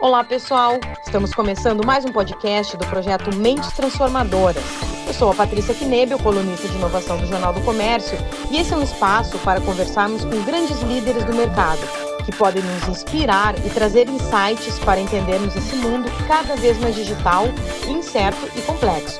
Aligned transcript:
Olá, 0.00 0.24
pessoal! 0.24 0.80
Estamos 1.04 1.34
começando 1.34 1.84
mais 1.84 2.06
um 2.06 2.08
podcast 2.10 2.74
do 2.74 2.86
projeto 2.86 3.36
Mentes 3.36 3.70
Transformadoras. 3.72 4.64
Eu 5.06 5.12
sou 5.12 5.30
a 5.30 5.34
Patrícia 5.34 5.74
Knebel, 5.74 6.18
colunista 6.18 6.66
de 6.66 6.74
inovação 6.74 7.18
do 7.18 7.26
Jornal 7.26 7.52
do 7.52 7.60
Comércio, 7.60 8.16
e 8.50 8.56
esse 8.56 8.72
é 8.72 8.76
um 8.78 8.82
espaço 8.82 9.38
para 9.40 9.60
conversarmos 9.60 10.24
com 10.24 10.42
grandes 10.42 10.80
líderes 10.80 11.22
do 11.24 11.34
mercado, 11.34 11.80
que 12.30 12.36
podem 12.36 12.62
nos 12.62 12.88
inspirar 12.88 13.54
e 13.64 13.70
trazer 13.70 14.08
insights 14.08 14.78
para 14.84 15.00
entendermos 15.00 15.56
esse 15.56 15.74
mundo 15.76 16.10
cada 16.26 16.54
vez 16.56 16.78
mais 16.78 16.94
digital, 16.94 17.46
incerto 17.88 18.48
e 18.56 18.62
complexo. 18.62 19.18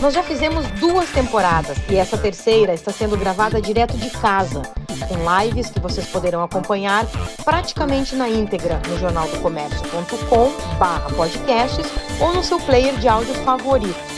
Nós 0.00 0.14
já 0.14 0.22
fizemos 0.22 0.66
duas 0.72 1.08
temporadas 1.10 1.76
e 1.88 1.96
essa 1.96 2.16
terceira 2.16 2.72
está 2.72 2.92
sendo 2.92 3.16
gravada 3.16 3.60
direto 3.60 3.96
de 3.96 4.10
casa 4.10 4.62
com 5.08 5.16
lives 5.40 5.70
que 5.70 5.80
vocês 5.80 6.06
poderão 6.06 6.42
acompanhar 6.42 7.06
praticamente 7.44 8.14
na 8.14 8.28
íntegra 8.28 8.80
no 8.88 8.98
jornaldocomércio.com/podcasts 8.98 11.86
ou 12.20 12.32
no 12.32 12.42
seu 12.42 12.58
player 12.60 12.94
de 12.96 13.08
áudio 13.08 13.34
favorito. 13.36 14.11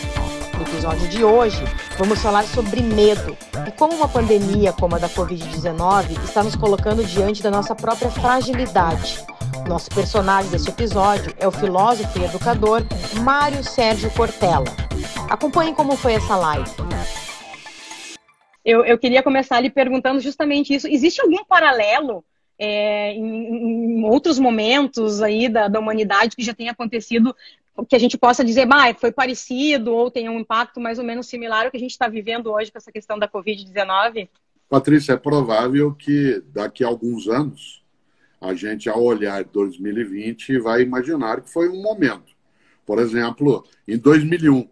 Episódio 0.75 1.09
de 1.09 1.25
hoje, 1.25 1.63
vamos 1.97 2.21
falar 2.21 2.43
sobre 2.43 2.83
medo 2.83 3.37
e 3.65 3.71
como 3.71 3.95
uma 3.95 4.09
pandemia 4.09 4.73
como 4.73 4.97
a 4.97 4.99
da 4.99 5.09
Covid-19 5.09 6.25
está 6.25 6.43
nos 6.43 6.57
colocando 6.57 7.05
diante 7.05 7.41
da 7.41 7.49
nossa 7.49 7.77
própria 7.77 8.11
fragilidade. 8.11 9.21
Nosso 9.69 9.89
personagem 9.91 10.51
deste 10.51 10.71
episódio 10.71 11.33
é 11.39 11.47
o 11.47 11.53
filósofo 11.53 12.19
e 12.19 12.25
educador 12.25 12.83
Mário 13.23 13.63
Sérgio 13.63 14.11
Cortella. 14.11 14.67
Acompanhem 15.31 15.75
como 15.75 15.97
foi 15.97 16.15
essa 16.15 16.35
live 16.35 16.71
eu, 18.65 18.85
eu 18.85 18.99
queria 18.99 19.23
começar 19.23 19.59
ali 19.59 19.69
perguntando 19.69 20.21
justamente 20.21 20.75
isso. 20.75 20.89
Existe 20.89 21.21
algum 21.21 21.45
paralelo 21.45 22.25
é, 22.59 23.13
em, 23.13 24.01
em, 24.01 24.05
outros 24.05 24.39
momentos 24.39 25.21
aí 25.21 25.49
da, 25.49 25.69
da, 25.69 25.79
humanidade 25.79 26.35
que 26.35 26.43
já 26.43 26.55
tenha 26.55 26.73
acontecido 26.73 27.37
que 27.89 27.97
a 27.97 27.99
gente 27.99 28.17
possa 28.17 28.45
dizer, 28.45 28.67
bah, 28.67 28.95
foi 28.95 29.11
parecido 29.11 29.93
ou 29.93 30.11
tem 30.11 30.29
um 30.29 30.39
impacto 30.39 30.81
mais 30.81 30.99
ou 30.99 31.05
menos 31.05 31.27
similar 31.27 31.65
ao 31.65 31.71
que 31.71 31.77
a 31.77 31.81
gente 31.81 31.91
está 31.91 32.07
vivendo 32.07 32.53
hoje 32.53 32.71
com 32.71 32.79
essa 32.79 32.93
questão 32.93 33.19
da 33.19 33.29
Covid-19? 33.29 34.29
Patrícia, 34.69 35.15
é 35.15 35.17
provável 35.17 35.93
que 35.93 36.43
daqui 36.53 36.85
a 36.85 36.87
alguns 36.87 37.27
anos 37.29 37.83
a 38.41 38.55
gente, 38.55 38.89
ao 38.89 39.03
olhar 39.03 39.43
2020, 39.45 40.59
vai 40.59 40.83
imaginar 40.83 41.41
que 41.41 41.51
foi 41.51 41.69
um 41.69 41.81
momento. 41.83 42.35
Por 42.85 42.99
exemplo, 42.99 43.65
em 43.89 43.97
2001, 43.97 44.69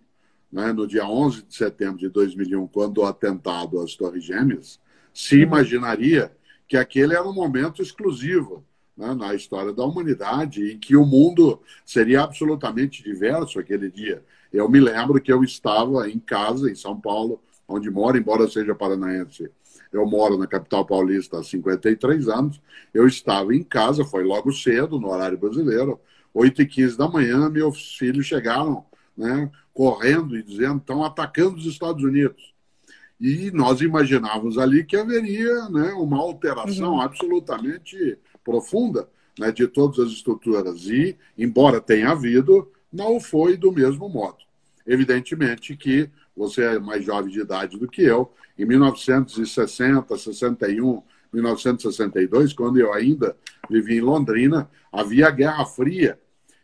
né, 0.52 0.72
no 0.72 0.86
dia 0.86 1.06
11 1.06 1.44
de 1.44 1.54
setembro 1.54 1.98
de 1.98 2.08
2001, 2.10 2.66
quando 2.68 2.98
o 2.98 3.06
atentado 3.06 3.80
às 3.80 3.94
Torres 3.94 4.24
Gêmeas, 4.24 4.78
se 5.14 5.40
imaginaria 5.40 6.30
que 6.68 6.76
aquele 6.76 7.14
era 7.14 7.26
um 7.26 7.32
momento 7.32 7.82
exclusivo 7.82 8.64
né, 9.02 9.14
na 9.14 9.34
história 9.34 9.72
da 9.72 9.84
humanidade 9.84 10.64
e 10.64 10.78
que 10.78 10.96
o 10.96 11.04
mundo 11.04 11.60
seria 11.84 12.22
absolutamente 12.22 13.02
diverso 13.02 13.58
aquele 13.58 13.90
dia. 13.90 14.22
Eu 14.52 14.68
me 14.68 14.78
lembro 14.78 15.20
que 15.20 15.32
eu 15.32 15.42
estava 15.42 16.08
em 16.08 16.20
casa, 16.20 16.70
em 16.70 16.74
São 16.76 16.98
Paulo, 16.98 17.42
onde 17.66 17.90
moro, 17.90 18.16
embora 18.16 18.48
seja 18.48 18.74
paranaense. 18.74 19.50
Eu 19.92 20.06
moro 20.06 20.38
na 20.38 20.46
capital 20.46 20.86
paulista 20.86 21.40
há 21.40 21.42
53 21.42 22.28
anos. 22.28 22.60
Eu 22.94 23.06
estava 23.08 23.54
em 23.54 23.62
casa, 23.62 24.04
foi 24.04 24.22
logo 24.22 24.52
cedo, 24.52 25.00
no 25.00 25.10
horário 25.10 25.36
brasileiro, 25.36 26.00
8h15 26.34 26.96
da 26.96 27.08
manhã, 27.08 27.50
meus 27.50 27.96
filhos 27.96 28.26
chegaram 28.26 28.84
né, 29.16 29.50
correndo 29.74 30.36
e 30.36 30.42
dizendo 30.42 30.78
estão 30.78 31.04
atacando 31.04 31.56
os 31.56 31.66
Estados 31.66 32.04
Unidos. 32.04 32.52
E 33.20 33.50
nós 33.52 33.80
imaginávamos 33.80 34.58
ali 34.58 34.84
que 34.84 34.96
haveria 34.96 35.68
né, 35.68 35.92
uma 35.92 36.18
alteração 36.18 36.94
uhum. 36.94 37.00
absolutamente 37.00 38.18
profunda 38.44 39.08
né, 39.38 39.50
de 39.50 39.66
todas 39.66 39.98
as 39.98 40.12
estruturas. 40.12 40.86
E, 40.86 41.16
embora 41.36 41.80
tenha 41.80 42.10
havido, 42.10 42.70
não 42.92 43.20
foi 43.20 43.56
do 43.56 43.72
mesmo 43.72 44.08
modo. 44.08 44.38
Evidentemente 44.86 45.76
que 45.76 46.10
você 46.36 46.62
é 46.62 46.78
mais 46.78 47.04
jovem 47.04 47.32
de 47.32 47.40
idade 47.40 47.78
do 47.78 47.88
que 47.88 48.02
eu. 48.02 48.32
Em 48.58 48.64
1960, 48.64 50.16
61, 50.16 51.02
1962, 51.32 52.52
quando 52.52 52.78
eu 52.78 52.92
ainda 52.92 53.36
vivia 53.70 53.98
em 53.98 54.02
Londrina, 54.02 54.68
havia 54.92 55.28
a 55.28 55.30
Guerra 55.30 55.64
Fria 55.64 56.18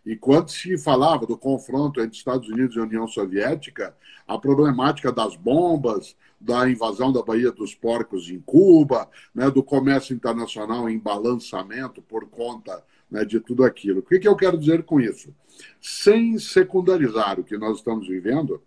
e 0.09 0.17
quando 0.17 0.49
se 0.49 0.79
falava 0.79 1.27
do 1.27 1.37
confronto 1.37 2.01
entre 2.01 2.17
Estados 2.17 2.49
Unidos 2.49 2.75
e 2.75 2.81
União 2.81 3.07
Soviética, 3.07 3.95
a 4.27 4.39
problemática 4.39 5.13
das 5.13 5.37
bombas, 5.37 6.17
da 6.41 6.69
invasão 6.69 7.13
da 7.13 7.23
Baía 7.23 7.51
dos 7.51 7.75
Porcos 7.75 8.31
em 8.31 8.41
Cuba, 8.41 9.09
né, 9.35 9.51
do 9.51 9.63
comércio 9.63 10.15
internacional 10.15 10.89
em 10.89 10.99
balançamento 10.99 12.01
por 12.01 12.29
conta 12.29 12.85
né, 13.11 13.25
de 13.25 13.41
tudo 13.41 13.65
aquilo. 13.65 14.01
O 14.01 14.03
que, 14.03 14.19
que 14.19 14.29
eu 14.29 14.37
quero 14.37 14.59
dizer 14.59 14.85
com 14.85 15.01
isso? 15.01 15.35
Sem 15.81 16.39
secundarizar 16.39 17.41
o 17.41 17.45
que 17.45 17.59
nós 17.59 17.79
estamos 17.79 18.07
vivendo, 18.07 18.63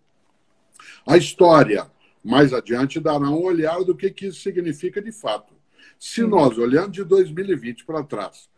a 1.07 1.17
história 1.17 1.89
mais 2.23 2.53
adiante 2.53 2.99
dará 2.99 3.29
um 3.29 3.43
olhar 3.43 3.83
do 3.83 3.95
que, 3.95 4.09
que 4.11 4.27
isso 4.27 4.41
significa 4.41 5.01
de 5.01 5.11
fato. 5.11 5.53
Se 5.99 6.23
nós, 6.23 6.57
olhando 6.57 6.91
de 6.91 7.03
2020 7.03 7.85
para 7.85 8.03
trás, 8.03 8.49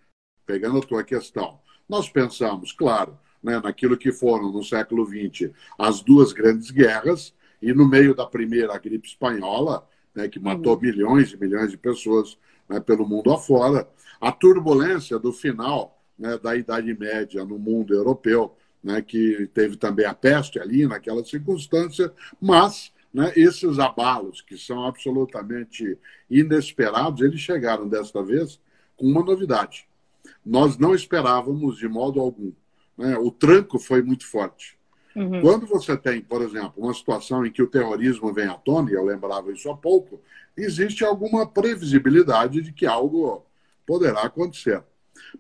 pegando 0.46 0.80
a 0.80 0.82
tua 0.82 1.04
questão, 1.04 1.60
nós 1.88 2.10
pensamos, 2.10 2.72
claro, 2.72 3.18
né, 3.42 3.60
naquilo 3.60 3.98
que 3.98 4.12
foram 4.12 4.52
no 4.52 4.64
século 4.64 5.06
XX 5.06 5.52
as 5.78 6.02
duas 6.02 6.32
grandes 6.32 6.72
guerras, 6.72 7.34
e 7.64 7.74
no 7.74 7.88
meio 7.88 8.14
da 8.14 8.26
primeira 8.26 8.78
gripe 8.78 9.08
espanhola, 9.08 9.88
né, 10.14 10.28
que 10.28 10.40
matou 10.40 10.76
uhum. 10.76 10.82
milhões 10.82 11.32
e 11.32 11.38
milhões 11.38 11.72
de 11.72 11.78
pessoas 11.78 12.38
né, 12.68 12.80
pelo 12.80 13.08
mundo 13.08 13.32
afora, 13.32 13.88
a 14.20 14.32
turbulência 14.32 15.18
do 15.18 15.32
final 15.32 16.00
né, 16.18 16.38
da 16.38 16.56
Idade 16.56 16.94
Média 16.94 17.44
no 17.44 17.58
mundo 17.58 17.94
europeu, 17.94 18.56
né, 18.84 19.02
que 19.02 19.50
teve 19.54 19.78
também 19.78 20.06
a 20.06 20.14
peste 20.14 20.60
ali 20.60 20.86
naquela 20.86 21.24
circunstância, 21.24 22.12
mas 22.40 22.92
né, 23.14 23.32
esses 23.36 23.80
abalos 23.80 24.42
que 24.42 24.58
são 24.58 24.86
absolutamente 24.86 25.98
inesperados, 26.30 27.22
eles 27.22 27.40
chegaram 27.40 27.88
desta 27.88 28.22
vez 28.22 28.60
com 28.96 29.08
uma 29.08 29.24
novidade 29.24 29.88
nós 30.46 30.78
não 30.78 30.94
esperávamos 30.94 31.78
de 31.78 31.88
modo 31.88 32.20
algum. 32.20 32.52
Né? 32.98 33.18
O 33.18 33.32
tranco 33.32 33.80
foi 33.80 34.02
muito 34.02 34.28
forte. 34.28 34.78
Uhum. 35.16 35.42
Quando 35.42 35.66
você 35.66 35.96
tem, 35.96 36.22
por 36.22 36.42
exemplo, 36.42 36.74
uma 36.78 36.94
situação 36.94 37.46
em 37.46 37.52
que 37.52 37.62
o 37.62 37.68
terrorismo 37.68 38.34
vem 38.34 38.48
à 38.48 38.56
tona, 38.56 38.90
e 38.90 38.94
eu 38.94 39.06
lembrava 39.06 39.52
isso 39.52 39.70
há 39.70 39.78
pouco, 39.78 40.20
existe 40.58 41.04
alguma 41.04 41.46
previsibilidade 41.46 42.62
de 42.62 42.72
que 42.72 42.86
algo 42.86 43.46
poderá 43.86 44.22
acontecer. 44.22 44.82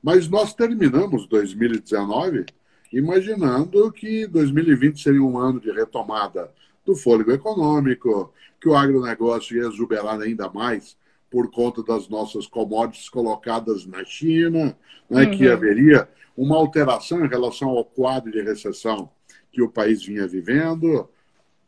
Mas 0.01 0.27
nós 0.27 0.53
terminamos 0.53 1.27
2019 1.27 2.45
imaginando 2.91 3.91
que 3.91 4.27
2020 4.27 5.01
seria 5.01 5.23
um 5.23 5.37
ano 5.37 5.59
de 5.59 5.71
retomada 5.71 6.51
do 6.85 6.95
fôlego 6.95 7.31
econômico, 7.31 8.31
que 8.61 8.69
o 8.69 8.75
agronegócio 8.75 9.57
ia 9.57 9.67
exuberar 9.67 10.21
ainda 10.21 10.49
mais 10.49 10.95
por 11.33 11.49
conta 11.49 11.81
das 11.81 12.07
nossas 12.07 12.45
commodities 12.45 13.09
colocadas 13.09 13.87
na 13.87 14.05
China, 14.05 14.77
né, 15.09 15.23
uhum. 15.23 15.31
que 15.31 15.47
haveria 15.47 16.07
uma 16.37 16.55
alteração 16.55 17.25
em 17.25 17.27
relação 17.27 17.69
ao 17.69 17.83
quadro 17.83 18.31
de 18.31 18.39
recessão 18.39 19.09
que 19.51 19.59
o 19.59 19.67
país 19.67 20.05
vinha 20.05 20.27
vivendo. 20.27 21.09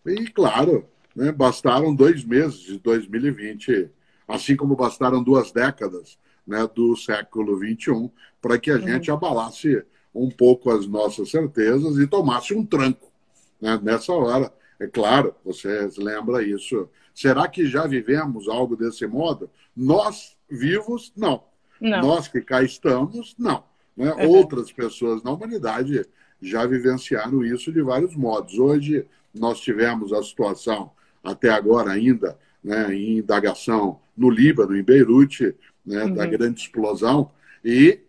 E, 0.06 0.28
claro, 0.28 0.86
né, 1.16 1.32
bastaram 1.32 1.96
dois 1.96 2.24
meses 2.24 2.60
de 2.60 2.78
2020, 2.78 3.90
assim 4.28 4.56
como 4.56 4.76
bastaram 4.76 5.24
duas 5.24 5.52
décadas 5.52 6.20
né, 6.46 6.70
do 6.76 6.96
século 6.96 7.58
XXI, 7.58 8.12
para 8.40 8.60
que 8.60 8.70
a 8.70 8.76
uhum. 8.76 8.88
gente 8.88 9.10
abalasse 9.10 9.84
um 10.14 10.30
pouco 10.30 10.70
as 10.70 10.86
nossas 10.86 11.32
certezas 11.32 11.98
e 11.98 12.06
tomasse 12.06 12.54
um 12.54 12.64
tranco 12.64 13.12
né, 13.60 13.80
nessa 13.82 14.14
hora. 14.14 14.54
É 14.80 14.88
claro, 14.88 15.34
você 15.44 15.90
lembra 15.98 16.44
isso 16.44 16.90
Será 17.16 17.48
que 17.48 17.66
já 17.66 17.88
vivemos 17.88 18.50
algo 18.50 18.76
desse 18.76 19.08
modo? 19.08 19.50
Nós, 19.76 20.36
vivos, 20.50 21.14
não. 21.16 21.46
não. 21.80 22.02
Nós 22.02 22.28
que 22.28 22.42
cá 22.42 22.62
estamos, 22.62 23.34
não. 23.40 23.64
Né? 23.96 24.12
Uhum. 24.14 24.30
Outras 24.32 24.70
pessoas 24.70 25.24
na 25.24 25.32
humanidade 25.32 26.06
já 26.42 26.66
vivenciaram 26.66 27.44
isso 27.46 27.72
de 27.72 27.82
vários 27.82 28.14
modos. 28.18 28.60
Hoje, 28.60 29.08
nós 29.34 29.62
tivemos 29.62 30.12
a 30.12 30.22
situação, 30.22 30.92
até 31.24 31.50
agora 31.50 31.92
ainda, 31.92 32.38
né, 32.62 32.94
em 32.94 33.20
indagação 33.20 34.02
no 34.16 34.30
Líbano, 34.30 34.76
em 34.76 34.84
Beirute, 34.84 35.56
né, 35.86 36.04
uhum. 36.04 36.14
da 36.14 36.26
grande 36.26 36.60
explosão. 36.60 37.32
E 37.64 38.02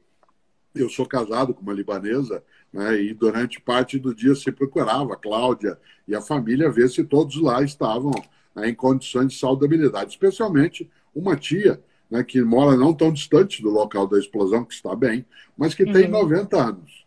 eu 0.75 0.89
sou 0.89 1.07
casado 1.07 1.55
com 1.55 1.63
uma 1.63 1.73
libanesa, 1.73 2.43
né, 2.77 3.01
e 3.01 3.15
durante 3.15 3.59
parte 3.59 3.99
do 3.99 4.15
dia 4.15 4.35
se 4.35 4.53
procurava 4.53 5.15
a 5.15 5.17
Cláudia 5.17 5.79
e 6.07 6.15
a 6.15 6.21
família 6.21 6.71
ver 6.71 6.91
se 6.91 7.03
todos 7.03 7.41
lá 7.41 7.63
estavam 7.63 8.13
né, 8.55 8.69
em 8.69 8.75
condições 8.75 9.33
de 9.33 9.39
saudabilidade, 9.39 10.11
especialmente 10.11 10.91
uma 11.15 11.37
tia 11.37 11.83
né, 12.11 12.23
que 12.23 12.43
mora 12.43 12.77
não 12.77 12.93
tão 12.93 13.11
distante 13.11 13.63
do 13.63 13.71
local 13.71 14.07
da 14.07 14.19
explosão, 14.19 14.63
que 14.63 14.75
está 14.75 14.95
bem, 14.95 15.25
mas 15.57 15.75
que 15.75 15.85
uhum. 15.85 15.93
tem 15.93 16.07
90 16.07 16.63
anos. 16.63 17.07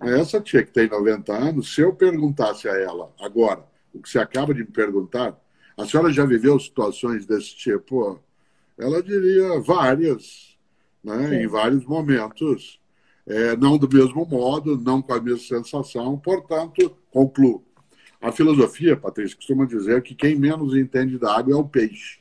Essa 0.00 0.40
tia 0.40 0.62
que 0.62 0.72
tem 0.72 0.88
90 0.88 1.32
anos, 1.32 1.74
se 1.74 1.80
eu 1.80 1.92
perguntasse 1.92 2.68
a 2.68 2.76
ela 2.76 3.12
agora, 3.20 3.64
o 3.92 4.00
que 4.00 4.08
você 4.08 4.20
acaba 4.20 4.54
de 4.54 4.60
me 4.60 4.70
perguntar, 4.70 5.36
a 5.76 5.84
senhora 5.84 6.12
já 6.12 6.24
viveu 6.24 6.58
situações 6.60 7.26
desse 7.26 7.56
tipo? 7.56 8.20
Ela 8.78 9.02
diria 9.02 9.60
várias, 9.60 10.56
né, 11.02 11.42
em 11.42 11.48
vários 11.48 11.84
momentos. 11.84 12.80
É, 13.26 13.56
não 13.56 13.78
do 13.78 13.88
mesmo 13.88 14.26
modo, 14.26 14.76
não 14.76 15.00
com 15.00 15.12
a 15.12 15.20
mesma 15.20 15.38
sensação. 15.38 16.18
Portanto, 16.18 16.96
concluo. 17.10 17.64
A 18.20 18.30
filosofia, 18.30 18.96
Patrícia, 18.96 19.36
costuma 19.36 19.64
dizer 19.64 20.02
que 20.02 20.14
quem 20.14 20.36
menos 20.36 20.76
entende 20.76 21.18
da 21.18 21.36
água 21.36 21.54
é 21.54 21.56
o 21.56 21.64
peixe. 21.64 22.20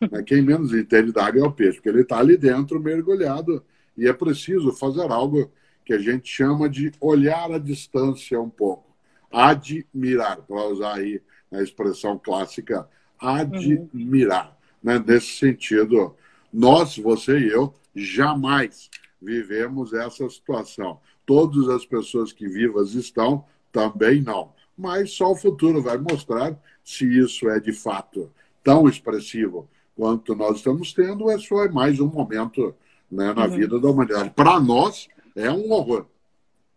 Né? 0.00 0.22
Quem 0.22 0.42
menos 0.42 0.72
entende 0.72 1.12
da 1.12 1.26
água 1.26 1.40
é 1.40 1.44
o 1.44 1.52
peixe, 1.52 1.74
porque 1.74 1.88
ele 1.88 2.02
está 2.02 2.18
ali 2.18 2.36
dentro 2.36 2.80
mergulhado 2.80 3.62
e 3.96 4.08
é 4.08 4.12
preciso 4.12 4.72
fazer 4.72 5.10
algo 5.10 5.50
que 5.84 5.92
a 5.92 5.98
gente 5.98 6.28
chama 6.28 6.68
de 6.68 6.90
olhar 7.00 7.50
à 7.52 7.58
distância 7.58 8.40
um 8.40 8.50
pouco, 8.50 8.96
admirar, 9.30 10.38
para 10.38 10.68
usar 10.68 10.94
aí 10.94 11.22
a 11.52 11.62
expressão 11.62 12.18
clássica, 12.18 12.88
admirar. 13.18 14.58
Uhum. 14.82 14.92
Né? 14.92 15.04
Nesse 15.06 15.36
sentido, 15.38 16.14
nós, 16.52 16.96
você 16.96 17.38
e 17.38 17.48
eu, 17.48 17.74
jamais 17.94 18.90
vivemos 19.26 19.92
essa 19.92 20.28
situação. 20.30 21.00
Todas 21.26 21.68
as 21.68 21.84
pessoas 21.84 22.32
que 22.32 22.46
vivas 22.46 22.94
estão, 22.94 23.44
também 23.72 24.22
não. 24.22 24.52
Mas 24.78 25.10
só 25.10 25.32
o 25.32 25.36
futuro 25.36 25.82
vai 25.82 25.98
mostrar 25.98 26.56
se 26.84 27.04
isso 27.18 27.48
é 27.48 27.58
de 27.58 27.72
fato 27.72 28.30
tão 28.62 28.88
expressivo 28.88 29.68
quanto 29.96 30.36
nós 30.36 30.58
estamos 30.58 30.92
tendo, 30.92 31.24
ou 31.24 31.30
é 31.30 31.38
só 31.38 31.68
mais 31.72 31.98
um 31.98 32.06
momento 32.06 32.74
né, 33.10 33.32
na 33.32 33.46
uhum. 33.46 33.50
vida 33.50 33.80
da 33.80 33.88
humanidade. 33.88 34.30
Para 34.30 34.60
nós, 34.60 35.08
é 35.34 35.50
um 35.50 35.72
horror. 35.72 36.06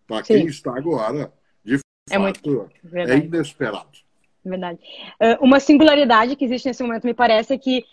Para 0.08 0.24
quem 0.24 0.48
está 0.48 0.76
agora, 0.76 1.32
de 1.64 1.76
é 2.10 2.18
fato, 2.18 2.22
muito... 2.22 2.70
é 2.94 3.18
inesperado. 3.18 4.00
Verdade. 4.44 4.80
Uh, 5.22 5.44
uma 5.44 5.60
singularidade 5.60 6.36
que 6.36 6.46
existe 6.46 6.68
nesse 6.68 6.82
momento, 6.82 7.06
me 7.06 7.14
parece, 7.14 7.54
é 7.54 7.58
que 7.58 7.86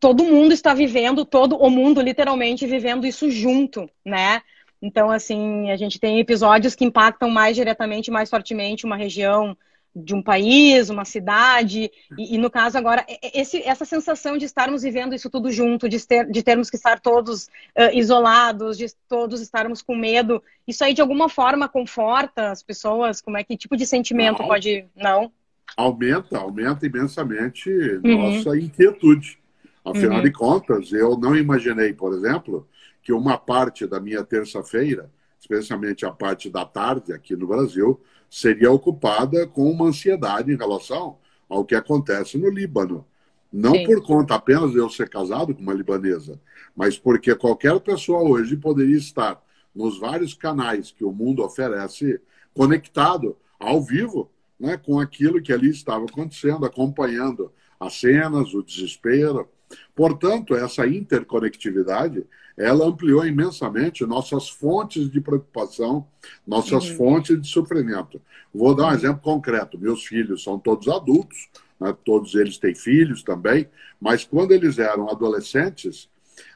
todo 0.00 0.24
mundo 0.24 0.52
está 0.52 0.72
vivendo, 0.72 1.26
todo 1.26 1.56
o 1.56 1.70
mundo 1.70 2.00
literalmente 2.00 2.66
vivendo 2.66 3.06
isso 3.06 3.30
junto, 3.30 3.88
né? 4.04 4.40
Então, 4.82 5.10
assim, 5.10 5.70
a 5.70 5.76
gente 5.76 6.00
tem 6.00 6.18
episódios 6.18 6.74
que 6.74 6.86
impactam 6.86 7.28
mais 7.28 7.54
diretamente, 7.54 8.10
mais 8.10 8.30
fortemente 8.30 8.86
uma 8.86 8.96
região 8.96 9.54
de 9.94 10.14
um 10.14 10.22
país, 10.22 10.88
uma 10.88 11.04
cidade, 11.04 11.90
e, 12.16 12.34
e 12.36 12.38
no 12.38 12.48
caso 12.48 12.78
agora, 12.78 13.04
esse, 13.34 13.60
essa 13.62 13.84
sensação 13.84 14.38
de 14.38 14.44
estarmos 14.44 14.82
vivendo 14.82 15.14
isso 15.14 15.28
tudo 15.28 15.50
junto, 15.50 15.88
de, 15.88 16.06
ter, 16.06 16.30
de 16.30 16.42
termos 16.42 16.70
que 16.70 16.76
estar 16.76 17.00
todos 17.00 17.46
uh, 17.76 17.92
isolados, 17.92 18.78
de 18.78 18.86
todos 19.08 19.40
estarmos 19.40 19.82
com 19.82 19.96
medo, 19.96 20.42
isso 20.66 20.84
aí 20.84 20.94
de 20.94 21.02
alguma 21.02 21.28
forma 21.28 21.68
conforta 21.68 22.50
as 22.52 22.62
pessoas? 22.62 23.20
Como 23.20 23.36
é 23.36 23.42
que 23.42 23.56
tipo 23.56 23.76
de 23.76 23.84
sentimento 23.84 24.40
Não. 24.40 24.48
pode. 24.48 24.86
Não? 24.96 25.32
Aumenta, 25.76 26.38
aumenta 26.38 26.86
imensamente 26.86 27.68
uhum. 28.04 28.36
nossa 28.36 28.56
inquietude. 28.56 29.39
Afinal 29.84 30.18
uhum. 30.18 30.24
de 30.24 30.32
contas, 30.32 30.92
eu 30.92 31.16
não 31.16 31.36
imaginei, 31.36 31.92
por 31.92 32.12
exemplo, 32.12 32.68
que 33.02 33.12
uma 33.12 33.38
parte 33.38 33.86
da 33.86 33.98
minha 33.98 34.22
terça-feira, 34.22 35.10
especialmente 35.38 36.04
a 36.04 36.10
parte 36.10 36.50
da 36.50 36.64
tarde 36.64 37.12
aqui 37.12 37.34
no 37.34 37.46
Brasil, 37.46 38.00
seria 38.28 38.70
ocupada 38.70 39.46
com 39.46 39.70
uma 39.70 39.86
ansiedade 39.86 40.52
em 40.52 40.56
relação 40.56 41.18
ao 41.48 41.64
que 41.64 41.74
acontece 41.74 42.38
no 42.38 42.48
Líbano. 42.48 43.04
Não 43.52 43.72
Sim. 43.72 43.84
por 43.84 44.02
conta 44.04 44.34
apenas 44.34 44.70
de 44.70 44.78
eu 44.78 44.88
ser 44.88 45.08
casado 45.08 45.54
com 45.54 45.62
uma 45.62 45.74
libanesa, 45.74 46.40
mas 46.76 46.96
porque 46.96 47.34
qualquer 47.34 47.80
pessoa 47.80 48.22
hoje 48.22 48.56
poderia 48.56 48.96
estar 48.96 49.42
nos 49.74 49.98
vários 49.98 50.34
canais 50.34 50.92
que 50.92 51.04
o 51.04 51.10
mundo 51.10 51.42
oferece, 51.42 52.20
conectado 52.54 53.36
ao 53.58 53.82
vivo 53.82 54.30
né, 54.58 54.76
com 54.76 55.00
aquilo 55.00 55.40
que 55.40 55.52
ali 55.52 55.70
estava 55.70 56.04
acontecendo, 56.04 56.64
acompanhando 56.64 57.50
as 57.78 57.98
cenas, 57.98 58.54
o 58.54 58.62
desespero, 58.62 59.48
Portanto, 59.94 60.54
essa 60.54 60.86
interconectividade, 60.86 62.24
ela 62.56 62.86
ampliou 62.86 63.24
imensamente 63.24 64.04
nossas 64.04 64.48
fontes 64.48 65.10
de 65.10 65.20
preocupação, 65.20 66.06
nossas 66.46 66.90
uhum. 66.90 66.96
fontes 66.96 67.40
de 67.40 67.48
sofrimento. 67.48 68.20
Vou 68.52 68.74
dar 68.74 68.88
um 68.88 68.92
exemplo 68.92 69.20
concreto. 69.22 69.78
Meus 69.78 70.04
filhos 70.04 70.42
são 70.42 70.58
todos 70.58 70.88
adultos, 70.88 71.48
né? 71.78 71.96
todos 72.04 72.34
eles 72.34 72.58
têm 72.58 72.74
filhos 72.74 73.22
também, 73.22 73.68
mas 74.00 74.24
quando 74.24 74.52
eles 74.52 74.78
eram 74.78 75.08
adolescentes, 75.08 76.08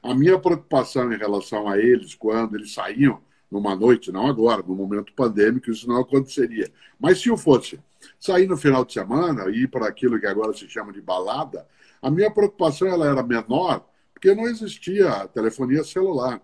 a 0.02 0.14
minha 0.14 0.38
preocupação 0.38 1.12
em 1.12 1.16
relação 1.16 1.68
a 1.68 1.78
eles, 1.78 2.14
quando 2.14 2.56
eles 2.56 2.72
saíam 2.72 3.20
numa 3.50 3.76
noite, 3.76 4.10
não 4.10 4.26
agora, 4.26 4.62
no 4.66 4.74
momento 4.74 5.12
pandêmico, 5.12 5.70
isso 5.70 5.88
não 5.88 6.00
aconteceria. 6.00 6.70
Mas 6.98 7.20
se 7.20 7.30
o 7.30 7.36
fosse 7.36 7.78
sair 8.18 8.46
no 8.46 8.56
final 8.56 8.84
de 8.84 8.92
semana, 8.92 9.48
ir 9.48 9.68
para 9.68 9.86
aquilo 9.86 10.18
que 10.18 10.26
agora 10.26 10.52
se 10.52 10.68
chama 10.68 10.92
de 10.92 11.00
balada, 11.00 11.66
a 12.04 12.10
minha 12.10 12.30
preocupação 12.30 12.86
ela 12.86 13.08
era 13.08 13.22
menor, 13.22 13.82
porque 14.12 14.34
não 14.34 14.46
existia 14.46 15.26
telefonia 15.28 15.82
celular. 15.82 16.38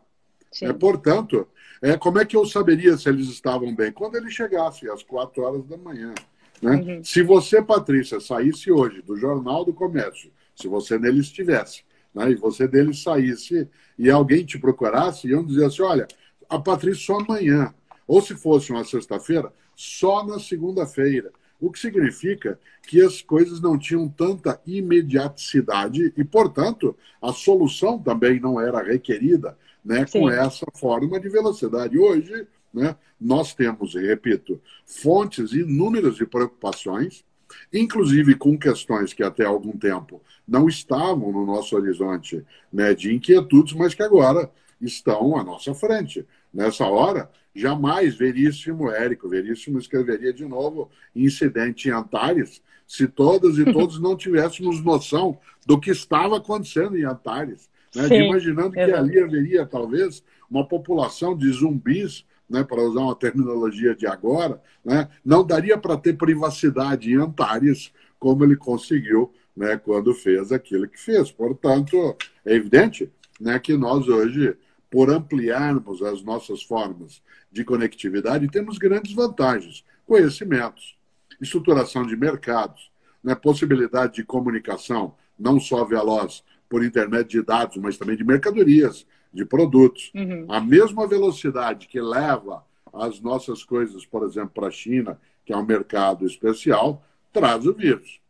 É, 0.62 0.72
portanto, 0.72 1.46
é, 1.82 1.98
como 1.98 2.18
é 2.18 2.24
que 2.24 2.34
eu 2.34 2.46
saberia 2.46 2.96
se 2.96 3.10
eles 3.10 3.28
estavam 3.28 3.74
bem? 3.74 3.92
Quando 3.92 4.16
eles 4.16 4.32
chegassem 4.32 4.90
às 4.90 5.02
quatro 5.02 5.42
horas 5.42 5.62
da 5.66 5.76
manhã. 5.76 6.14
Né? 6.62 6.76
Uhum. 6.76 7.04
Se 7.04 7.22
você, 7.22 7.60
Patrícia, 7.60 8.18
saísse 8.20 8.72
hoje 8.72 9.02
do 9.02 9.18
Jornal 9.18 9.62
do 9.62 9.74
Comércio, 9.74 10.32
se 10.56 10.66
você 10.66 10.98
nele 10.98 11.20
estivesse, 11.20 11.84
né, 12.14 12.30
e 12.30 12.36
você 12.36 12.66
dele 12.66 12.94
saísse 12.94 13.68
e 13.98 14.10
alguém 14.10 14.46
te 14.46 14.58
procurasse, 14.58 15.28
iam 15.28 15.44
dizer 15.44 15.66
assim: 15.66 15.82
olha, 15.82 16.08
a 16.48 16.58
Patrícia 16.58 17.04
só 17.04 17.20
amanhã. 17.20 17.74
Ou 18.06 18.22
se 18.22 18.34
fosse 18.34 18.72
uma 18.72 18.82
sexta-feira, 18.82 19.52
só 19.76 20.26
na 20.26 20.40
segunda-feira 20.40 21.30
o 21.60 21.70
que 21.70 21.78
significa 21.78 22.58
que 22.82 23.02
as 23.02 23.20
coisas 23.20 23.60
não 23.60 23.78
tinham 23.78 24.08
tanta 24.08 24.60
imediaticidade 24.66 26.12
e, 26.16 26.24
portanto, 26.24 26.96
a 27.20 27.32
solução 27.32 27.98
também 27.98 28.40
não 28.40 28.60
era 28.60 28.82
requerida 28.82 29.56
né, 29.84 30.06
com 30.06 30.28
essa 30.30 30.66
forma 30.74 31.20
de 31.20 31.28
velocidade. 31.28 31.98
Hoje, 31.98 32.46
né, 32.72 32.96
nós 33.20 33.54
temos, 33.54 33.94
repito, 33.94 34.60
fontes 34.84 35.52
inúmeras 35.52 36.16
de 36.16 36.24
preocupações, 36.24 37.24
inclusive 37.72 38.36
com 38.36 38.56
questões 38.56 39.12
que 39.12 39.22
até 39.22 39.44
algum 39.44 39.76
tempo 39.76 40.22
não 40.46 40.68
estavam 40.68 41.32
no 41.32 41.44
nosso 41.44 41.76
horizonte 41.76 42.44
né, 42.72 42.94
de 42.94 43.14
inquietudes, 43.14 43.74
mas 43.74 43.94
que 43.94 44.02
agora 44.02 44.50
estão 44.80 45.36
à 45.36 45.44
nossa 45.44 45.74
frente. 45.74 46.26
Nessa 46.52 46.86
hora, 46.86 47.30
jamais 47.54 48.14
Veríssimo, 48.14 48.90
Érico 48.90 49.28
Veríssimo, 49.28 49.78
escreveria 49.78 50.32
de 50.32 50.44
novo 50.44 50.90
Incidente 51.14 51.88
em 51.88 51.92
Antares, 51.92 52.62
se 52.86 53.06
todas 53.06 53.58
e 53.58 53.72
todos 53.72 53.98
não 54.02 54.16
tivéssemos 54.16 54.82
noção 54.82 55.38
do 55.66 55.78
que 55.78 55.90
estava 55.90 56.38
acontecendo 56.38 56.96
em 56.98 57.04
Antares. 57.04 57.68
Né? 57.94 58.08
Sim, 58.08 58.14
imaginando 58.22 58.72
que 58.72 58.80
ali 58.80 59.20
haveria, 59.20 59.66
talvez, 59.66 60.24
uma 60.50 60.66
população 60.66 61.36
de 61.36 61.50
zumbis, 61.52 62.24
né, 62.48 62.64
para 62.64 62.82
usar 62.82 63.00
uma 63.00 63.14
terminologia 63.14 63.94
de 63.94 64.08
agora, 64.08 64.60
né, 64.84 65.08
não 65.24 65.44
daria 65.44 65.78
para 65.78 65.96
ter 65.96 66.16
privacidade 66.16 67.12
em 67.12 67.16
Antares 67.16 67.92
como 68.18 68.44
ele 68.44 68.56
conseguiu 68.56 69.32
né, 69.56 69.76
quando 69.76 70.12
fez 70.12 70.50
aquilo 70.50 70.88
que 70.88 70.98
fez. 70.98 71.30
Portanto, 71.30 72.16
é 72.44 72.54
evidente 72.54 73.10
né, 73.40 73.58
que 73.58 73.76
nós 73.76 74.08
hoje 74.08 74.56
por 74.90 75.08
ampliarmos 75.10 76.02
as 76.02 76.22
nossas 76.22 76.62
formas 76.62 77.22
de 77.50 77.64
conectividade, 77.64 78.48
temos 78.48 78.76
grandes 78.76 79.12
vantagens. 79.12 79.84
Conhecimentos, 80.06 80.98
estruturação 81.40 82.04
de 82.04 82.16
mercados, 82.16 82.90
né, 83.22 83.34
possibilidade 83.34 84.14
de 84.14 84.24
comunicação, 84.24 85.14
não 85.38 85.60
só 85.60 85.84
veloz 85.84 86.42
por 86.68 86.84
intermédio 86.84 87.40
de 87.40 87.42
dados, 87.42 87.76
mas 87.76 87.96
também 87.96 88.16
de 88.16 88.24
mercadorias, 88.24 89.06
de 89.32 89.44
produtos. 89.44 90.10
Uhum. 90.14 90.46
A 90.48 90.60
mesma 90.60 91.06
velocidade 91.06 91.86
que 91.86 92.00
leva 92.00 92.64
as 92.92 93.20
nossas 93.20 93.62
coisas, 93.62 94.04
por 94.04 94.24
exemplo, 94.24 94.50
para 94.50 94.66
a 94.66 94.72
China, 94.72 95.20
que 95.44 95.52
é 95.52 95.56
um 95.56 95.64
mercado 95.64 96.26
especial, 96.26 97.04
traz 97.32 97.66
o 97.66 97.72
vírus. 97.72 98.20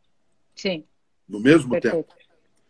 Sim. 0.55 0.85
No 1.27 1.41
mesmo 1.41 1.71
Perfeito. 1.71 1.97
tempo. 1.97 2.15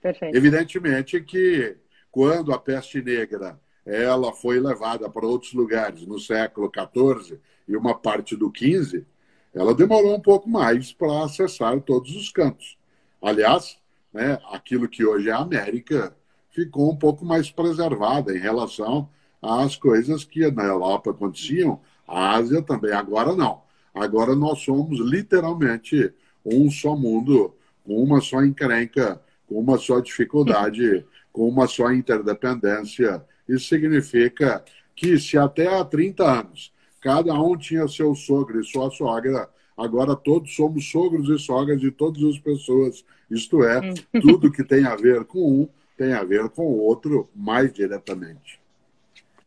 Perfeito. 0.01 0.37
Evidentemente 0.37 1.21
que 1.21 1.77
quando 2.11 2.53
a 2.53 2.59
peste 2.59 3.03
negra 3.03 3.59
ela 3.91 4.33
foi 4.33 4.61
levada 4.61 5.11
para 5.11 5.27
outros 5.27 5.53
lugares 5.53 6.07
no 6.07 6.21
século 6.21 6.71
XIV 6.73 7.41
e 7.67 7.77
uma 7.77 7.93
parte 7.93 8.37
do 8.37 8.53
XV, 8.57 9.05
ela 9.53 9.75
demorou 9.75 10.15
um 10.15 10.21
pouco 10.21 10.49
mais 10.49 10.93
para 10.93 11.25
acessar 11.25 11.81
todos 11.81 12.15
os 12.15 12.31
cantos. 12.31 12.79
Aliás, 13.21 13.79
né, 14.13 14.39
aquilo 14.53 14.89
que 14.89 15.05
hoje 15.05 15.29
é 15.29 15.33
a 15.33 15.39
América 15.39 16.17
ficou 16.51 16.93
um 16.93 16.97
pouco 16.97 17.25
mais 17.25 17.51
preservada 17.51 18.33
em 18.33 18.39
relação 18.39 19.09
às 19.43 19.75
coisas 19.75 20.25
que 20.25 20.49
na 20.53 20.65
Europa 20.65 21.11
aconteciam, 21.11 21.81
a 22.07 22.37
Ásia 22.37 22.63
também. 22.63 22.93
Agora 22.93 23.35
não. 23.35 23.63
Agora 23.93 24.37
nós 24.37 24.61
somos 24.61 25.01
literalmente 25.01 26.13
um 26.45 26.71
só 26.71 26.95
mundo, 26.95 27.55
com 27.85 28.01
uma 28.01 28.21
só 28.21 28.43
encrenca, 28.45 29.21
com 29.49 29.59
uma 29.59 29.79
só 29.79 29.99
dificuldade, 29.99 31.05
com 31.33 31.49
uma 31.49 31.67
só 31.67 31.93
interdependência 31.93 33.25
isso 33.55 33.69
significa 33.69 34.65
que 34.95 35.19
se 35.19 35.39
até 35.39 35.67
há 35.67 35.85
30 35.85 36.25
anos 36.25 36.73
cada 37.01 37.35
um 37.41 37.57
tinha 37.57 37.89
seu 37.89 38.15
sogro 38.15 38.61
e 38.61 38.65
sua 38.65 38.91
sogra, 38.91 39.49
agora 39.77 40.15
todos 40.15 40.55
somos 40.55 40.91
sogros 40.91 41.29
e 41.29 41.43
sogras 41.43 41.81
de 41.81 41.91
todas 41.91 42.23
as 42.23 42.39
pessoas. 42.39 43.05
Isto 43.31 43.65
é, 43.65 43.81
hum. 43.81 43.95
tudo 44.21 44.53
que 44.53 44.63
tem 44.63 44.85
a 44.85 44.95
ver 44.95 45.25
com 45.25 45.63
um 45.63 45.69
tem 45.97 46.13
a 46.15 46.25
ver 46.25 46.49
com 46.49 46.63
o 46.63 46.81
outro 46.81 47.29
mais 47.35 47.73
diretamente. 47.73 48.59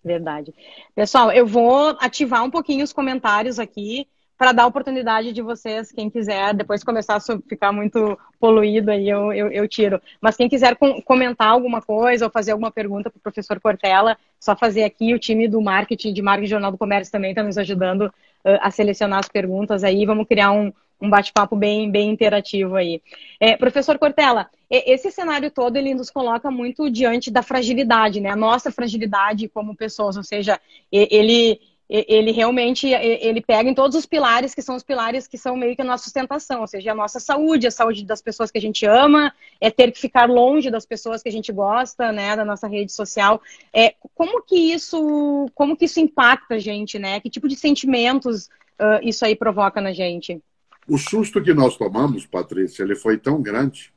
Verdade. 0.03 0.53
Pessoal, 0.93 1.31
eu 1.31 1.47
vou 1.47 1.95
ativar 1.99 2.43
um 2.43 2.51
pouquinho 2.51 2.83
os 2.83 2.93
comentários 2.93 3.57
aqui 3.57 4.07
para 4.37 4.51
dar 4.51 4.65
oportunidade 4.65 5.31
de 5.31 5.41
vocês, 5.41 5.91
quem 5.91 6.09
quiser, 6.09 6.53
depois 6.53 6.83
começar 6.83 7.15
a 7.15 7.39
ficar 7.47 7.71
muito 7.71 8.17
poluído 8.39 8.91
aí, 8.91 9.07
eu, 9.07 9.31
eu, 9.31 9.51
eu 9.51 9.67
tiro. 9.67 10.01
Mas 10.19 10.35
quem 10.35 10.49
quiser 10.49 10.75
com, 10.75 11.01
comentar 11.01 11.49
alguma 11.49 11.81
coisa 11.81 12.25
ou 12.25 12.31
fazer 12.31 12.51
alguma 12.51 12.71
pergunta 12.71 13.09
para 13.09 13.17
o 13.17 13.21
professor 13.21 13.59
Cortella, 13.59 14.17
só 14.39 14.55
fazer 14.55 14.83
aqui, 14.83 15.13
o 15.13 15.19
time 15.19 15.47
do 15.47 15.61
marketing, 15.61 16.13
de 16.13 16.21
marketing 16.21 16.49
Jornal 16.49 16.71
do 16.71 16.77
Comércio 16.77 17.11
também 17.11 17.31
está 17.31 17.43
nos 17.43 17.57
ajudando 17.57 18.07
uh, 18.07 18.59
a 18.61 18.71
selecionar 18.71 19.19
as 19.19 19.29
perguntas 19.29 19.83
aí, 19.83 20.05
vamos 20.05 20.27
criar 20.27 20.51
um, 20.51 20.73
um 20.99 21.09
bate-papo 21.09 21.55
bem, 21.55 21.91
bem 21.91 22.09
interativo 22.09 22.75
aí. 22.75 23.01
É, 23.39 23.55
professor 23.55 23.99
Cortella, 23.99 24.49
esse 24.69 25.11
cenário 25.11 25.51
todo 25.51 25.77
ele 25.77 25.93
nos 25.93 26.09
coloca 26.09 26.49
muito 26.49 26.89
diante 26.89 27.29
da 27.29 27.43
fragilidade, 27.43 28.19
né? 28.19 28.29
A 28.29 28.35
nossa 28.35 28.71
fragilidade 28.71 29.47
como 29.47 29.75
pessoas, 29.75 30.17
ou 30.17 30.23
seja, 30.23 30.59
ele 30.91 31.59
ele 31.95 32.31
realmente 32.31 32.87
ele 32.87 33.39
pega 33.39 33.69
em 33.69 33.75
todos 33.75 33.95
os 33.95 34.07
pilares 34.07 34.55
que 34.55 34.63
são 34.63 34.75
os 34.75 34.81
pilares 34.81 35.27
que 35.27 35.37
são 35.37 35.55
meio 35.55 35.75
que 35.75 35.81
a 35.83 35.85
nossa 35.85 36.05
sustentação, 36.05 36.61
ou 36.61 36.67
seja, 36.67 36.91
a 36.91 36.95
nossa 36.95 37.19
saúde, 37.19 37.67
a 37.67 37.71
saúde 37.71 38.03
das 38.03 38.19
pessoas 38.19 38.49
que 38.49 38.57
a 38.57 38.61
gente 38.61 38.83
ama, 38.83 39.31
é 39.61 39.69
ter 39.69 39.91
que 39.91 39.99
ficar 39.99 40.27
longe 40.27 40.71
das 40.71 40.87
pessoas 40.87 41.21
que 41.21 41.29
a 41.29 41.31
gente 41.31 41.51
gosta, 41.51 42.11
né, 42.11 42.35
da 42.35 42.43
nossa 42.43 42.67
rede 42.67 42.91
social. 42.91 43.39
É, 43.71 43.93
como 44.15 44.41
que 44.41 44.55
isso, 44.55 45.45
como 45.53 45.77
que 45.77 45.85
isso 45.85 45.99
impacta 45.99 46.55
a 46.55 46.59
gente, 46.59 46.97
né? 46.97 47.19
Que 47.19 47.29
tipo 47.29 47.47
de 47.47 47.55
sentimentos 47.55 48.47
uh, 48.79 48.99
isso 49.03 49.23
aí 49.23 49.35
provoca 49.35 49.79
na 49.79 49.93
gente? 49.93 50.41
O 50.87 50.97
susto 50.97 51.43
que 51.43 51.53
nós 51.53 51.77
tomamos, 51.77 52.25
Patrícia, 52.25 52.81
ele 52.81 52.95
foi 52.95 53.19
tão 53.19 53.39
grande 53.39 53.93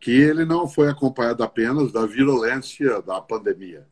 que 0.00 0.10
ele 0.10 0.46
não 0.46 0.66
foi 0.66 0.88
acompanhado 0.88 1.44
apenas 1.44 1.92
da 1.92 2.06
virulência 2.06 3.02
da 3.02 3.20
pandemia. 3.20 3.86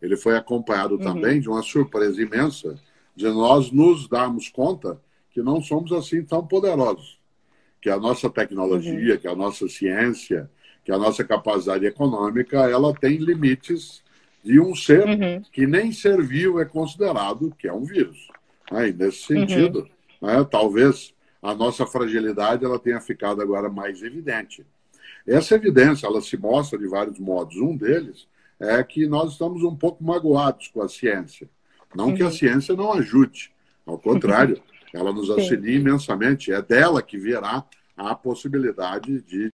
Ele 0.00 0.16
foi 0.16 0.36
acompanhado 0.36 0.94
uhum. 0.94 1.00
também 1.00 1.40
de 1.40 1.48
uma 1.48 1.62
surpresa 1.62 2.20
imensa 2.22 2.78
de 3.14 3.28
nós 3.28 3.72
nos 3.72 4.08
darmos 4.08 4.48
conta 4.48 5.00
que 5.30 5.42
não 5.42 5.60
somos 5.60 5.92
assim 5.92 6.22
tão 6.22 6.46
poderosos, 6.46 7.18
que 7.80 7.90
a 7.90 7.98
nossa 7.98 8.30
tecnologia, 8.30 9.14
uhum. 9.14 9.18
que 9.18 9.28
a 9.28 9.34
nossa 9.34 9.68
ciência, 9.68 10.50
que 10.84 10.92
a 10.92 10.98
nossa 10.98 11.24
capacidade 11.24 11.84
econômica, 11.84 12.58
ela 12.68 12.94
tem 12.94 13.16
limites 13.16 14.02
de 14.42 14.60
um 14.60 14.74
ser 14.74 15.06
uhum. 15.06 15.42
que 15.52 15.66
nem 15.66 15.92
ser 15.92 16.22
vivo 16.22 16.60
é 16.60 16.64
considerado 16.64 17.54
que 17.58 17.66
é 17.66 17.72
um 17.72 17.84
vírus. 17.84 18.28
Né? 18.70 18.94
nesse 18.96 19.32
uhum. 19.32 19.40
sentido, 19.40 19.88
né, 20.22 20.44
talvez 20.50 21.14
a 21.42 21.54
nossa 21.54 21.86
fragilidade 21.86 22.64
ela 22.64 22.78
tenha 22.78 23.00
ficado 23.00 23.40
agora 23.40 23.68
mais 23.68 24.02
evidente. 24.02 24.64
Essa 25.26 25.56
evidência 25.56 26.06
ela 26.06 26.20
se 26.20 26.36
mostra 26.36 26.78
de 26.78 26.86
vários 26.86 27.18
modos. 27.18 27.56
Um 27.56 27.76
deles 27.76 28.26
é 28.60 28.82
que 28.82 29.06
nós 29.06 29.32
estamos 29.32 29.62
um 29.62 29.76
pouco 29.76 30.02
magoados 30.02 30.68
com 30.68 30.82
a 30.82 30.88
ciência. 30.88 31.48
Não 31.94 32.14
que 32.14 32.22
a 32.22 32.26
uhum. 32.26 32.32
ciência 32.32 32.74
não 32.74 32.92
ajude, 32.92 33.52
ao 33.86 33.98
contrário, 33.98 34.60
ela 34.92 35.12
nos 35.12 35.30
auxilia 35.30 35.76
imensamente. 35.76 36.52
É 36.52 36.60
dela 36.60 37.02
que 37.02 37.18
virá 37.18 37.64
a 37.96 38.14
possibilidade 38.14 39.22
de 39.22 39.48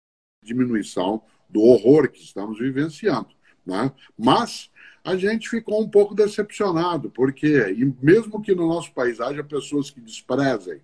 diminuição 0.42 1.22
do 1.48 1.62
horror 1.62 2.08
que 2.08 2.22
estamos 2.22 2.58
vivenciando. 2.58 3.28
Né? 3.66 3.92
Mas 4.16 4.70
a 5.04 5.16
gente 5.16 5.48
ficou 5.48 5.82
um 5.82 5.88
pouco 5.88 6.14
decepcionado, 6.14 7.10
porque 7.10 7.74
mesmo 8.02 8.40
que 8.40 8.54
no 8.54 8.68
nosso 8.68 8.92
país 8.92 9.20
haja 9.20 9.42
pessoas 9.42 9.90
que 9.90 10.00
desprezem 10.00 10.80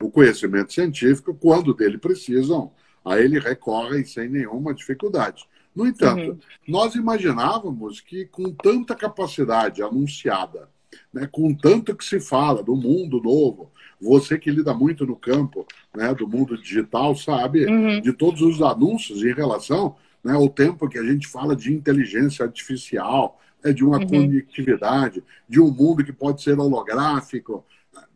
o 0.00 0.10
conhecimento 0.10 0.72
científico, 0.72 1.34
quando 1.34 1.74
dele 1.74 1.98
precisam, 1.98 2.72
a 3.04 3.18
ele 3.18 3.38
recorrem 3.38 4.04
sem 4.04 4.28
nenhuma 4.28 4.74
dificuldade. 4.74 5.46
No 5.78 5.86
entanto, 5.86 6.32
uhum. 6.32 6.38
nós 6.66 6.96
imaginávamos 6.96 8.00
que 8.00 8.24
com 8.24 8.52
tanta 8.52 8.96
capacidade 8.96 9.80
anunciada, 9.80 10.68
né, 11.14 11.28
com 11.30 11.54
tanto 11.54 11.94
que 11.94 12.04
se 12.04 12.18
fala 12.18 12.64
do 12.64 12.74
mundo 12.74 13.22
novo, 13.22 13.70
você 14.00 14.36
que 14.36 14.50
lida 14.50 14.74
muito 14.74 15.06
no 15.06 15.14
campo 15.14 15.64
né, 15.96 16.12
do 16.12 16.26
mundo 16.26 16.60
digital 16.60 17.14
sabe 17.14 17.64
uhum. 17.66 18.00
de 18.00 18.12
todos 18.12 18.42
os 18.42 18.60
anúncios 18.60 19.22
em 19.22 19.32
relação 19.32 19.94
né, 20.24 20.32
ao 20.32 20.48
tempo 20.48 20.88
que 20.88 20.98
a 20.98 21.04
gente 21.04 21.28
fala 21.28 21.54
de 21.54 21.72
inteligência 21.72 22.44
artificial, 22.44 23.40
né, 23.62 23.72
de 23.72 23.84
uma 23.84 23.98
uhum. 23.98 24.06
conectividade, 24.08 25.22
de 25.48 25.60
um 25.60 25.70
mundo 25.70 26.02
que 26.02 26.12
pode 26.12 26.42
ser 26.42 26.58
holográfico, 26.58 27.64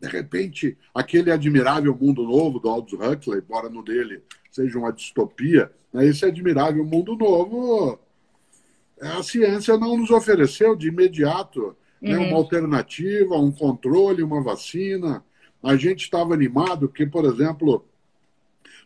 de 0.01 0.07
repente, 0.07 0.77
aquele 0.93 1.31
admirável 1.31 1.95
mundo 1.95 2.23
novo 2.23 2.59
do 2.59 2.69
Aldous 2.69 2.93
Huxley, 2.93 3.39
embora 3.39 3.69
no 3.69 3.83
dele 3.83 4.21
seja 4.51 4.77
uma 4.77 4.91
distopia, 4.91 5.71
né, 5.91 6.05
esse 6.05 6.25
admirável 6.25 6.85
mundo 6.85 7.15
novo, 7.15 7.99
a 9.01 9.23
ciência 9.23 9.77
não 9.77 9.97
nos 9.97 10.11
ofereceu 10.11 10.75
de 10.75 10.87
imediato 10.87 11.75
né, 12.01 12.17
uhum. 12.17 12.27
uma 12.27 12.37
alternativa, 12.37 13.35
um 13.35 13.51
controle, 13.51 14.23
uma 14.23 14.41
vacina. 14.41 15.23
A 15.61 15.75
gente 15.75 16.03
estava 16.03 16.33
animado 16.33 16.87
porque, 16.87 17.05
por 17.05 17.25
exemplo, 17.25 17.85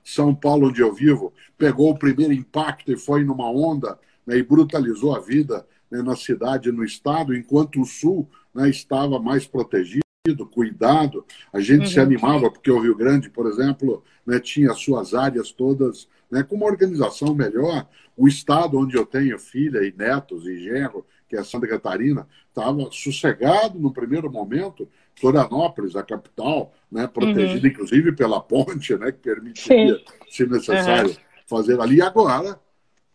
São 0.04 0.34
Paulo, 0.34 0.70
onde 0.70 0.82
eu 0.82 0.94
vivo, 0.94 1.34
pegou 1.58 1.92
o 1.92 1.98
primeiro 1.98 2.34
impacto 2.34 2.92
e 2.92 2.98
foi 2.98 3.24
numa 3.24 3.50
onda 3.50 4.00
né, 4.26 4.38
e 4.38 4.44
brutalizou 4.44 5.16
a 5.16 5.20
vida 5.20 5.68
né, 5.92 6.02
na 6.02 6.16
cidade, 6.16 6.72
no 6.72 6.84
estado, 6.84 7.36
enquanto 7.36 7.82
o 7.82 7.86
Sul 7.86 8.30
né, 8.54 8.70
estava 8.70 9.20
mais 9.20 9.46
protegido 9.46 10.07
cuidado. 10.36 11.26
A 11.54 11.60
gente 11.60 11.82
uhum. 11.82 11.88
se 11.88 12.00
animava 12.00 12.50
porque 12.52 12.72
o 12.72 12.80
Rio 12.80 12.96
Grande, 12.96 13.30
por 13.30 13.48
exemplo, 13.48 14.04
né, 14.26 14.40
tinha 14.40 14.74
suas 14.74 15.14
áreas 15.14 15.52
todas 15.52 16.08
né, 16.30 16.44
com 16.44 16.56
uma 16.56 16.66
organização 16.66 17.34
melhor. 17.34 17.88
O 18.16 18.28
estado 18.28 18.78
onde 18.78 18.96
eu 18.98 19.06
tenho 19.06 19.38
filha 19.40 19.80
e 19.84 19.94
netos 19.96 20.46
e 20.46 20.58
genro, 20.58 21.06
que 21.30 21.36
é 21.36 21.44
Santa 21.44 21.68
Catarina, 21.68 22.28
estava 22.50 22.90
sossegado 22.92 23.80
no 23.80 23.92
primeiro 23.92 24.32
momento. 24.32 24.88
Florianópolis, 25.16 25.96
a 25.96 26.04
capital, 26.04 26.74
né, 26.92 27.08
protegida 27.08 27.60
uhum. 27.60 27.68
inclusive 27.68 28.12
pela 28.12 28.40
ponte, 28.40 28.96
né, 28.96 29.12
que 29.12 29.20
permitiria, 29.20 29.96
Sim. 29.96 30.04
se 30.30 30.46
necessário, 30.46 31.10
uhum. 31.10 31.16
fazer 31.48 31.80
ali. 31.80 31.98
E 31.98 32.02
agora, 32.02 32.60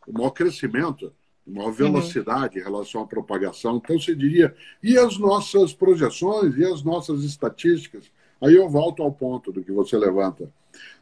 o 0.07 0.13
maior 0.13 0.31
crescimento 0.31 1.13
maior 1.47 1.69
uhum. 1.69 1.73
velocidade 1.73 2.59
uhum. 2.59 2.63
em 2.63 2.65
relação 2.65 3.03
à 3.03 3.07
propagação. 3.07 3.77
Então, 3.77 3.99
se 3.99 4.15
diria, 4.15 4.55
e 4.83 4.97
as 4.97 5.19
nossas 5.19 5.73
projeções, 5.73 6.57
e 6.57 6.65
as 6.65 6.83
nossas 6.83 7.25
estatísticas? 7.25 8.11
Aí 8.41 8.55
eu 8.55 8.69
volto 8.69 9.03
ao 9.03 9.13
ponto 9.13 9.53
do 9.53 9.63
que 9.63 9.71
você 9.71 9.97
levanta. 9.97 10.51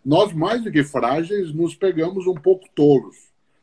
Nós, 0.04 0.32
mais 0.32 0.62
do 0.62 0.70
que 0.70 0.82
frágeis, 0.82 1.52
nos 1.52 1.74
pegamos 1.74 2.26
um 2.26 2.34
pouco 2.34 2.68
tolos. 2.74 3.16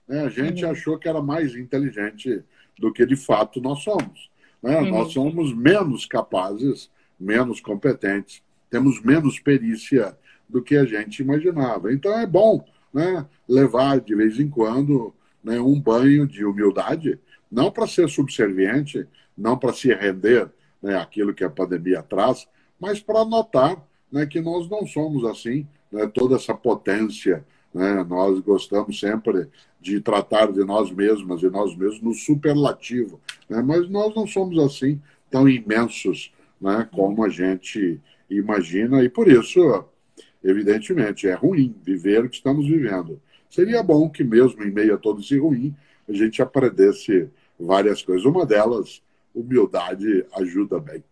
Né? 0.08 0.22
A 0.22 0.30
gente 0.30 0.64
uhum. 0.64 0.72
achou 0.72 0.98
que 0.98 1.08
era 1.08 1.22
mais 1.22 1.56
inteligente 1.56 2.44
do 2.78 2.94
que 2.94 3.06
de 3.06 3.16
fato 3.16 3.62
nós 3.62 3.84
somos. 3.84 4.30
Né? 4.62 4.80
Uhum. 4.80 4.90
Nós 4.90 5.14
somos 5.14 5.54
menos 5.54 6.06
capazes, 6.06 6.90
menos 7.20 7.60
competentes, 7.60 8.42
temos 8.70 9.02
menos 9.02 9.40
perícia 9.40 10.18
do 10.48 10.62
que 10.62 10.76
a 10.76 10.86
gente 10.86 11.22
imaginava. 11.22 11.92
Então 11.92 12.18
é 12.18 12.26
bom 12.26 12.64
né, 12.94 13.26
levar 13.48 14.00
de 14.00 14.16
vez 14.16 14.40
em 14.40 14.50
quando 14.50 15.14
né, 15.44 15.60
um 15.60 15.80
banho 15.80 16.28
de 16.28 16.46
humildade, 16.46 17.20
não 17.52 17.72
para 17.72 17.88
ser 17.88 18.10
subserviente, 18.10 19.08
não 19.38 19.58
para 19.58 19.74
se 19.74 19.94
render 19.94 20.50
né, 20.82 20.96
aquilo 20.96 21.34
que 21.34 21.44
a 21.44 21.50
pandemia 21.50 22.02
traz, 22.04 22.48
mas 22.80 23.00
para 23.00 23.26
notar 23.26 23.82
né, 24.12 24.26
que 24.26 24.42
nós 24.42 24.70
não 24.70 24.86
somos 24.86 25.24
assim, 25.26 25.68
né, 25.92 26.10
toda 26.14 26.36
essa 26.36 26.54
potência. 26.54 27.46
Né, 27.74 28.04
nós 28.04 28.40
gostamos 28.40 29.00
sempre 29.00 29.48
de 29.80 30.00
tratar 30.02 30.52
de 30.52 30.64
nós 30.64 30.92
mesmos 30.92 31.44
e 31.44 31.50
nós 31.50 31.76
mesmos 31.76 32.02
no 32.02 32.14
superlativo, 32.14 33.20
né, 33.50 33.62
mas 33.62 33.90
nós 33.90 34.16
não 34.16 34.26
somos 34.26 34.58
assim 34.58 35.02
tão 35.30 35.48
imensos 35.48 36.34
né, 36.60 36.88
como 36.92 37.24
a 37.24 37.30
gente 37.30 38.00
imagina, 38.30 39.04
e 39.04 39.10
por 39.10 39.28
isso, 39.28 39.86
evidentemente, 40.44 41.28
é 41.28 41.34
ruim 41.34 41.76
viver 41.84 42.26
o 42.26 42.30
que 42.30 42.38
estamos 42.38 42.66
vivendo. 42.66 43.22
Seria 43.50 43.82
bom 43.82 44.10
que, 44.10 44.24
mesmo 44.24 44.64
em 44.64 44.72
meio 44.72 44.96
a 44.96 44.98
todo 44.98 45.22
esse 45.22 45.38
ruim, 45.38 45.76
a 46.08 46.14
gente 46.14 46.42
aprendesse 46.42 47.30
várias 47.60 48.02
coisas. 48.02 48.26
Uma 48.26 48.46
delas, 48.46 49.02
humildade 49.34 50.26
ajuda 50.34 50.80
bem. 50.80 51.04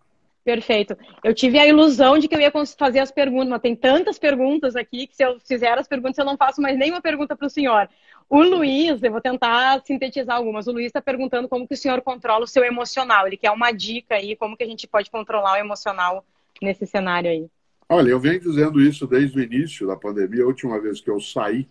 Perfeito. 0.44 0.96
Eu 1.24 1.34
tive 1.34 1.58
a 1.58 1.66
ilusão 1.66 2.20
de 2.20 2.28
que 2.28 2.36
eu 2.36 2.40
ia 2.40 2.52
fazer 2.78 3.00
as 3.00 3.12
perguntas, 3.12 3.50
mas 3.50 3.62
tem 3.62 3.76
tantas 3.76 4.20
perguntas 4.20 4.76
aqui 4.76 5.08
que 5.08 5.16
se 5.16 5.24
eu 5.24 5.40
fizer 5.40 5.76
as 5.76 5.88
perguntas 5.88 6.20
eu 6.20 6.26
não 6.26 6.38
faço 6.38 6.62
mais 6.62 6.78
nenhuma 6.78 7.02
pergunta 7.02 7.36
para 7.36 7.48
o 7.48 7.50
senhor. 7.50 7.90
O 8.30 8.44
Luiz, 8.44 9.02
eu 9.02 9.12
vou 9.12 9.22
tentar 9.22 9.82
sintetizar 9.84 10.36
algumas. 10.36 10.68
O 10.68 10.72
Luiz 10.72 10.88
está 10.88 11.02
perguntando 11.02 11.50
como 11.50 11.68
que 11.68 11.74
o 11.74 11.78
senhor 11.78 12.00
controla 12.02 12.44
o 12.44 12.48
seu 12.48 12.64
emocional. 12.64 13.26
Ele 13.26 13.38
quer 13.38 13.50
uma 13.50 13.72
dica 13.72 14.16
aí, 14.16 14.36
como 14.36 14.56
que 14.56 14.64
a 14.64 14.68
gente 14.68 14.88
pode 14.88 15.10
controlar 15.10 15.54
o 15.54 15.58
emocional 15.58 16.24
nesse 16.62 16.86
cenário 16.86 17.30
aí. 17.30 17.48
Olha, 17.90 18.10
eu 18.10 18.20
venho 18.20 18.40
dizendo 18.40 18.80
isso 18.80 19.08
desde 19.08 19.40
o 19.40 19.44
início 19.44 19.88
da 19.88 19.96
pandemia. 19.96 20.44
A 20.44 20.48
última 20.48 20.80
vez 20.80 21.02
que 21.02 21.10
eu 21.10 21.20
saí 21.20 21.68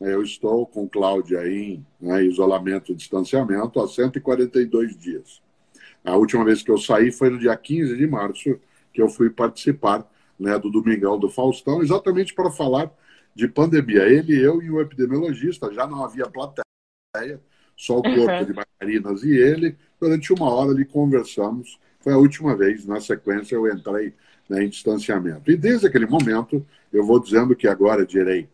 eu 0.00 0.22
estou 0.22 0.66
com 0.66 0.88
Cláudia 0.88 1.46
em 1.48 1.84
né, 2.00 2.24
isolamento 2.24 2.92
e 2.92 2.94
distanciamento 2.94 3.80
há 3.80 3.88
142 3.88 4.96
dias. 4.96 5.42
A 6.04 6.16
última 6.16 6.44
vez 6.44 6.62
que 6.62 6.70
eu 6.70 6.78
saí 6.78 7.10
foi 7.10 7.30
no 7.30 7.38
dia 7.38 7.56
15 7.56 7.96
de 7.96 8.06
março, 8.06 8.58
que 8.92 9.02
eu 9.02 9.08
fui 9.08 9.28
participar 9.28 10.08
né, 10.38 10.58
do 10.58 10.70
Domingão 10.70 11.18
do 11.18 11.28
Faustão, 11.28 11.82
exatamente 11.82 12.32
para 12.32 12.50
falar 12.50 12.90
de 13.34 13.48
pandemia. 13.48 14.02
Ele, 14.04 14.40
eu 14.40 14.62
e 14.62 14.70
o 14.70 14.80
epidemiologista, 14.80 15.72
já 15.72 15.86
não 15.86 16.04
havia 16.04 16.26
plateia, 16.26 17.40
só 17.76 17.98
o 17.98 18.02
corpo 18.02 18.30
uhum. 18.30 18.44
de 18.44 18.52
bailarinas 18.52 19.22
e 19.22 19.36
ele. 19.36 19.76
Durante 20.00 20.32
uma 20.32 20.52
hora 20.52 20.70
ali 20.70 20.84
conversamos. 20.84 21.78
Foi 22.00 22.12
a 22.12 22.18
última 22.18 22.56
vez, 22.56 22.86
na 22.86 23.00
sequência, 23.00 23.56
eu 23.56 23.66
entrei 23.68 24.14
né, 24.48 24.64
em 24.64 24.68
distanciamento. 24.68 25.50
E 25.50 25.56
desde 25.56 25.86
aquele 25.86 26.06
momento, 26.06 26.64
eu 26.92 27.04
vou 27.04 27.20
dizendo 27.20 27.54
que 27.54 27.66
agora 27.66 28.06
direi. 28.06 28.48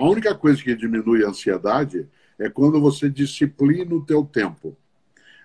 A 0.00 0.08
única 0.08 0.34
coisa 0.34 0.62
que 0.62 0.74
diminui 0.74 1.22
a 1.22 1.28
ansiedade 1.28 2.08
é 2.38 2.48
quando 2.48 2.80
você 2.80 3.10
disciplina 3.10 3.94
o 3.94 4.02
teu 4.02 4.24
tempo. 4.24 4.74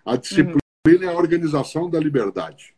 A 0.06 0.16
disciplina 0.16 0.62
uhum. 0.88 1.04
é 1.04 1.08
a 1.08 1.18
organização 1.18 1.90
da 1.90 2.00
liberdade. 2.00 2.74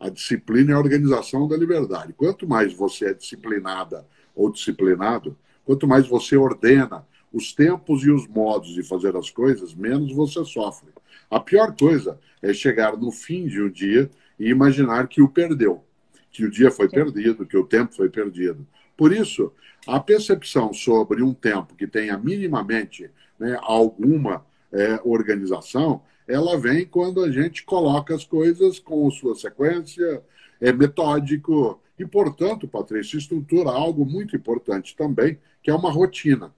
A 0.00 0.08
disciplina 0.08 0.72
é 0.72 0.74
a 0.74 0.78
organização 0.78 1.46
da 1.46 1.54
liberdade. 1.54 2.14
Quanto 2.14 2.48
mais 2.48 2.72
você 2.72 3.10
é 3.10 3.12
disciplinada 3.12 4.06
ou 4.34 4.50
disciplinado, 4.50 5.36
quanto 5.66 5.86
mais 5.86 6.06
você 6.06 6.34
ordena 6.34 7.06
os 7.30 7.52
tempos 7.52 8.02
e 8.04 8.10
os 8.10 8.26
modos 8.26 8.72
de 8.72 8.82
fazer 8.82 9.14
as 9.14 9.28
coisas, 9.28 9.74
menos 9.74 10.14
você 10.14 10.42
sofre. 10.46 10.88
A 11.30 11.38
pior 11.38 11.76
coisa 11.76 12.18
é 12.40 12.54
chegar 12.54 12.96
no 12.96 13.12
fim 13.12 13.46
de 13.46 13.60
um 13.60 13.68
dia 13.68 14.10
e 14.38 14.48
imaginar 14.48 15.08
que 15.08 15.20
o 15.20 15.28
perdeu, 15.28 15.84
que 16.30 16.46
o 16.46 16.50
dia 16.50 16.70
foi 16.70 16.88
perdido, 16.88 17.44
que 17.44 17.58
o 17.58 17.66
tempo 17.66 17.94
foi 17.94 18.08
perdido. 18.08 18.66
Por 19.02 19.12
isso, 19.12 19.50
a 19.84 19.98
percepção 19.98 20.72
sobre 20.72 21.24
um 21.24 21.34
tempo 21.34 21.74
que 21.74 21.88
tenha 21.88 22.16
minimamente 22.16 23.10
né, 23.36 23.58
alguma 23.60 24.46
é, 24.70 25.00
organização, 25.02 26.02
ela 26.24 26.56
vem 26.56 26.86
quando 26.86 27.20
a 27.20 27.28
gente 27.28 27.64
coloca 27.64 28.14
as 28.14 28.24
coisas 28.24 28.78
com 28.78 29.10
sua 29.10 29.34
sequência, 29.34 30.22
é 30.60 30.72
metódico, 30.72 31.82
e, 31.98 32.06
portanto, 32.06 32.68
Patrícia, 32.68 33.18
estrutura 33.18 33.70
algo 33.70 34.06
muito 34.06 34.36
importante 34.36 34.94
também, 34.94 35.36
que 35.60 35.68
é 35.68 35.74
uma 35.74 35.90
rotina. 35.90 36.54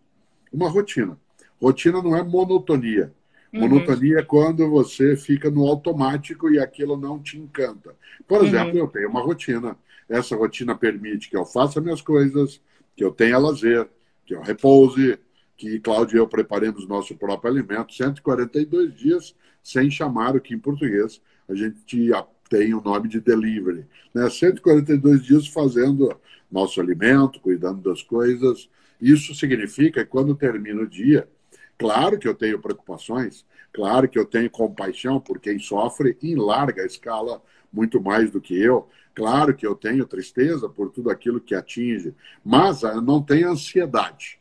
Uma 0.52 0.68
rotina. 0.68 1.18
Rotina 1.58 2.02
não 2.02 2.14
é 2.14 2.22
monotonia. 2.22 3.10
Uhum. 3.54 3.68
Monotonia 3.68 4.18
é 4.18 4.23
quando 4.23 4.68
você 4.68 5.16
fica 5.16 5.49
no 5.49 5.64
automático 5.66 6.50
e 6.50 6.58
aquilo 6.58 6.96
não 6.96 7.20
te 7.20 7.38
encanta. 7.38 7.94
Por 8.26 8.40
uhum. 8.40 8.46
exemplo, 8.46 8.73
uhum. 8.73 8.78
eu 8.78 8.88
tenho 8.88 9.08
uma 9.08 9.23
rotina. 9.23 9.76
Essa 10.08 10.34
rotina 10.34 10.75
permite 10.76 11.30
que 11.30 11.37
eu 11.37 11.44
faça 11.44 11.80
minhas 11.80 12.02
coisas, 12.02 12.61
que 12.96 13.04
eu 13.04 13.12
tenha 13.12 13.38
lazer, 13.38 13.88
que 14.26 14.34
eu 14.34 14.42
repouse, 14.42 15.18
que 15.56 15.78
Cláudio 15.78 16.16
e 16.16 16.18
eu 16.18 16.26
preparemos 16.26 16.87
nosso 16.88 17.14
próprio 17.16 17.52
alimento, 17.52 17.94
142 17.94 18.92
dias 18.94 19.37
sem 19.62 19.88
chamar 19.88 20.34
o 20.34 20.40
que 20.40 20.52
em 20.52 20.58
português 20.58 21.23
a 21.49 21.54
gente 21.54 22.11
tem 22.50 22.75
o 22.75 22.80
nome 22.80 23.08
de 23.08 23.20
delivery. 23.20 23.87
Né? 24.12 24.28
142 24.28 25.23
dias 25.25 25.46
fazendo 25.46 26.14
nosso 26.50 26.80
alimento, 26.80 27.40
cuidando 27.40 27.88
das 27.88 28.02
coisas. 28.02 28.68
Isso 29.00 29.34
significa 29.34 30.04
que 30.04 30.11
quando 30.11 30.34
termina 30.34 30.82
o 30.82 30.87
dia, 30.87 31.28
claro 31.78 32.19
que 32.19 32.28
eu 32.28 32.35
tenho 32.35 32.61
preocupações, 32.61 33.45
claro 33.73 34.09
que 34.09 34.19
eu 34.19 34.25
tenho 34.25 34.50
compaixão 34.50 35.21
por 35.21 35.38
quem 35.38 35.59
sofre 35.59 36.16
em 36.23 36.35
larga 36.35 36.85
escala 36.85 37.43
muito 37.73 38.00
mais 38.00 38.31
do 38.31 38.40
que 38.40 38.57
eu. 38.57 38.88
Claro 39.14 39.54
que 39.54 39.66
eu 39.66 39.75
tenho 39.75 40.07
tristeza 40.07 40.69
por 40.69 40.90
tudo 40.90 41.11
aquilo 41.11 41.40
que 41.40 41.54
atinge, 41.54 42.14
mas 42.45 42.83
eu 42.83 43.00
não 43.00 43.23
tenho 43.23 43.50
ansiedade. 43.50 44.38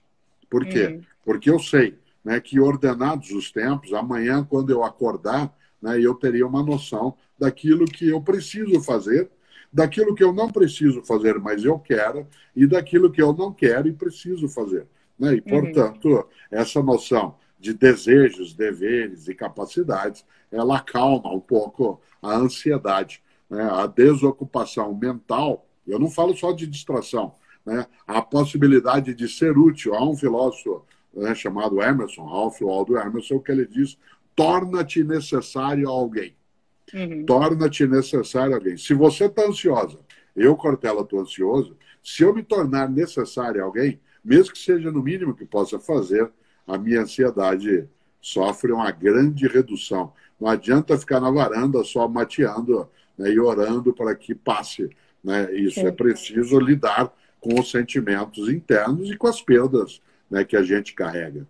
Por 0.49 0.65
quê? 0.65 0.87
Uhum. 0.87 1.01
Porque 1.25 1.49
eu 1.49 1.59
sei 1.59 1.97
né, 2.23 2.39
que, 2.39 2.59
ordenados 2.59 3.31
os 3.31 3.51
tempos, 3.51 3.93
amanhã, 3.93 4.43
quando 4.43 4.69
eu 4.71 4.83
acordar, 4.83 5.53
né, 5.81 5.99
eu 5.99 6.13
teria 6.15 6.47
uma 6.47 6.63
noção 6.63 7.15
daquilo 7.37 7.85
que 7.85 8.09
eu 8.09 8.21
preciso 8.21 8.81
fazer, 8.81 9.29
daquilo 9.71 10.15
que 10.15 10.23
eu 10.23 10.31
não 10.31 10.51
preciso 10.51 11.03
fazer, 11.03 11.39
mas 11.39 11.65
eu 11.65 11.77
quero, 11.79 12.27
e 12.55 12.65
daquilo 12.65 13.11
que 13.11 13.21
eu 13.21 13.33
não 13.33 13.51
quero 13.51 13.87
e 13.87 13.93
preciso 13.93 14.47
fazer. 14.47 14.87
Né? 15.17 15.35
E, 15.35 15.37
uhum. 15.37 15.41
portanto, 15.41 16.07
uhum. 16.07 16.23
essa 16.51 16.81
noção 16.81 17.35
de 17.59 17.73
desejos, 17.73 18.53
deveres 18.53 19.27
e 19.27 19.33
capacidades, 19.33 20.25
ela 20.51 20.77
acalma 20.77 21.33
um 21.33 21.39
pouco 21.39 22.01
a 22.21 22.35
ansiedade, 22.35 23.23
né? 23.49 23.63
a 23.63 23.87
desocupação 23.87 24.93
mental. 24.93 25.65
Eu 25.87 25.97
não 25.97 26.09
falo 26.09 26.35
só 26.35 26.51
de 26.51 26.67
distração, 26.67 27.35
né, 27.65 27.85
a 28.05 28.21
possibilidade 28.21 29.13
de 29.13 29.27
ser 29.27 29.57
útil. 29.57 29.93
Há 29.95 30.03
um 30.03 30.15
filósofo 30.15 30.85
né, 31.13 31.33
chamado 31.35 31.81
Emerson, 31.81 32.25
Ralph 32.25 32.61
Waldo 32.61 32.97
Emerson, 32.97 33.39
que 33.39 33.51
ele 33.51 33.65
diz: 33.65 33.97
torna-te 34.35 35.03
necessário 35.03 35.87
a 35.87 35.91
alguém. 35.91 36.35
Uhum. 36.93 37.25
Torna-te 37.25 37.87
necessário 37.87 38.53
a 38.53 38.57
alguém. 38.57 38.77
Se 38.77 38.93
você 38.93 39.25
está 39.25 39.45
ansiosa, 39.45 39.99
eu, 40.35 40.55
Cortella, 40.55 41.01
estou 41.01 41.19
ansioso, 41.19 41.77
se 42.03 42.23
eu 42.23 42.33
me 42.33 42.43
tornar 42.43 42.89
necessário 42.89 43.61
a 43.61 43.65
alguém, 43.65 43.99
mesmo 44.23 44.53
que 44.53 44.59
seja 44.59 44.91
no 44.91 45.01
mínimo 45.01 45.35
que 45.35 45.45
possa 45.45 45.79
fazer, 45.79 46.29
a 46.67 46.77
minha 46.77 47.01
ansiedade 47.01 47.87
sofre 48.21 48.71
uma 48.71 48.89
grande 48.91 49.47
redução. 49.47 50.13
Não 50.39 50.47
adianta 50.47 50.97
ficar 50.97 51.19
na 51.19 51.29
varanda 51.29 51.83
só 51.83 52.07
mateando 52.07 52.89
né, 53.17 53.31
e 53.31 53.39
orando 53.39 53.93
para 53.93 54.15
que 54.15 54.33
passe. 54.33 54.89
Né? 55.23 55.53
Isso 55.53 55.79
é 55.81 55.91
preciso 55.91 56.59
lidar 56.59 57.13
com 57.39 57.59
os 57.59 57.69
sentimentos 57.69 58.47
internos 58.47 59.11
e 59.11 59.17
com 59.17 59.27
as 59.27 59.41
perdas 59.41 60.01
né, 60.31 60.43
que 60.43 60.55
a 60.55 60.63
gente 60.63 60.93
carrega. 60.93 61.45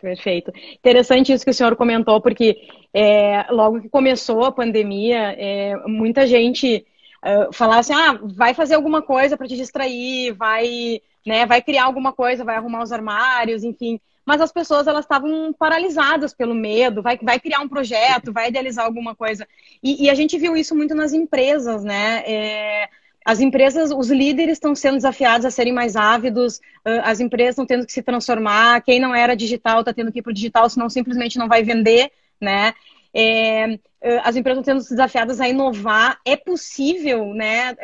Perfeito. 0.00 0.50
Interessante 0.78 1.32
isso 1.32 1.44
que 1.44 1.50
o 1.50 1.54
senhor 1.54 1.76
comentou, 1.76 2.20
porque 2.22 2.56
é, 2.92 3.46
logo 3.50 3.82
que 3.82 3.88
começou 3.88 4.44
a 4.44 4.52
pandemia, 4.52 5.34
é, 5.38 5.76
muita 5.86 6.26
gente 6.26 6.86
uh, 7.22 7.52
falava 7.52 7.80
assim, 7.80 7.92
ah, 7.92 8.18
vai 8.22 8.54
fazer 8.54 8.74
alguma 8.74 9.02
coisa 9.02 9.36
para 9.36 9.46
te 9.46 9.56
distrair, 9.56 10.32
vai, 10.32 11.02
né, 11.26 11.46
vai 11.46 11.62
criar 11.62 11.84
alguma 11.84 12.12
coisa, 12.12 12.44
vai 12.44 12.56
arrumar 12.56 12.82
os 12.82 12.92
armários, 12.92 13.64
enfim. 13.64 14.00
Mas 14.24 14.40
as 14.40 14.52
pessoas 14.52 14.86
elas 14.86 15.04
estavam 15.04 15.52
paralisadas 15.52 16.32
pelo 16.34 16.54
medo, 16.54 17.02
vai, 17.02 17.18
vai 17.20 17.40
criar 17.40 17.60
um 17.60 17.68
projeto, 17.68 18.32
vai 18.32 18.48
idealizar 18.48 18.84
alguma 18.84 19.14
coisa. 19.14 19.46
E, 19.82 20.04
e 20.04 20.10
a 20.10 20.14
gente 20.14 20.38
viu 20.38 20.56
isso 20.56 20.74
muito 20.74 20.94
nas 20.94 21.12
empresas, 21.12 21.82
né? 21.82 22.22
É, 22.26 22.88
as 23.24 23.40
empresas, 23.40 23.90
os 23.90 24.10
líderes 24.10 24.52
estão 24.52 24.74
sendo 24.74 24.96
desafiados 24.96 25.44
a 25.44 25.50
serem 25.50 25.72
mais 25.72 25.94
ávidos, 25.94 26.60
as 27.04 27.20
empresas 27.20 27.50
estão 27.52 27.66
tendo 27.66 27.84
que 27.84 27.92
se 27.92 28.02
transformar, 28.02 28.80
quem 28.82 28.98
não 28.98 29.14
era 29.14 29.36
digital 29.36 29.80
está 29.80 29.92
tendo 29.92 30.10
que 30.10 30.20
ir 30.20 30.22
para 30.22 30.30
o 30.30 30.34
digital, 30.34 30.70
senão 30.70 30.88
simplesmente 30.88 31.38
não 31.38 31.46
vai 31.46 31.62
vender, 31.62 32.10
né? 32.40 32.72
É, 33.12 33.78
as 34.22 34.36
empresas 34.36 34.60
estão 34.60 34.80
sendo 34.80 34.88
desafiadas 34.88 35.40
a 35.40 35.48
inovar. 35.48 36.20
É 36.24 36.36
possível, 36.36 37.34
né, 37.34 37.76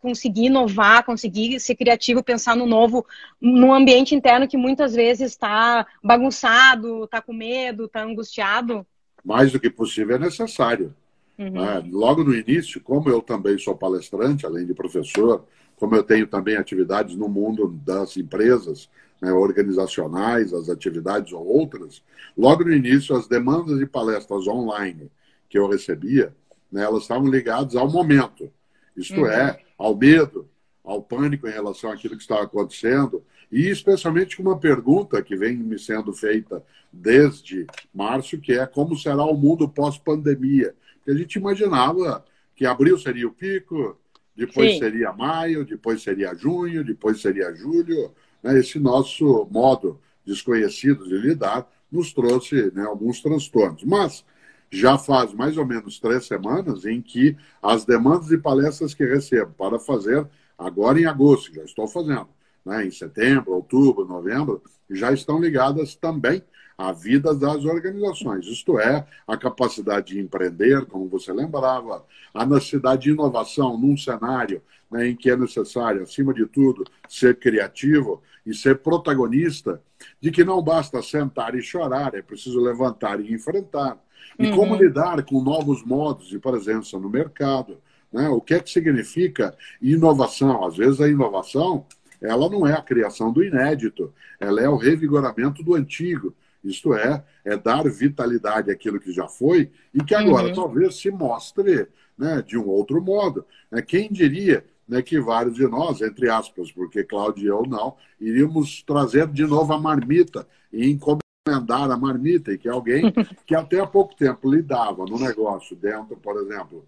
conseguir 0.00 0.46
inovar, 0.46 1.04
conseguir 1.04 1.60
ser 1.60 1.74
criativo, 1.74 2.22
pensar 2.22 2.56
no 2.56 2.66
novo, 2.66 3.06
num 3.40 3.72
ambiente 3.72 4.14
interno 4.14 4.48
que 4.48 4.56
muitas 4.56 4.94
vezes 4.94 5.32
está 5.32 5.86
bagunçado, 6.02 7.04
está 7.04 7.20
com 7.20 7.32
medo, 7.32 7.84
está 7.84 8.02
angustiado? 8.02 8.86
Mais 9.24 9.52
do 9.52 9.60
que 9.60 9.70
possível 9.70 10.16
é 10.16 10.18
necessário. 10.18 10.94
Uhum. 11.38 11.50
Né? 11.50 11.84
Logo 11.90 12.24
no 12.24 12.34
início, 12.34 12.80
como 12.80 13.10
eu 13.10 13.20
também 13.20 13.58
sou 13.58 13.76
palestrante, 13.76 14.46
além 14.46 14.64
de 14.64 14.72
professor, 14.72 15.44
como 15.76 15.94
eu 15.94 16.02
tenho 16.02 16.26
também 16.26 16.56
atividades 16.56 17.14
no 17.14 17.28
mundo 17.28 17.68
das 17.84 18.16
empresas 18.16 18.88
né, 19.20 19.32
organizacionais, 19.32 20.52
as 20.52 20.68
atividades 20.68 21.32
ou 21.32 21.46
outras, 21.46 22.02
logo 22.36 22.64
no 22.64 22.72
início, 22.72 23.16
as 23.16 23.26
demandas 23.26 23.78
de 23.78 23.86
palestras 23.86 24.46
online 24.46 25.10
que 25.48 25.58
eu 25.58 25.68
recebia, 25.68 26.34
né, 26.70 26.84
elas 26.84 27.02
estavam 27.02 27.28
ligadas 27.28 27.76
ao 27.76 27.90
momento, 27.90 28.50
isto 28.96 29.20
uhum. 29.20 29.26
é, 29.26 29.58
ao 29.78 29.96
medo, 29.96 30.48
ao 30.84 31.02
pânico 31.02 31.48
em 31.48 31.52
relação 31.52 31.90
àquilo 31.90 32.16
que 32.16 32.22
estava 32.22 32.44
acontecendo, 32.44 33.22
e 33.50 33.68
especialmente 33.68 34.36
com 34.36 34.42
uma 34.42 34.58
pergunta 34.58 35.22
que 35.22 35.36
vem 35.36 35.56
me 35.56 35.78
sendo 35.78 36.12
feita 36.12 36.62
desde 36.92 37.66
março, 37.94 38.38
que 38.38 38.52
é 38.52 38.66
como 38.66 38.96
será 38.96 39.24
o 39.24 39.36
mundo 39.36 39.68
pós-pandemia? 39.68 40.74
a 41.08 41.14
gente 41.14 41.36
imaginava 41.36 42.24
que 42.56 42.66
abril 42.66 42.98
seria 42.98 43.28
o 43.28 43.32
pico, 43.32 43.96
depois 44.36 44.72
Sim. 44.72 44.78
seria 44.80 45.12
maio, 45.12 45.64
depois 45.64 46.02
seria 46.02 46.34
junho, 46.34 46.84
depois 46.84 47.20
seria 47.20 47.54
julho. 47.54 48.12
Né? 48.46 48.58
Esse 48.58 48.78
nosso 48.78 49.46
modo 49.50 50.00
desconhecido 50.24 51.04
de 51.04 51.16
lidar 51.16 51.68
nos 51.90 52.12
trouxe 52.12 52.70
né, 52.72 52.84
alguns 52.84 53.20
transtornos. 53.20 53.82
Mas 53.84 54.24
já 54.70 54.98
faz 54.98 55.32
mais 55.32 55.56
ou 55.56 55.66
menos 55.66 55.98
três 55.98 56.26
semanas 56.26 56.84
em 56.84 57.00
que 57.00 57.36
as 57.62 57.84
demandas 57.84 58.28
de 58.28 58.38
palestras 58.38 58.94
que 58.94 59.04
recebo 59.04 59.52
para 59.52 59.78
fazer 59.78 60.26
agora 60.58 61.00
em 61.00 61.06
agosto, 61.06 61.54
já 61.54 61.62
estou 61.64 61.86
fazendo, 61.86 62.28
né, 62.64 62.86
em 62.86 62.90
setembro, 62.90 63.52
outubro, 63.52 64.06
novembro, 64.06 64.62
já 64.90 65.12
estão 65.12 65.40
ligadas 65.40 65.94
também 65.94 66.42
a 66.78 66.92
vida 66.92 67.34
das 67.34 67.64
organizações, 67.64 68.46
isto 68.46 68.78
é, 68.78 69.06
a 69.26 69.36
capacidade 69.36 70.14
de 70.14 70.20
empreender, 70.20 70.84
como 70.86 71.08
você 71.08 71.32
lembrava, 71.32 72.04
a 72.34 72.44
necessidade 72.44 73.02
de 73.02 73.10
inovação 73.10 73.78
num 73.78 73.96
cenário 73.96 74.60
né, 74.90 75.08
em 75.08 75.16
que 75.16 75.30
é 75.30 75.36
necessário, 75.36 76.02
acima 76.02 76.32
de 76.32 76.46
tudo, 76.46 76.84
ser 77.08 77.38
criativo 77.38 78.22
e 78.44 78.54
ser 78.54 78.78
protagonista, 78.78 79.80
de 80.20 80.30
que 80.30 80.44
não 80.44 80.62
basta 80.62 81.02
sentar 81.02 81.54
e 81.54 81.62
chorar, 81.62 82.14
é 82.14 82.22
preciso 82.22 82.60
levantar 82.60 83.20
e 83.20 83.32
enfrentar. 83.32 83.98
E 84.38 84.46
uhum. 84.46 84.56
como 84.56 84.76
lidar 84.76 85.22
com 85.24 85.42
novos 85.42 85.82
modos 85.82 86.28
de 86.28 86.38
presença 86.38 86.98
no 86.98 87.08
mercado. 87.08 87.78
Né? 88.12 88.28
O 88.28 88.40
que 88.40 88.54
é 88.54 88.60
que 88.60 88.70
significa 88.70 89.56
inovação? 89.80 90.64
Às 90.64 90.76
vezes 90.76 91.00
a 91.00 91.08
inovação 91.08 91.86
ela 92.20 92.48
não 92.48 92.66
é 92.66 92.72
a 92.72 92.82
criação 92.82 93.32
do 93.32 93.44
inédito, 93.44 94.12
ela 94.40 94.60
é 94.60 94.68
o 94.68 94.76
revigoramento 94.76 95.62
do 95.62 95.74
antigo. 95.74 96.34
Isto 96.66 96.94
é, 96.94 97.24
é 97.44 97.56
dar 97.56 97.88
vitalidade 97.88 98.70
àquilo 98.70 99.00
que 99.00 99.12
já 99.12 99.28
foi 99.28 99.70
e 99.94 100.02
que 100.02 100.14
agora 100.14 100.48
uhum. 100.48 100.54
talvez 100.54 100.96
se 100.96 101.10
mostre 101.10 101.88
né, 102.16 102.42
de 102.42 102.58
um 102.58 102.66
outro 102.66 103.00
modo. 103.00 103.44
Né? 103.70 103.82
Quem 103.82 104.10
diria 104.10 104.64
né, 104.88 105.02
que 105.02 105.20
vários 105.20 105.54
de 105.54 105.66
nós, 105.66 106.00
entre 106.00 106.28
aspas, 106.28 106.70
porque 106.70 107.04
Cláudio 107.04 107.44
e 107.44 107.46
eu 107.48 107.62
não, 107.66 107.96
iríamos 108.20 108.82
trazer 108.82 109.26
de 109.28 109.46
novo 109.46 109.72
a 109.72 109.78
marmita 109.78 110.46
e 110.72 110.90
encomendar 110.90 111.90
a 111.90 111.96
marmita, 111.96 112.52
e 112.52 112.58
que 112.58 112.68
alguém 112.68 113.12
que 113.46 113.54
até 113.54 113.80
há 113.80 113.86
pouco 113.86 114.14
tempo 114.16 114.50
lidava 114.50 115.04
no 115.04 115.18
negócio 115.18 115.76
dentro, 115.76 116.16
por 116.16 116.36
exemplo, 116.36 116.84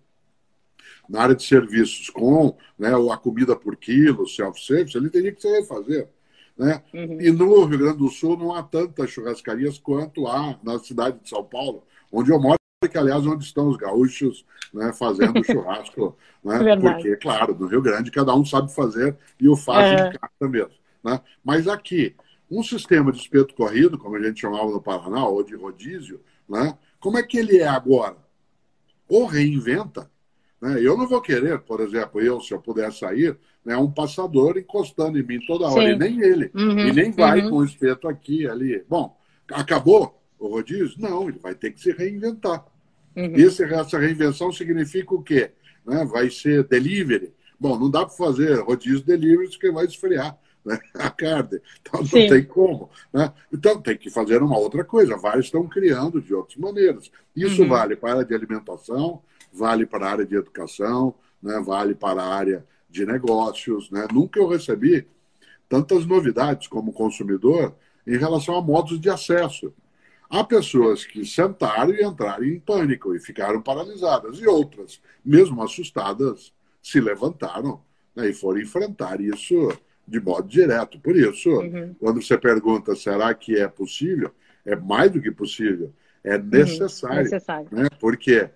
na 1.08 1.22
área 1.22 1.34
de 1.34 1.42
serviços 1.42 2.10
com 2.10 2.56
né, 2.78 2.90
a 3.12 3.16
comida 3.16 3.56
por 3.56 3.76
quilo, 3.76 4.26
self-service, 4.26 4.96
ele 4.96 5.10
teria 5.10 5.32
que 5.32 5.40
se 5.40 5.48
refazer. 5.48 6.08
Né? 6.58 6.82
Uhum. 6.92 7.20
E 7.20 7.30
no 7.30 7.64
Rio 7.64 7.78
Grande 7.78 7.98
do 7.98 8.08
Sul 8.08 8.36
não 8.36 8.52
há 8.52 8.62
tantas 8.62 9.10
churrascarias 9.10 9.78
quanto 9.78 10.26
há 10.26 10.58
na 10.62 10.78
cidade 10.80 11.20
de 11.22 11.28
São 11.28 11.44
Paulo, 11.44 11.84
onde 12.10 12.32
eu 12.32 12.40
moro, 12.40 12.58
que 12.90 12.98
aliás 12.98 13.24
onde 13.24 13.44
estão 13.44 13.68
os 13.68 13.76
gaúchos 13.76 14.44
né, 14.74 14.92
fazendo 14.92 15.42
churrasco. 15.44 16.16
né? 16.42 16.76
Porque, 16.76 17.16
claro, 17.16 17.56
no 17.58 17.68
Rio 17.68 17.80
Grande 17.80 18.10
cada 18.10 18.34
um 18.34 18.44
sabe 18.44 18.74
fazer 18.74 19.16
e 19.40 19.48
o 19.48 19.56
faz 19.56 20.00
é. 20.00 20.08
em 20.08 20.12
casa 20.18 20.50
mesmo. 20.50 20.74
Né? 21.04 21.20
Mas 21.44 21.68
aqui, 21.68 22.16
um 22.50 22.62
sistema 22.62 23.12
de 23.12 23.18
espeto 23.18 23.54
corrido, 23.54 23.96
como 23.96 24.16
a 24.16 24.22
gente 24.22 24.40
chamava 24.40 24.68
no 24.68 24.82
Paraná, 24.82 25.26
ou 25.26 25.44
de 25.44 25.54
rodízio, 25.54 26.20
né? 26.48 26.76
como 26.98 27.18
é 27.18 27.22
que 27.22 27.38
ele 27.38 27.58
é 27.58 27.68
agora? 27.68 28.16
Ou 29.08 29.26
reinventa, 29.26 30.10
né? 30.60 30.78
Eu 30.80 30.96
não 30.96 31.06
vou 31.06 31.20
querer, 31.20 31.58
por 31.60 31.80
exemplo, 31.80 32.20
eu, 32.20 32.40
se 32.40 32.52
eu 32.52 32.60
puder 32.60 32.92
sair, 32.92 33.36
né, 33.64 33.76
um 33.76 33.90
passador 33.90 34.58
encostando 34.58 35.18
em 35.18 35.22
mim 35.22 35.38
toda 35.46 35.66
hora, 35.66 35.82
Sim. 35.82 35.92
e 35.92 35.96
nem 35.96 36.20
ele. 36.20 36.50
Uhum, 36.54 36.78
e 36.78 36.92
nem 36.92 37.12
vai 37.12 37.42
uhum. 37.42 37.50
com 37.50 37.56
o 37.56 37.64
espeto 37.64 38.08
aqui, 38.08 38.48
ali. 38.48 38.82
Bom, 38.88 39.16
acabou 39.52 40.20
o 40.38 40.48
rodízio? 40.48 40.96
Não, 40.98 41.28
ele 41.28 41.38
vai 41.38 41.54
ter 41.54 41.72
que 41.72 41.80
se 41.80 41.92
reinventar. 41.92 42.64
Uhum. 43.16 43.32
Esse, 43.34 43.64
essa 43.64 43.98
reinvenção 43.98 44.52
significa 44.52 45.14
o 45.14 45.22
quê? 45.22 45.50
Né? 45.84 46.04
Vai 46.04 46.30
ser 46.30 46.64
delivery. 46.64 47.32
Bom, 47.58 47.78
não 47.78 47.90
dá 47.90 48.06
para 48.06 48.14
fazer 48.14 48.60
rodízio 48.60 49.04
delivery 49.04 49.48
porque 49.50 49.70
vai 49.70 49.84
esfriar 49.84 50.38
né? 50.64 50.78
a 50.94 51.10
carne. 51.10 51.60
Então 51.80 52.00
não 52.00 52.06
Sim. 52.06 52.28
tem 52.28 52.44
como. 52.44 52.90
Né? 53.12 53.32
Então 53.52 53.80
tem 53.80 53.96
que 53.96 54.10
fazer 54.10 54.42
uma 54.42 54.58
outra 54.58 54.84
coisa. 54.84 55.16
Vários 55.16 55.46
estão 55.46 55.66
criando 55.66 56.20
de 56.20 56.32
outras 56.34 56.56
maneiras. 56.56 57.10
Isso 57.34 57.62
uhum. 57.62 57.68
vale 57.68 57.96
para 57.96 58.10
a 58.10 58.12
área 58.14 58.24
de 58.24 58.34
alimentação, 58.34 59.22
vale 59.52 59.86
para 59.86 60.06
a 60.06 60.10
área 60.10 60.26
de 60.26 60.36
educação, 60.36 61.14
né? 61.42 61.60
vale 61.60 61.94
para 61.94 62.22
a 62.22 62.34
área 62.34 62.66
de 62.88 63.04
negócios. 63.04 63.90
Né? 63.90 64.06
Nunca 64.12 64.38
eu 64.38 64.48
recebi 64.48 65.06
tantas 65.68 66.06
novidades 66.06 66.66
como 66.66 66.92
consumidor 66.92 67.74
em 68.06 68.16
relação 68.16 68.56
a 68.56 68.62
modos 68.62 68.98
de 69.00 69.10
acesso. 69.10 69.72
Há 70.30 70.44
pessoas 70.44 71.04
que 71.04 71.24
sentaram 71.24 71.94
e 71.94 72.04
entraram 72.04 72.44
em 72.44 72.60
pânico 72.60 73.14
e 73.14 73.20
ficaram 73.20 73.62
paralisadas, 73.62 74.38
e 74.38 74.46
outras, 74.46 75.00
mesmo 75.24 75.62
assustadas, 75.62 76.52
se 76.82 77.00
levantaram 77.00 77.80
né, 78.14 78.28
e 78.28 78.34
foram 78.34 78.60
enfrentar 78.60 79.20
isso 79.20 79.72
de 80.06 80.20
modo 80.20 80.48
direto. 80.48 80.98
Por 81.00 81.16
isso, 81.16 81.50
uhum. 81.50 81.94
quando 81.98 82.20
você 82.20 82.36
pergunta 82.36 82.94
será 82.94 83.32
que 83.34 83.56
é 83.56 83.68
possível, 83.68 84.30
é 84.64 84.76
mais 84.76 85.10
do 85.10 85.20
que 85.20 85.30
possível, 85.30 85.92
é 86.22 86.36
necessário. 86.36 87.16
Uhum. 87.16 87.22
necessário. 87.24 87.68
Né? 87.70 87.88
Porque 87.98 88.50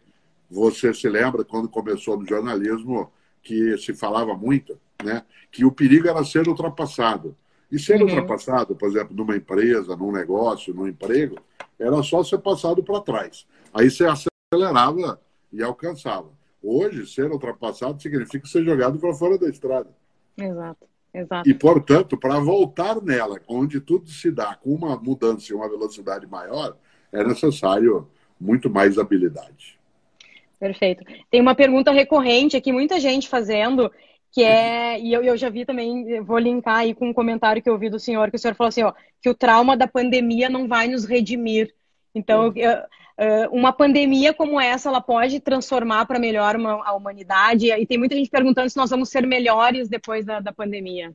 você 0.52 0.92
se 0.92 1.08
lembra 1.08 1.44
quando 1.44 1.66
começou 1.66 2.18
no 2.18 2.26
jornalismo 2.26 3.10
que 3.42 3.76
se 3.78 3.94
falava 3.94 4.36
muito, 4.36 4.78
né? 5.02 5.24
Que 5.50 5.64
o 5.64 5.72
perigo 5.72 6.08
era 6.08 6.22
ser 6.24 6.46
ultrapassado. 6.46 7.34
E 7.70 7.78
ser 7.78 7.96
uhum. 7.96 8.02
ultrapassado, 8.02 8.76
por 8.76 8.90
exemplo, 8.90 9.16
numa 9.16 9.34
empresa, 9.34 9.96
num 9.96 10.12
negócio, 10.12 10.74
num 10.74 10.86
emprego, 10.86 11.38
era 11.78 12.02
só 12.02 12.22
ser 12.22 12.38
passado 12.38 12.84
para 12.84 13.00
trás. 13.00 13.46
Aí 13.72 13.90
você 13.90 14.04
acelerava 14.04 15.18
e 15.50 15.62
alcançava. 15.62 16.28
Hoje, 16.62 17.06
ser 17.06 17.30
ultrapassado 17.30 18.00
significa 18.00 18.46
ser 18.46 18.62
jogado 18.62 18.98
para 18.98 19.14
fora 19.14 19.38
da 19.38 19.48
estrada. 19.48 19.88
Exato, 20.36 20.86
exato. 21.14 21.48
E, 21.48 21.54
portanto, 21.54 22.16
para 22.18 22.38
voltar 22.38 23.00
nela, 23.00 23.40
onde 23.48 23.80
tudo 23.80 24.10
se 24.10 24.30
dá 24.30 24.54
com 24.54 24.74
uma 24.74 24.96
mudança 24.96 25.50
e 25.50 25.56
uma 25.56 25.68
velocidade 25.68 26.26
maior, 26.26 26.76
é 27.10 27.24
necessário 27.24 28.06
muito 28.38 28.68
mais 28.68 28.98
habilidade. 28.98 29.80
Perfeito. 30.62 31.02
Tem 31.28 31.40
uma 31.40 31.56
pergunta 31.56 31.90
recorrente 31.90 32.56
aqui, 32.56 32.70
muita 32.70 33.00
gente 33.00 33.28
fazendo, 33.28 33.90
que 34.30 34.44
é, 34.44 34.96
e 35.00 35.12
eu, 35.12 35.20
eu 35.20 35.36
já 35.36 35.50
vi 35.50 35.64
também, 35.64 36.20
vou 36.20 36.38
linkar 36.38 36.76
aí 36.76 36.94
com 36.94 37.08
um 37.08 37.12
comentário 37.12 37.60
que 37.60 37.68
eu 37.68 37.72
ouvi 37.72 37.90
do 37.90 37.98
senhor, 37.98 38.30
que 38.30 38.36
o 38.36 38.38
senhor 38.38 38.54
falou 38.54 38.68
assim, 38.68 38.84
ó, 38.84 38.92
que 39.20 39.28
o 39.28 39.34
trauma 39.34 39.76
da 39.76 39.88
pandemia 39.88 40.48
não 40.48 40.68
vai 40.68 40.86
nos 40.86 41.04
redimir. 41.04 41.74
Então, 42.14 42.52
eu, 42.54 42.70
uma 43.50 43.72
pandemia 43.72 44.32
como 44.32 44.60
essa, 44.60 44.88
ela 44.88 45.00
pode 45.00 45.40
transformar 45.40 46.06
para 46.06 46.20
melhor 46.20 46.54
uma, 46.54 46.74
a 46.86 46.92
humanidade? 46.92 47.68
E 47.68 47.84
tem 47.84 47.98
muita 47.98 48.14
gente 48.14 48.30
perguntando 48.30 48.70
se 48.70 48.76
nós 48.76 48.90
vamos 48.90 49.08
ser 49.08 49.26
melhores 49.26 49.88
depois 49.88 50.24
da, 50.24 50.38
da 50.38 50.52
pandemia. 50.52 51.12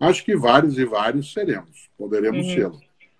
Acho 0.00 0.24
que 0.24 0.34
vários 0.34 0.78
e 0.78 0.86
vários 0.86 1.34
seremos, 1.34 1.90
poderemos 1.98 2.46
uhum. 2.46 2.54
ser. 2.54 2.72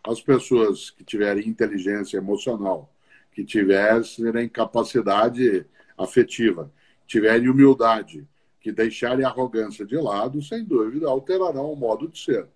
As 0.08 0.22
pessoas 0.22 0.88
que 0.88 1.04
tiverem 1.04 1.46
inteligência 1.46 2.16
emocional, 2.16 2.88
que 3.36 3.44
tiverem 3.44 4.48
capacidade 4.48 5.66
afetiva, 5.98 6.72
tiverem 7.06 7.50
humildade, 7.50 8.26
que 8.58 8.72
deixarem 8.72 9.26
a 9.26 9.28
arrogância 9.28 9.84
de 9.84 9.94
lado, 9.94 10.40
sem 10.40 10.64
dúvida, 10.64 11.06
alterarão 11.06 11.70
o 11.70 11.76
modo 11.76 12.08
de 12.08 12.18
ser. 12.18 12.46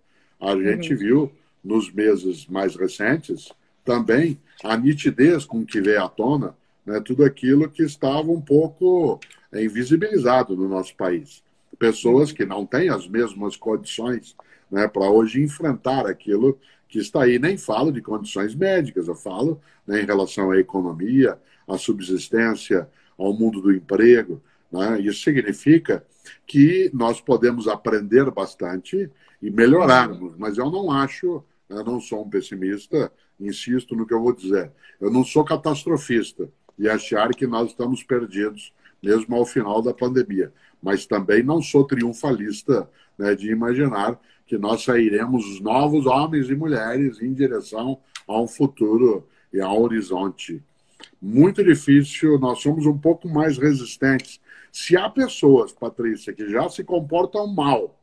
A 0.40 0.56
gente 0.56 0.94
uhum. 0.94 0.98
viu 0.98 1.32
nos 1.62 1.92
meses 1.92 2.46
mais 2.46 2.76
recentes 2.76 3.52
também 3.84 4.40
a 4.64 4.74
nitidez 4.74 5.44
com 5.44 5.66
que 5.66 5.82
veio 5.82 6.02
à 6.02 6.08
tona 6.08 6.56
né, 6.86 6.98
tudo 6.98 7.26
aquilo 7.26 7.68
que 7.68 7.82
estava 7.82 8.30
um 8.30 8.40
pouco 8.40 9.20
invisibilizado 9.52 10.56
no 10.56 10.66
nosso 10.66 10.96
país. 10.96 11.42
Pessoas 11.78 12.32
que 12.32 12.46
não 12.46 12.64
têm 12.64 12.88
as 12.88 13.06
mesmas 13.06 13.54
condições 13.54 14.34
né, 14.70 14.86
para 14.86 15.10
hoje 15.10 15.42
enfrentar 15.42 16.06
aquilo 16.06 16.58
que 16.88 16.98
está 16.98 17.22
aí. 17.22 17.38
Nem 17.38 17.56
falo 17.56 17.92
de 17.92 18.00
condições 18.00 18.54
médicas, 18.54 19.08
eu 19.08 19.14
falo 19.14 19.60
né, 19.86 20.02
em 20.02 20.06
relação 20.06 20.50
à 20.50 20.58
economia, 20.58 21.38
à 21.66 21.78
subsistência, 21.78 22.88
ao 23.16 23.32
mundo 23.32 23.60
do 23.60 23.72
emprego. 23.72 24.42
Né? 24.70 25.00
Isso 25.00 25.22
significa 25.22 26.04
que 26.46 26.90
nós 26.92 27.20
podemos 27.20 27.68
aprender 27.68 28.30
bastante 28.30 29.10
e 29.42 29.50
melhorarmos, 29.50 30.34
mas 30.36 30.58
eu 30.58 30.70
não 30.70 30.90
acho, 30.90 31.42
eu 31.68 31.84
não 31.84 32.00
sou 32.00 32.24
um 32.24 32.28
pessimista, 32.28 33.10
insisto 33.38 33.96
no 33.96 34.06
que 34.06 34.12
eu 34.12 34.20
vou 34.20 34.34
dizer, 34.34 34.70
eu 35.00 35.10
não 35.10 35.24
sou 35.24 35.44
catastrofista 35.44 36.48
e 36.78 36.88
achar 36.88 37.30
que 37.30 37.46
nós 37.46 37.70
estamos 37.70 38.02
perdidos 38.02 38.72
mesmo 39.02 39.34
ao 39.34 39.46
final 39.46 39.80
da 39.80 39.94
pandemia, 39.94 40.52
mas 40.82 41.06
também 41.06 41.42
não 41.42 41.62
sou 41.62 41.86
triunfalista 41.86 42.88
né, 43.18 43.34
de 43.34 43.50
imaginar 43.50 44.18
que 44.50 44.58
nós 44.58 44.82
sairemos 44.82 45.60
novos 45.60 46.04
homens 46.06 46.50
e 46.50 46.56
mulheres 46.56 47.22
em 47.22 47.32
direção 47.32 48.00
a 48.26 48.40
um 48.40 48.48
futuro 48.48 49.28
e 49.52 49.60
a 49.60 49.70
um 49.70 49.80
horizonte. 49.80 50.60
Muito 51.22 51.62
difícil, 51.62 52.36
nós 52.36 52.60
somos 52.60 52.84
um 52.84 52.98
pouco 52.98 53.28
mais 53.28 53.56
resistentes. 53.56 54.40
Se 54.72 54.96
há 54.96 55.08
pessoas, 55.08 55.70
Patrícia, 55.70 56.32
que 56.32 56.50
já 56.50 56.68
se 56.68 56.82
comportam 56.82 57.46
mal, 57.46 57.96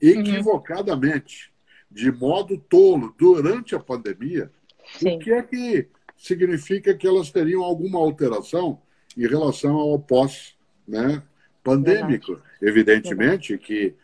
equivocadamente, 0.00 1.50
uhum. 1.90 1.96
de 1.96 2.12
modo 2.12 2.56
tolo, 2.56 3.12
durante 3.18 3.74
a 3.74 3.80
pandemia, 3.80 4.52
Sim. 4.96 5.16
o 5.16 5.18
que 5.18 5.32
é 5.32 5.42
que 5.42 5.88
significa 6.16 6.94
que 6.94 7.08
elas 7.08 7.32
teriam 7.32 7.64
alguma 7.64 7.98
alteração 7.98 8.80
em 9.16 9.26
relação 9.26 9.74
ao 9.74 9.98
pós-pandêmico? 9.98 12.34
Né, 12.34 12.40
Evidentemente 12.62 13.56
Verdade. 13.56 13.58
que 13.58 13.96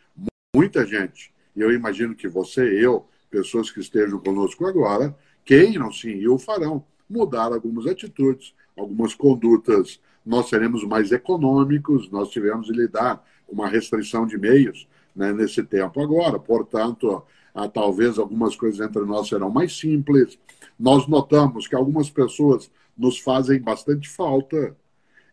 muita 0.53 0.85
gente 0.85 1.33
e 1.55 1.61
eu 1.61 1.73
imagino 1.73 2.15
que 2.15 2.29
você, 2.29 2.63
eu, 2.63 3.07
pessoas 3.31 3.71
que 3.71 3.81
estejam 3.81 4.19
conosco 4.19 4.67
agora, 4.67 5.17
queiram 5.45 5.93
sim 5.93 6.11
e 6.11 6.29
o 6.29 6.39
farão, 6.39 6.85
mudar 7.09 7.53
algumas 7.53 7.87
atitudes, 7.87 8.55
algumas 8.77 9.15
condutas. 9.15 10.01
Nós 10.25 10.49
seremos 10.49 10.85
mais 10.85 11.13
econômicos, 11.13 12.11
nós 12.11 12.31
tivemos 12.31 12.67
de 12.67 12.73
lidar 12.73 13.25
com 13.47 13.55
uma 13.55 13.69
restrição 13.69 14.27
de 14.27 14.39
meios 14.39 14.87
né, 15.15 15.33
nesse 15.33 15.63
tempo 15.63 16.01
agora, 16.01 16.39
portanto, 16.39 17.23
ah, 17.55 17.69
talvez 17.69 18.19
algumas 18.19 18.55
coisas 18.55 18.81
entre 18.81 19.03
nós 19.03 19.29
serão 19.29 19.51
mais 19.51 19.77
simples. 19.77 20.39
Nós 20.79 21.07
notamos 21.09 21.67
que 21.67 21.75
algumas 21.75 22.09
pessoas 22.09 22.71
nos 22.97 23.19
fazem 23.19 23.61
bastante 23.61 24.09
falta, 24.09 24.77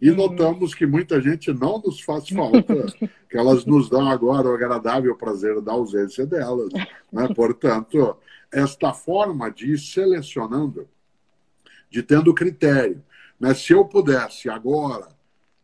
e 0.01 0.09
uhum. 0.09 0.15
notamos 0.15 0.73
que 0.73 0.85
muita 0.85 1.19
gente 1.21 1.51
não 1.51 1.81
nos 1.81 2.01
faz 2.01 2.29
falta, 2.29 2.85
que 3.37 3.39
elas 3.39 3.65
nos 3.65 3.87
dão 3.87 4.09
agora 4.09 4.49
o 4.49 4.55
agradável 4.55 5.15
prazer 5.15 5.61
da 5.61 5.71
ausência 5.71 6.25
delas. 6.25 6.73
Né? 7.11 7.27
Portanto, 7.35 8.17
esta 8.51 8.91
forma 8.93 9.51
de 9.51 9.73
ir 9.73 9.77
selecionando, 9.77 10.87
de 11.87 12.01
tendo 12.01 12.33
critério. 12.33 13.03
Né? 13.39 13.53
Se 13.53 13.73
eu 13.73 13.85
pudesse 13.85 14.49
agora 14.49 15.09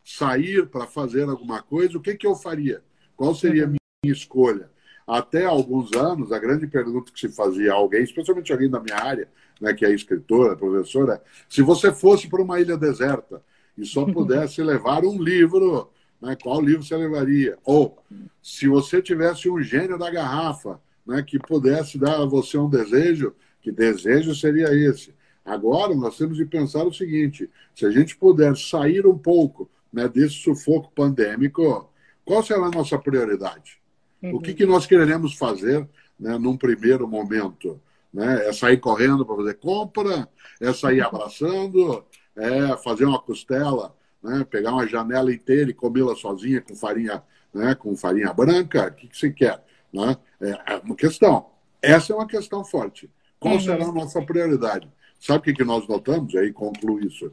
sair 0.06 0.68
para 0.68 0.86
fazer 0.86 1.28
alguma 1.28 1.64
coisa, 1.64 1.98
o 1.98 2.02
que, 2.02 2.14
que 2.16 2.28
eu 2.28 2.36
faria? 2.36 2.84
Qual 3.18 3.34
seria 3.34 3.64
a 3.64 3.68
minha 3.68 3.80
escolha? 4.06 4.72
até 5.06 5.44
alguns 5.44 5.92
anos, 5.92 6.32
a 6.32 6.40
grande 6.40 6.66
pergunta 6.66 7.12
que 7.12 7.20
se 7.20 7.28
fazia 7.28 7.74
a 7.74 7.76
alguém, 7.76 8.04
especialmente 8.04 8.54
alguém 8.54 8.70
da 8.70 8.80
minha 8.80 8.96
área, 8.96 9.28
né, 9.60 9.74
que 9.74 9.86
é 9.86 9.94
escritora, 9.94 10.56
professora, 10.56 11.22
se 11.50 11.62
você 11.62 11.92
fosse 11.92 12.30
para 12.30 12.42
uma 12.42 12.62
ilha 12.62 12.78
deserta 12.78 13.44
e 13.78 13.86
só 13.86 14.06
pudesse 14.10 14.64
levar 14.64 15.04
um 15.04 15.22
livro, 15.22 15.90
né, 16.24 16.38
qual 16.42 16.62
livro 16.62 16.84
você 16.84 16.96
levaria? 16.96 17.58
Ou, 17.66 18.02
se 18.42 18.66
você 18.68 19.02
tivesse 19.02 19.50
um 19.50 19.62
gênio 19.62 19.98
da 19.98 20.10
garrafa 20.10 20.80
né, 21.06 21.22
que 21.22 21.38
pudesse 21.38 21.98
dar 21.98 22.22
a 22.22 22.26
você 22.26 22.58
um 22.58 22.70
desejo, 22.70 23.36
que 23.62 23.72
desejo 23.72 24.34
seria 24.34 24.74
esse? 24.74 25.14
Agora, 25.46 25.94
nós 25.94 26.18
temos 26.18 26.38
de 26.38 26.46
pensar 26.46 26.86
o 26.86 26.94
seguinte: 26.94 27.50
se 27.76 27.86
a 27.86 27.92
gente 27.92 28.16
puder 28.16 28.56
sair 28.56 29.06
um 29.06 29.18
pouco 29.18 29.70
né, 29.92 30.08
desse 30.08 30.36
sufoco 30.36 30.90
pandêmico, 30.96 31.90
qual 32.24 32.42
será 32.42 32.68
a 32.68 32.72
nossa 32.72 32.98
prioridade? 32.98 33.78
Uhum. 34.22 34.36
O 34.36 34.42
que, 34.42 34.54
que 34.54 34.66
nós 34.66 34.86
queremos 34.86 35.36
fazer 35.36 35.86
né, 36.18 36.38
num 36.38 36.56
primeiro 36.56 37.06
momento? 37.06 37.82
Né? 38.14 38.48
É 38.48 38.54
sair 38.54 38.78
correndo 38.78 39.26
para 39.26 39.36
fazer 39.36 39.56
compra? 39.56 40.30
É 40.62 40.72
sair 40.72 41.02
abraçando? 41.02 42.06
É 42.34 42.78
fazer 42.78 43.04
uma 43.04 43.20
costela? 43.20 43.94
Né? 44.24 44.46
Pegar 44.50 44.72
uma 44.72 44.88
janela 44.88 45.34
inteira 45.34 45.70
e 45.70 45.74
comê-la 45.74 46.16
sozinha 46.16 46.62
com 46.62 46.76
farinha, 46.76 47.22
né? 47.54 47.76
com 47.76 47.96
farinha 47.96 48.34
branca? 48.34 48.88
O 48.88 48.94
que, 48.94 49.08
que 49.08 49.18
você 49.18 49.32
quer? 49.32 49.62
Né? 49.92 50.18
É 50.40 50.78
uma 50.84 50.96
questão. 50.96 51.48
Essa 51.82 52.14
é 52.14 52.16
uma 52.16 52.28
questão 52.28 52.64
forte. 52.64 53.10
Qual 53.40 53.60
será 53.60 53.86
a 53.86 53.92
nossa 53.92 54.22
prioridade? 54.22 54.90
Sabe 55.20 55.40
o 55.40 55.42
que, 55.42 55.54
que 55.54 55.64
nós 55.64 55.88
notamos? 55.88 56.34
E 56.34 56.38
aí 56.38 56.54
concluo 56.54 57.00
isso. 57.00 57.32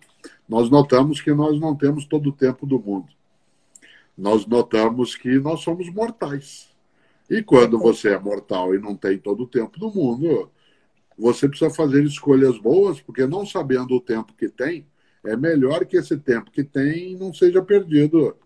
Nós 0.49 0.69
notamos 0.69 1.21
que 1.21 1.33
nós 1.33 1.61
não 1.61 1.77
temos 1.77 2.05
todo 2.05 2.29
o 2.29 2.33
tempo 2.33 2.67
do 2.67 2.81
mundo. 2.81 3.09
Nós 4.19 4.45
notamos 4.47 5.15
que 5.15 5.39
nós 5.39 5.61
somos 5.61 5.89
mortais. 5.89 6.69
E 7.29 7.43
quando 7.43 7.79
você 7.79 8.11
é 8.11 8.19
mortal 8.19 8.75
e 8.75 8.79
não 8.79 8.97
tem 8.97 9.17
todo 9.17 9.45
o 9.45 9.47
tempo 9.47 9.79
do 9.79 9.91
mundo, 9.91 10.51
você 11.17 11.49
precisa 11.49 11.73
fazer 11.73 12.03
escolhas 12.03 12.59
boas, 12.59 13.01
porque 13.01 13.27
não 13.27 13.47
sabendo 13.47 13.95
o 13.95 14.01
tempo 14.01 14.35
que 14.37 14.49
tem, 14.49 14.85
é 15.25 15.37
melhor 15.37 15.85
que 15.85 15.97
esse 15.97 16.17
tempo 16.17 16.51
que 16.51 16.65
tem 16.65 17.17
não 17.17 17.33
seja 17.33 17.63
perdido. 17.63 18.37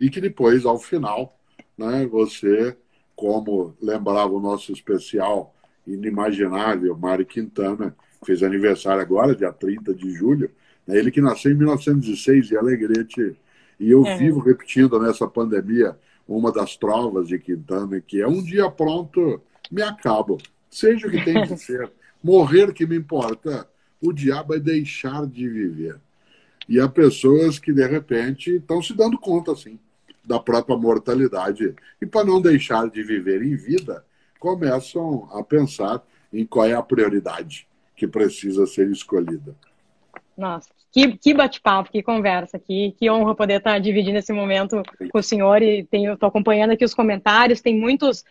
E 0.00 0.10
que 0.10 0.20
depois, 0.20 0.64
ao 0.64 0.78
final, 0.78 1.38
né, 1.76 2.06
você, 2.06 2.76
como 3.14 3.74
lembrava 3.80 4.32
o 4.32 4.40
nosso 4.40 4.72
especial 4.72 5.54
inimaginável, 5.86 6.96
Mário 6.96 7.24
Quintana, 7.24 7.96
fez 8.24 8.42
aniversário 8.42 9.00
agora, 9.00 9.34
dia 9.34 9.52
30 9.52 9.94
de 9.94 10.12
julho, 10.12 10.50
né, 10.86 10.98
ele 10.98 11.10
que 11.10 11.20
nasceu 11.20 11.52
em 11.52 11.56
1906 11.56 12.50
em 12.50 12.56
Alegrete, 12.56 13.36
e 13.78 13.90
eu 13.90 14.04
é. 14.06 14.16
vivo 14.16 14.40
repetindo 14.40 14.98
nessa 14.98 15.28
pandemia 15.28 15.96
uma 16.26 16.50
das 16.50 16.76
trovas 16.76 17.28
de 17.28 17.38
Quintana, 17.38 18.00
que 18.00 18.20
é 18.20 18.26
um 18.26 18.42
dia 18.42 18.70
pronto, 18.70 19.40
me 19.70 19.82
acabo. 19.82 20.38
Seja 20.68 21.06
o 21.06 21.10
que 21.10 21.24
tem 21.24 21.46
que 21.46 21.56
ser. 21.56 21.90
Morrer 22.22 22.72
que 22.72 22.86
me 22.86 22.96
importa. 22.96 23.68
O 24.00 24.12
diabo 24.12 24.54
é 24.54 24.58
deixar 24.58 25.26
de 25.26 25.48
viver. 25.48 26.00
E 26.68 26.80
há 26.80 26.88
pessoas 26.88 27.58
que, 27.58 27.72
de 27.72 27.86
repente, 27.86 28.56
estão 28.56 28.82
se 28.82 28.92
dando 28.94 29.18
conta, 29.18 29.52
assim, 29.52 29.78
da 30.24 30.40
própria 30.40 30.76
mortalidade. 30.76 31.74
E 32.00 32.06
para 32.06 32.26
não 32.26 32.40
deixar 32.40 32.90
de 32.90 33.02
viver 33.02 33.42
em 33.42 33.56
vida, 33.56 34.04
começam 34.38 35.28
a 35.32 35.42
pensar 35.42 36.02
em 36.32 36.44
qual 36.44 36.66
é 36.66 36.74
a 36.74 36.82
prioridade 36.82 37.66
que 37.94 38.06
precisa 38.06 38.66
ser 38.66 38.90
escolhida. 38.90 39.54
Nossa, 40.36 40.68
que, 40.92 41.16
que 41.16 41.32
bate-papo, 41.32 41.90
que 41.90 42.02
conversa, 42.02 42.58
que, 42.58 42.92
que 42.98 43.10
honra 43.10 43.34
poder 43.34 43.58
estar 43.58 43.78
dividindo 43.78 44.18
esse 44.18 44.32
momento 44.32 44.82
com 45.10 45.18
o 45.18 45.22
senhor. 45.22 45.62
E 45.62 45.88
estou 45.92 46.28
acompanhando 46.28 46.72
aqui 46.72 46.84
os 46.84 46.94
comentários, 46.94 47.60
tem 47.60 47.78
muitos 47.78 48.24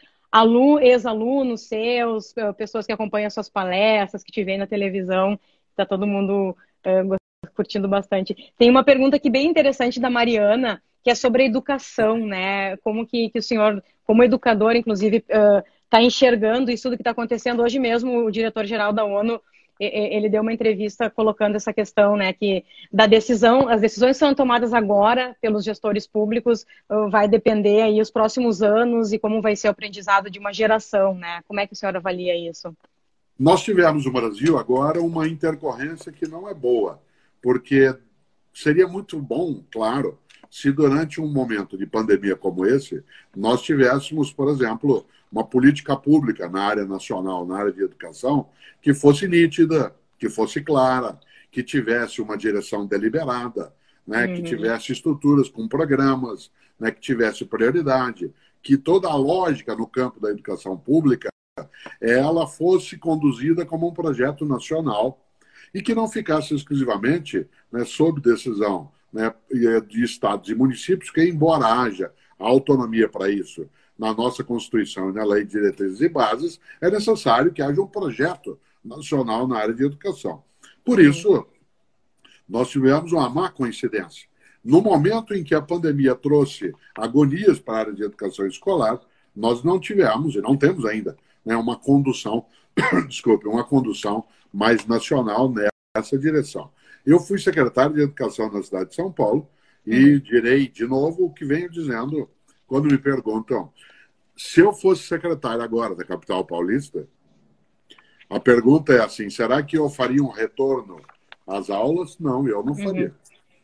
ex-alunos 0.82 1.62
seus, 1.62 2.36
eh, 2.38 2.52
pessoas 2.54 2.86
que 2.86 2.92
acompanham 2.92 3.30
suas 3.30 3.50
palestras, 3.50 4.24
que 4.24 4.32
te 4.32 4.44
veem 4.44 4.58
na 4.58 4.68
televisão, 4.68 5.40
está 5.72 5.86
todo 5.86 6.06
mundo 6.06 6.56
uh, 6.86 7.16
curtindo 7.54 7.88
bastante. 7.88 8.36
Tem 8.58 8.70
uma 8.70 8.84
pergunta 8.84 9.18
aqui 9.18 9.30
bem 9.30 9.48
interessante 9.48 10.00
da 10.00 10.10
Mariana, 10.10 10.82
que 11.04 11.10
é 11.10 11.16
sobre 11.16 11.44
a 11.44 11.46
educação, 11.46 12.18
né? 12.18 12.78
Como 12.78 13.06
que, 13.06 13.30
que 13.30 13.40
o 13.40 13.44
senhor, 13.44 13.84
como 14.06 14.24
educador, 14.24 14.76
inclusive, 14.76 15.18
está 15.18 16.00
uh, 16.00 16.02
enxergando 16.02 16.72
isso 16.72 16.84
tudo 16.84 16.96
que 16.96 17.02
está 17.02 17.12
acontecendo 17.12 17.62
hoje 17.62 17.80
mesmo, 17.80 18.26
o 18.26 18.32
diretor-geral 18.32 18.92
da 18.92 19.04
ONU 19.04 19.40
ele 19.80 20.30
deu 20.30 20.42
uma 20.42 20.54
entrevista 20.54 21.10
colocando 21.10 21.56
essa 21.56 21.74
questão, 21.74 22.16
né, 22.16 22.32
que 22.32 22.64
da 22.92 23.06
decisão, 23.06 23.68
as 23.68 23.82
decisões 23.82 24.16
são 24.16 24.34
tomadas 24.34 24.74
agora 24.74 25.36
pelos 25.42 25.66
gestores 25.66 26.08
públicos, 26.08 26.66
vai 27.10 27.28
depender 27.28 27.82
aí 27.82 28.00
os 28.00 28.10
próximos 28.10 28.62
anos 28.62 29.12
e 29.12 29.20
como 29.20 29.42
vai 29.42 29.56
ser 29.56 29.68
o 29.68 29.72
aprendizado 29.72 30.30
de 30.30 30.40
uma 30.40 30.54
geração, 30.54 31.16
né? 31.16 31.42
Como 31.48 31.60
é 31.60 31.68
que 31.68 31.74
o 31.74 31.76
senhor 31.76 31.96
avalia 31.96 32.36
isso? 32.50 32.74
Nós 33.38 33.64
tivemos 33.64 34.06
no 34.06 34.14
Brasil 34.14 34.58
agora 34.58 35.02
uma 35.02 35.28
intercorrência 35.28 36.12
que 36.12 36.26
não 36.26 36.48
é 36.48 36.54
boa, 36.54 37.02
porque 37.46 37.96
seria 38.52 38.88
muito 38.88 39.22
bom, 39.22 39.64
claro, 39.72 40.18
se 40.50 40.72
durante 40.72 41.22
um 41.22 41.32
momento 41.32 41.78
de 41.78 41.86
pandemia 41.86 42.36
como 42.36 42.66
esse, 42.66 43.04
nós 43.38 43.62
tivéssemos, 43.62 44.34
por 44.34 44.50
exemplo, 44.50 45.06
uma 45.32 45.44
política 45.44 45.96
pública 45.96 46.50
na 46.50 46.64
área 46.64 46.86
nacional, 46.86 47.46
na 47.46 47.56
área 47.60 47.72
de 47.72 47.84
educação, 47.84 48.50
que 48.82 48.96
fosse 48.96 49.28
nítida, 49.28 49.96
que 50.18 50.28
fosse 50.28 50.60
clara, 50.60 51.20
que 51.52 51.62
tivesse 51.62 52.20
uma 52.20 52.36
direção 52.36 52.88
deliberada, 52.88 53.72
né, 54.08 54.26
uhum. 54.26 54.34
que 54.38 54.42
tivesse 54.42 54.92
estruturas 54.92 55.48
com 55.48 55.68
programas, 55.68 56.50
né, 56.80 56.90
que 56.90 57.00
tivesse 57.00 57.46
prioridade, 57.46 58.34
que 58.60 58.76
toda 58.76 59.08
a 59.08 59.16
lógica 59.16 59.76
no 59.76 59.86
campo 59.86 60.20
da 60.20 60.32
educação 60.32 60.76
pública 60.76 61.30
ela 62.02 62.48
fosse 62.48 62.98
conduzida 62.98 63.68
como 63.68 63.88
um 63.88 63.94
projeto 63.94 64.48
nacional 64.48 65.22
e 65.76 65.82
que 65.82 65.94
não 65.94 66.08
ficasse 66.08 66.56
exclusivamente 66.56 67.46
né, 67.70 67.84
sob 67.84 68.22
decisão 68.22 68.90
né, 69.12 69.34
de 69.86 70.06
estados 70.06 70.50
e 70.50 70.56
municípios, 70.56 71.12
que 71.12 71.22
embora 71.22 71.66
haja 71.66 72.14
autonomia 72.40 73.10
para 73.10 73.30
isso, 73.30 73.70
na 74.00 74.14
nossa 74.14 74.42
Constituição 74.42 75.10
e 75.10 75.14
na 75.14 75.26
Lei 75.26 75.44
de 75.44 75.52
Diretrizes 75.52 76.00
e 76.00 76.08
Bases, 76.08 76.62
é 76.80 76.90
necessário 76.90 77.52
que 77.52 77.62
haja 77.62 77.82
um 77.82 77.88
projeto 77.88 78.58
nacional 78.84 79.46
na 79.50 79.58
área 79.58 79.74
de 79.74 79.84
educação. 79.84 80.42
Por 80.84 80.98
isso, 80.98 81.46
nós 82.48 82.70
tivemos 82.70 83.12
uma 83.12 83.30
má 83.30 83.50
coincidência. 83.50 84.30
No 84.64 84.82
momento 84.82 85.34
em 85.34 85.44
que 85.44 85.54
a 85.54 85.62
pandemia 85.62 86.16
trouxe 86.16 86.74
agonias 86.96 87.60
para 87.60 87.76
a 87.76 87.80
área 87.80 87.94
de 87.94 88.04
educação 88.04 88.48
escolar, 88.48 88.98
nós 89.36 89.62
não 89.62 89.78
tivemos, 89.78 90.36
e 90.36 90.42
não 90.42 90.56
temos 90.56 90.86
ainda, 90.86 91.18
né, 91.44 91.54
uma 91.58 91.76
condução, 91.76 92.46
desculpe, 93.10 93.46
uma 93.46 93.66
condução 93.66 94.24
mais 94.56 94.86
nacional 94.86 95.54
nessa 95.54 96.18
direção. 96.18 96.72
Eu 97.06 97.20
fui 97.20 97.38
secretário 97.38 97.96
de 97.96 98.02
Educação 98.02 98.50
na 98.52 98.64
cidade 98.64 98.90
de 98.90 98.96
São 98.96 99.12
Paulo 99.12 99.48
e 99.86 100.20
direi 100.20 100.70
de 100.70 100.88
novo 100.88 101.26
o 101.26 101.34
que 101.34 101.46
venho 101.46 101.70
dizendo 101.70 102.30
quando 102.66 102.88
me 102.88 102.98
perguntam 102.98 103.72
se 104.36 104.62
eu 104.62 104.74
fosse 104.74 105.04
secretário 105.04 105.62
agora 105.62 105.96
da 105.96 106.04
capital 106.04 106.44
paulista, 106.44 107.08
a 108.30 108.40
pergunta 108.40 108.94
é 108.94 109.02
assim: 109.02 109.30
será 109.30 109.62
que 109.62 109.78
eu 109.78 109.90
faria 109.90 110.24
um 110.24 110.30
retorno 110.30 111.02
às 111.46 111.70
aulas? 111.70 112.18
Não, 112.20 112.48
eu 112.48 112.64
não 112.64 112.74
uhum. 112.74 112.84
faria. 112.84 113.16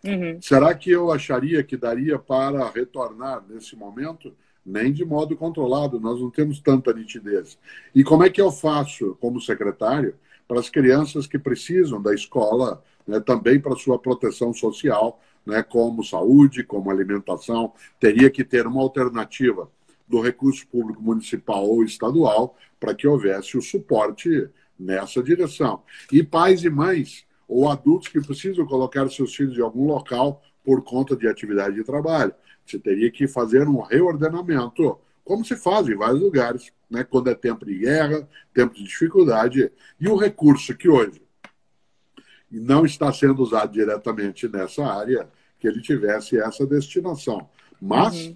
Uhum. 0.03 0.13
Uhum. 0.13 0.41
Será 0.41 0.73
que 0.73 0.89
eu 0.89 1.11
acharia 1.11 1.63
que 1.63 1.77
daria 1.77 2.17
para 2.17 2.69
retornar 2.69 3.43
nesse 3.47 3.75
momento? 3.75 4.33
Nem 4.63 4.93
de 4.93 5.03
modo 5.03 5.35
controlado, 5.35 5.99
nós 5.99 6.21
não 6.21 6.29
temos 6.29 6.59
tanta 6.59 6.93
nitidez. 6.93 7.57
E 7.95 8.03
como 8.03 8.23
é 8.23 8.29
que 8.29 8.39
eu 8.39 8.51
faço, 8.51 9.17
como 9.19 9.41
secretário, 9.41 10.15
para 10.51 10.59
as 10.59 10.69
crianças 10.69 11.25
que 11.25 11.39
precisam 11.39 12.01
da 12.01 12.13
escola, 12.13 12.83
né, 13.07 13.21
também 13.21 13.57
para 13.57 13.73
sua 13.77 13.97
proteção 13.97 14.53
social, 14.53 15.21
né, 15.45 15.63
como 15.63 16.03
saúde, 16.03 16.61
como 16.61 16.91
alimentação, 16.91 17.71
teria 17.97 18.29
que 18.29 18.43
ter 18.43 18.67
uma 18.67 18.81
alternativa 18.81 19.71
do 20.05 20.19
recurso 20.19 20.67
público 20.67 21.01
municipal 21.01 21.65
ou 21.65 21.85
estadual 21.85 22.57
para 22.77 22.93
que 22.93 23.07
houvesse 23.07 23.57
o 23.57 23.61
suporte 23.61 24.49
nessa 24.77 25.23
direção. 25.23 25.83
E 26.11 26.21
pais 26.21 26.65
e 26.65 26.69
mães 26.69 27.25
ou 27.47 27.69
adultos 27.69 28.09
que 28.09 28.19
precisam 28.19 28.65
colocar 28.65 29.09
seus 29.09 29.33
filhos 29.33 29.57
em 29.57 29.61
algum 29.61 29.87
local 29.87 30.41
por 30.65 30.83
conta 30.83 31.15
de 31.15 31.29
atividade 31.29 31.75
de 31.75 31.83
trabalho. 31.85 32.33
Você 32.65 32.77
teria 32.77 33.09
que 33.09 33.25
fazer 33.25 33.69
um 33.69 33.79
reordenamento, 33.79 34.99
como 35.23 35.45
se 35.45 35.55
faz 35.55 35.87
em 35.87 35.95
vários 35.95 36.21
lugares, 36.21 36.71
né? 36.89 37.03
quando 37.03 37.29
é 37.29 37.35
tempo 37.35 37.65
de 37.65 37.77
guerra, 37.77 38.27
tempo 38.53 38.73
de 38.73 38.83
dificuldade. 38.83 39.71
E 39.99 40.07
o 40.07 40.15
recurso 40.15 40.75
que 40.75 40.89
hoje 40.89 41.21
não 42.49 42.85
está 42.85 43.11
sendo 43.13 43.41
usado 43.41 43.71
diretamente 43.71 44.47
nessa 44.47 44.85
área, 44.85 45.29
que 45.59 45.67
ele 45.67 45.81
tivesse 45.81 46.37
essa 46.37 46.65
destinação. 46.65 47.47
Mas 47.81 48.27
uhum. 48.27 48.35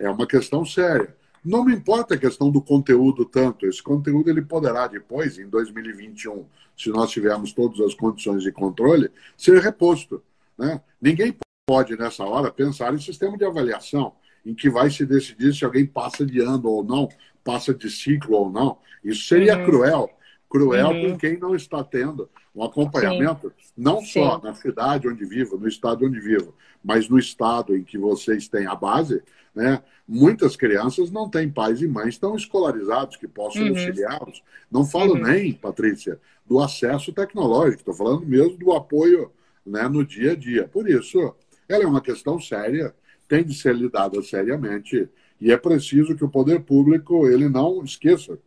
é 0.00 0.10
uma 0.10 0.26
questão 0.26 0.64
séria. 0.64 1.14
Não 1.44 1.64
me 1.64 1.74
importa 1.74 2.14
a 2.14 2.18
questão 2.18 2.50
do 2.50 2.60
conteúdo 2.60 3.24
tanto. 3.24 3.66
Esse 3.66 3.82
conteúdo 3.82 4.30
ele 4.30 4.42
poderá 4.42 4.86
depois, 4.86 5.38
em 5.38 5.48
2021, 5.48 6.46
se 6.76 6.88
nós 6.90 7.10
tivermos 7.10 7.52
todas 7.52 7.80
as 7.80 7.94
condições 7.94 8.42
de 8.42 8.50
controle, 8.52 9.10
ser 9.36 9.60
reposto. 9.60 10.22
Né? 10.56 10.80
Ninguém 11.00 11.36
pode, 11.66 11.96
nessa 11.96 12.24
hora, 12.24 12.50
pensar 12.50 12.94
em 12.94 12.98
sistema 12.98 13.36
de 13.36 13.44
avaliação. 13.44 14.14
Em 14.44 14.54
que 14.54 14.68
vai 14.68 14.90
se 14.90 15.06
decidir 15.06 15.54
se 15.54 15.64
alguém 15.64 15.86
passa 15.86 16.24
de 16.24 16.40
ano 16.40 16.68
ou 16.68 16.84
não, 16.84 17.08
passa 17.44 17.72
de 17.72 17.90
ciclo 17.90 18.36
ou 18.36 18.50
não. 18.50 18.78
Isso 19.04 19.26
seria 19.26 19.58
uhum. 19.58 19.64
cruel. 19.64 20.10
Cruel 20.48 20.88
uhum. 20.88 21.12
com 21.12 21.18
quem 21.18 21.38
não 21.38 21.54
está 21.54 21.82
tendo 21.82 22.28
um 22.54 22.62
acompanhamento, 22.62 23.52
Sim. 23.58 23.72
não 23.76 24.02
só 24.02 24.36
Sim. 24.36 24.46
na 24.46 24.54
cidade 24.54 25.08
onde 25.08 25.24
vivo, 25.24 25.56
no 25.56 25.66
estado 25.66 26.04
onde 26.04 26.20
vivo, 26.20 26.54
mas 26.84 27.08
no 27.08 27.18
estado 27.18 27.74
em 27.74 27.82
que 27.82 27.96
vocês 27.96 28.48
têm 28.48 28.66
a 28.66 28.74
base, 28.74 29.22
né? 29.54 29.82
Muitas 30.06 30.56
crianças 30.56 31.10
não 31.10 31.28
têm 31.28 31.48
pais 31.48 31.80
e 31.80 31.88
mães 31.88 32.18
tão 32.18 32.34
escolarizados 32.36 33.16
que 33.16 33.26
possam 33.26 33.62
uhum. 33.62 33.68
auxiliá-los. 33.68 34.42
Não 34.70 34.84
falo 34.84 35.14
uhum. 35.14 35.22
nem, 35.22 35.52
Patrícia, 35.52 36.20
do 36.44 36.60
acesso 36.60 37.12
tecnológico, 37.12 37.80
estou 37.80 37.94
falando 37.94 38.26
mesmo 38.26 38.56
do 38.58 38.72
apoio 38.72 39.30
né, 39.64 39.88
no 39.88 40.04
dia 40.04 40.32
a 40.32 40.36
dia. 40.36 40.68
Por 40.68 40.88
isso, 40.88 41.34
ela 41.68 41.84
é 41.84 41.86
uma 41.86 42.00
questão 42.00 42.38
séria, 42.40 42.94
tem 43.32 43.42
de 43.42 43.54
ser 43.54 43.74
lidada 43.74 44.20
seriamente 44.20 45.08
e 45.40 45.50
é 45.50 45.56
preciso 45.56 46.14
que 46.14 46.22
o 46.22 46.28
poder 46.28 46.60
público 46.60 47.26
ele 47.26 47.48
não 47.48 47.82
esqueça 47.82 48.38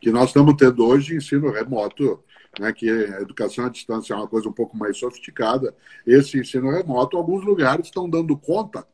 que 0.00 0.10
nós 0.10 0.30
estamos 0.30 0.56
tendo 0.56 0.84
hoje 0.84 1.14
ensino 1.14 1.48
remoto, 1.48 2.18
né, 2.58 2.72
que 2.72 2.90
a 2.90 3.20
educação 3.20 3.66
à 3.66 3.68
distância 3.68 4.14
é 4.14 4.16
uma 4.16 4.26
coisa 4.26 4.48
um 4.48 4.52
pouco 4.52 4.76
mais 4.76 4.96
sofisticada. 4.98 5.72
Esse 6.04 6.40
ensino 6.40 6.72
remoto, 6.72 7.16
alguns 7.16 7.44
lugares 7.44 7.86
estão 7.86 8.10
dando 8.10 8.36
conta, 8.36 8.84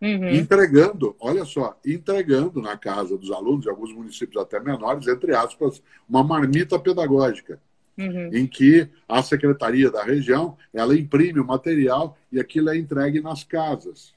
uhum. 0.00 0.30
entregando, 0.30 1.14
olha 1.20 1.44
só, 1.44 1.78
entregando 1.86 2.60
na 2.60 2.76
casa 2.76 3.16
dos 3.16 3.30
alunos, 3.30 3.66
em 3.66 3.70
alguns 3.70 3.94
municípios 3.94 4.42
até 4.42 4.58
menores, 4.58 5.06
entre 5.06 5.32
aspas, 5.32 5.80
uma 6.08 6.24
marmita 6.24 6.76
pedagógica 6.76 7.60
uhum. 7.98 8.30
em 8.32 8.46
que 8.46 8.88
a 9.08 9.22
secretaria 9.22 9.90
da 9.90 10.02
região 10.02 10.56
ela 10.72 10.96
imprime 10.96 11.40
o 11.40 11.46
material 11.46 12.16
e 12.30 12.40
aquilo 12.40 12.70
é 12.70 12.76
entregue 12.76 13.20
nas 13.20 13.44
casas. 13.44 14.14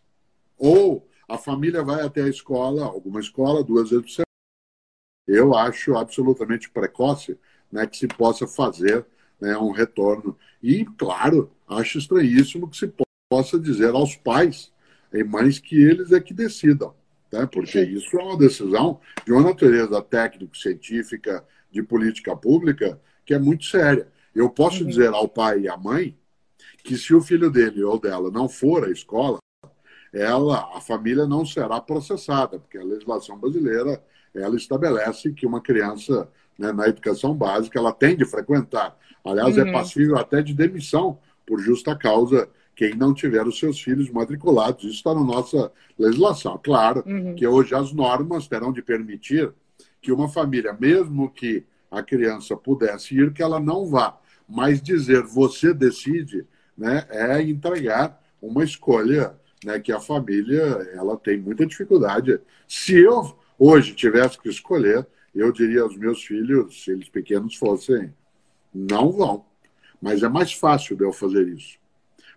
Ou 0.58 1.08
a 1.28 1.38
família 1.38 1.84
vai 1.84 2.02
até 2.02 2.24
a 2.24 2.30
escola, 2.30 2.86
alguma 2.86 3.20
escola, 3.20 3.64
duas 3.64 3.90
vezes 3.90 4.06
por 4.06 4.12
semana. 4.12 4.26
Eu 5.28 5.56
acho 5.56 5.96
absolutamente 5.96 6.70
precoce 6.70 7.38
né, 7.72 7.88
que 7.88 7.98
se 7.98 8.08
possa 8.08 8.48
fazer 8.48 9.06
né, 9.40 9.58
um 9.58 9.72
retorno. 9.72 10.38
E, 10.62 10.86
claro, 10.86 11.52
acho 11.68 11.98
estranhíssimo 11.98 12.70
que 12.70 12.78
se 12.78 12.94
possa 13.30 13.60
dizer 13.60 13.90
aos 13.90 14.16
pais 14.16 14.72
e 15.12 15.24
mães 15.24 15.60
que 15.60 15.82
eles 15.82 16.12
é 16.12 16.20
que 16.20 16.34
decidam, 16.34 16.94
né, 17.32 17.48
porque 17.52 17.82
isso 17.82 18.18
é 18.20 18.24
uma 18.24 18.38
decisão 18.38 19.00
de 19.26 19.32
uma 19.32 19.42
natureza 19.42 20.02
técnico-científica, 20.02 21.44
de 21.72 21.82
política 21.82 22.36
pública, 22.36 23.00
que 23.26 23.34
é 23.34 23.40
muito 23.40 23.66
séria. 23.66 24.08
Eu 24.34 24.50
posso 24.50 24.84
uhum. 24.84 24.90
dizer 24.90 25.10
ao 25.10 25.28
pai 25.28 25.62
e 25.62 25.70
à 25.70 25.78
mãe 25.78 26.18
que 26.84 26.98
se 26.98 27.14
o 27.14 27.22
filho 27.22 27.50
dele 27.50 27.84
ou 27.84 28.00
dela 28.00 28.30
não 28.30 28.48
for 28.48 28.86
à 28.86 28.92
escola, 28.92 29.40
ela, 30.14 30.70
a 30.76 30.80
família 30.80 31.26
não 31.26 31.46
será 31.46 31.82
processada, 31.82 32.60
porque 32.60 32.78
a 32.78 32.84
legislação 32.84 33.38
brasileira 33.38 34.02
ela 34.34 34.56
estabelece 34.56 35.32
que 35.34 35.46
uma 35.46 35.62
criança 35.62 36.30
né, 36.58 36.72
na 36.72 36.88
educação 36.88 37.34
básica 37.34 37.80
ela 37.80 37.92
tem 37.92 38.16
de 38.16 38.26
frequentar. 38.26 38.98
Aliás, 39.24 39.58
é 39.58 39.64
uhum. 39.64 39.70
é 39.70 39.72
passível 39.72 40.18
até 40.18 40.42
de 40.42 40.54
demissão 40.54 41.18
por 41.46 41.60
justa 41.60 41.96
causa 41.96 42.50
quem 42.76 42.94
não 42.96 43.14
tiver 43.14 43.48
os 43.48 43.58
seus 43.58 43.82
filhos 43.82 44.10
matriculados. 44.10 44.84
Isso 44.84 44.96
está 44.96 45.14
na 45.14 45.24
nossa 45.24 45.72
legislação. 45.98 46.60
Claro 46.62 47.04
uhum. 47.06 47.34
que 47.36 47.48
hoje 47.48 47.74
as 47.74 47.92
normas 47.94 48.48
terão 48.48 48.72
de 48.72 48.82
permitir 48.82 49.52
que 50.02 50.12
uma 50.12 50.28
família, 50.28 50.76
mesmo 50.80 51.30
que 51.30 51.66
a 51.90 52.02
criança 52.02 52.56
pudesse 52.56 53.16
ir, 53.16 53.34
que 53.34 53.44
ela 53.44 53.60
não 53.60 53.86
vá. 53.86 54.18
Mas 54.48 54.82
dizer 54.82 55.24
você 55.24 55.74
decide 55.74 56.46
né, 56.78 57.06
é 57.10 57.42
entregar 57.42 58.22
uma 58.42 58.64
escolha 58.64 59.36
né, 59.64 59.80
que 59.80 59.92
a 59.92 60.00
família 60.00 60.62
ela 60.94 61.18
tem 61.18 61.38
muita 61.40 61.66
dificuldade. 61.66 62.40
Se 62.68 62.98
eu 62.98 63.38
hoje 63.58 63.94
tivesse 63.94 64.40
que 64.40 64.50
escolher, 64.50 65.06
eu 65.34 65.52
diria 65.52 65.82
aos 65.82 65.98
meus 65.98 66.24
filhos, 66.24 66.84
se 66.84 66.92
eles 66.92 67.10
pequenos 67.10 67.56
fossem, 67.56 68.14
não 68.74 69.12
vão. 69.12 69.46
Mas 70.02 70.24
é 70.24 70.30
mais 70.30 70.54
fácil 70.54 70.96
de 70.96 71.04
eu 71.04 71.12
fazer 71.12 71.48
isso 71.48 71.78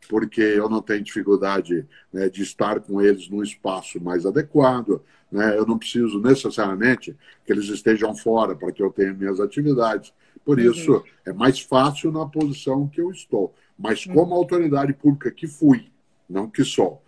porque 0.09 0.41
eu 0.41 0.69
não 0.69 0.81
tenho 0.81 1.03
dificuldade 1.03 1.87
né, 2.13 2.29
de 2.29 2.43
estar 2.43 2.81
com 2.81 3.01
eles 3.01 3.29
num 3.29 3.43
espaço 3.43 4.03
mais 4.03 4.25
adequado. 4.25 5.03
Né? 5.31 5.57
Eu 5.57 5.67
não 5.67 5.79
preciso 5.79 6.21
necessariamente 6.21 7.17
que 7.45 7.53
eles 7.53 7.67
estejam 7.67 8.15
fora 8.15 8.55
para 8.55 8.73
que 8.73 8.83
eu 8.83 8.91
tenha 8.91 9.13
minhas 9.13 9.41
atividades. 9.41 10.13
Por 10.45 10.59
uhum. 10.59 10.71
isso, 10.71 11.05
é 11.27 11.33
mais 11.33 11.61
fácil 11.61 12.11
na 12.11 12.27
posição 12.27 12.89
que 12.89 13.01
eu 13.01 13.11
estou. 13.11 13.55
Mas 13.79 14.07
uhum. 14.07 14.15
como 14.15 14.35
autoridade 14.35 14.93
pública 14.93 15.31
que 15.31 15.47
fui, 15.47 15.91
não 16.29 16.49
que 16.49 16.65
sou, 16.65 17.03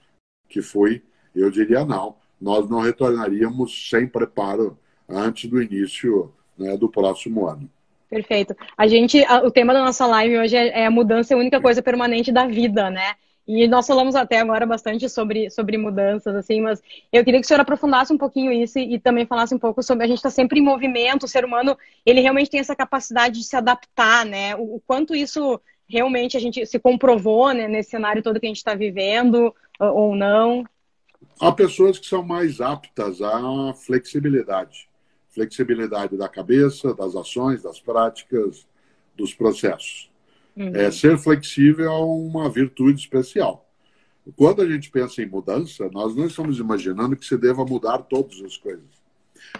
que 0.48 0.60
fui, 0.60 1.02
eu 1.34 1.50
diria 1.50 1.84
não. 1.84 2.16
Nós 2.40 2.68
não 2.68 2.80
retornaríamos 2.80 3.88
sem 3.90 4.06
preparo 4.06 4.78
antes 5.08 5.48
do 5.48 5.60
início 5.60 6.32
né, 6.56 6.76
do 6.76 6.88
próximo 6.88 7.46
ano. 7.46 7.68
Perfeito. 8.08 8.56
A 8.76 8.88
gente, 8.88 9.22
o 9.44 9.50
tema 9.50 9.72
da 9.72 9.84
nossa 9.84 10.04
live 10.04 10.38
hoje 10.38 10.56
é, 10.56 10.80
é, 10.80 10.86
a 10.86 10.90
mudança 10.90 11.32
é 11.32 11.36
a 11.36 11.38
única 11.38 11.60
coisa 11.60 11.80
permanente 11.80 12.32
da 12.32 12.46
vida, 12.46 12.90
né? 12.90 13.14
E 13.52 13.66
nós 13.66 13.84
falamos 13.84 14.14
até 14.14 14.38
agora 14.38 14.64
bastante 14.64 15.08
sobre, 15.08 15.50
sobre 15.50 15.76
mudanças, 15.76 16.36
assim, 16.36 16.60
mas 16.60 16.80
eu 17.12 17.24
queria 17.24 17.40
que 17.40 17.44
o 17.44 17.48
senhor 17.48 17.60
aprofundasse 17.60 18.12
um 18.12 18.18
pouquinho 18.18 18.52
isso 18.52 18.78
e, 18.78 18.94
e 18.94 18.98
também 19.00 19.26
falasse 19.26 19.52
um 19.52 19.58
pouco 19.58 19.82
sobre 19.82 20.04
a 20.04 20.06
gente 20.06 20.18
está 20.18 20.30
sempre 20.30 20.60
em 20.60 20.62
movimento, 20.62 21.24
o 21.24 21.28
ser 21.28 21.44
humano, 21.44 21.76
ele 22.06 22.20
realmente 22.20 22.48
tem 22.48 22.60
essa 22.60 22.76
capacidade 22.76 23.40
de 23.40 23.44
se 23.44 23.56
adaptar, 23.56 24.24
né? 24.24 24.54
O, 24.54 24.76
o 24.76 24.82
quanto 24.86 25.16
isso 25.16 25.60
realmente 25.88 26.36
a 26.36 26.40
gente 26.40 26.64
se 26.64 26.78
comprovou 26.78 27.52
né, 27.52 27.66
nesse 27.66 27.90
cenário 27.90 28.22
todo 28.22 28.38
que 28.38 28.46
a 28.46 28.48
gente 28.48 28.58
está 28.58 28.74
vivendo 28.74 29.52
ou 29.80 30.14
não? 30.14 30.64
Há 31.40 31.50
pessoas 31.50 31.98
que 31.98 32.06
são 32.06 32.22
mais 32.22 32.60
aptas 32.60 33.20
à 33.20 33.74
flexibilidade 33.74 34.88
flexibilidade 35.30 36.16
da 36.16 36.28
cabeça, 36.28 36.92
das 36.92 37.14
ações, 37.14 37.62
das 37.62 37.80
práticas, 37.80 38.66
dos 39.16 39.32
processos. 39.32 40.09
Uhum. 40.60 40.76
É, 40.76 40.90
ser 40.90 41.16
flexível 41.16 41.86
é 41.86 41.98
uma 41.98 42.50
virtude 42.50 43.00
especial. 43.00 43.66
Quando 44.36 44.60
a 44.60 44.68
gente 44.68 44.90
pensa 44.90 45.22
em 45.22 45.26
mudança, 45.26 45.88
nós 45.90 46.14
não 46.14 46.26
estamos 46.26 46.58
imaginando 46.58 47.16
que 47.16 47.24
se 47.24 47.38
deva 47.38 47.64
mudar 47.64 47.98
todas 48.00 48.38
as 48.42 48.58
coisas. 48.58 48.84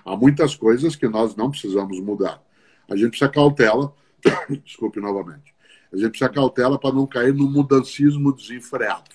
Há 0.05 0.15
muitas 0.15 0.55
coisas 0.55 0.95
que 0.95 1.09
nós 1.09 1.35
não 1.35 1.51
precisamos 1.51 1.99
mudar. 2.01 2.43
A 2.87 2.95
gente 2.95 3.11
precisa 3.11 3.31
cautela, 3.31 3.95
desculpe 4.63 5.01
novamente, 5.01 5.55
a 5.91 5.97
gente 5.97 6.11
precisa 6.11 6.29
cautela 6.29 6.79
para 6.79 6.95
não 6.95 7.07
cair 7.07 7.33
no 7.33 7.49
mudancismo 7.49 8.31
desenfreado. 8.35 9.11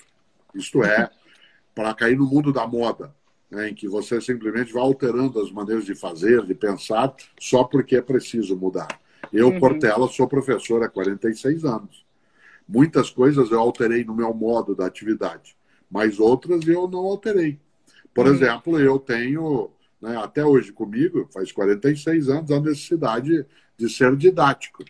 Isto 0.56 0.82
é, 0.82 1.08
para 1.72 1.94
cair 1.94 2.18
no 2.18 2.26
mundo 2.26 2.52
da 2.52 2.66
moda 2.66 3.14
né, 3.48 3.68
em 3.68 3.74
que 3.74 3.86
você 3.86 4.20
simplesmente 4.20 4.72
vai 4.72 4.82
alterando 4.82 5.40
as 5.40 5.52
maneiras 5.52 5.84
de 5.84 5.94
fazer, 5.94 6.44
de 6.44 6.54
pensar, 6.54 7.14
só 7.38 7.62
porque 7.62 7.94
é 7.94 8.02
preciso 8.02 8.56
mudar. 8.56 8.88
Eu, 9.32 9.48
uhum. 9.48 9.60
Cortella, 9.60 10.08
sou 10.08 10.28
professor 10.28 10.82
há 10.82 10.88
46 10.88 11.64
anos. 11.64 12.04
Muitas 12.68 13.10
coisas 13.10 13.50
eu 13.50 13.60
alterei 13.60 14.04
no 14.04 14.14
meu 14.14 14.32
modo 14.34 14.74
da 14.74 14.86
atividade, 14.86 15.56
mas 15.90 16.18
outras 16.18 16.66
eu 16.66 16.88
não 16.88 17.00
alterei. 17.00 17.58
Por 18.14 18.26
uhum. 18.26 18.34
exemplo, 18.34 18.80
eu 18.80 18.98
tenho, 18.98 19.70
né, 20.00 20.16
até 20.16 20.44
hoje 20.44 20.72
comigo, 20.72 21.28
faz 21.32 21.52
46 21.52 22.28
anos, 22.28 22.50
a 22.50 22.60
necessidade 22.60 23.46
de 23.76 23.88
ser 23.88 24.16
didático. 24.16 24.84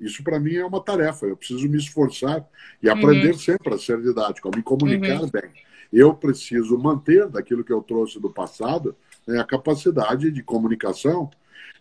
Isso 0.00 0.22
para 0.22 0.40
mim 0.40 0.56
é 0.56 0.64
uma 0.64 0.82
tarefa. 0.82 1.24
Eu 1.24 1.36
preciso 1.36 1.68
me 1.68 1.78
esforçar 1.78 2.46
e 2.82 2.88
aprender 2.88 3.32
uhum. 3.32 3.38
sempre 3.38 3.72
a 3.72 3.78
ser 3.78 4.02
didático, 4.02 4.48
a 4.48 4.56
me 4.56 4.62
comunicar 4.62 5.22
uhum. 5.22 5.30
bem 5.30 5.50
eu 5.94 6.12
preciso 6.12 6.76
manter 6.76 7.28
daquilo 7.28 7.62
que 7.62 7.72
eu 7.72 7.80
trouxe 7.80 8.18
do 8.18 8.28
passado 8.28 8.96
né, 9.26 9.38
a 9.38 9.44
capacidade 9.44 10.28
de 10.30 10.42
comunicação. 10.42 11.30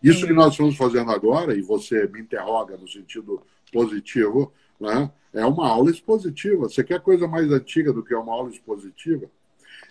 Isso 0.04 0.28
que 0.28 0.34
nós 0.34 0.52
estamos 0.52 0.76
fazendo 0.76 1.12
agora, 1.12 1.56
e 1.56 1.62
você 1.62 2.06
me 2.08 2.20
interroga 2.20 2.76
no 2.76 2.88
sentido 2.88 3.42
positivo, 3.72 4.52
né, 4.80 5.10
é 5.34 5.46
uma 5.46 5.68
aula 5.68 5.89
expositiva. 5.89 6.70
Você 6.70 6.84
quer 6.84 7.00
coisa 7.00 7.28
mais 7.28 7.50
antiga 7.50 7.94
do 7.94 8.04
que 8.04 8.13
uma 8.13 8.34
aula 8.34 8.50
expositiva? 8.50 9.28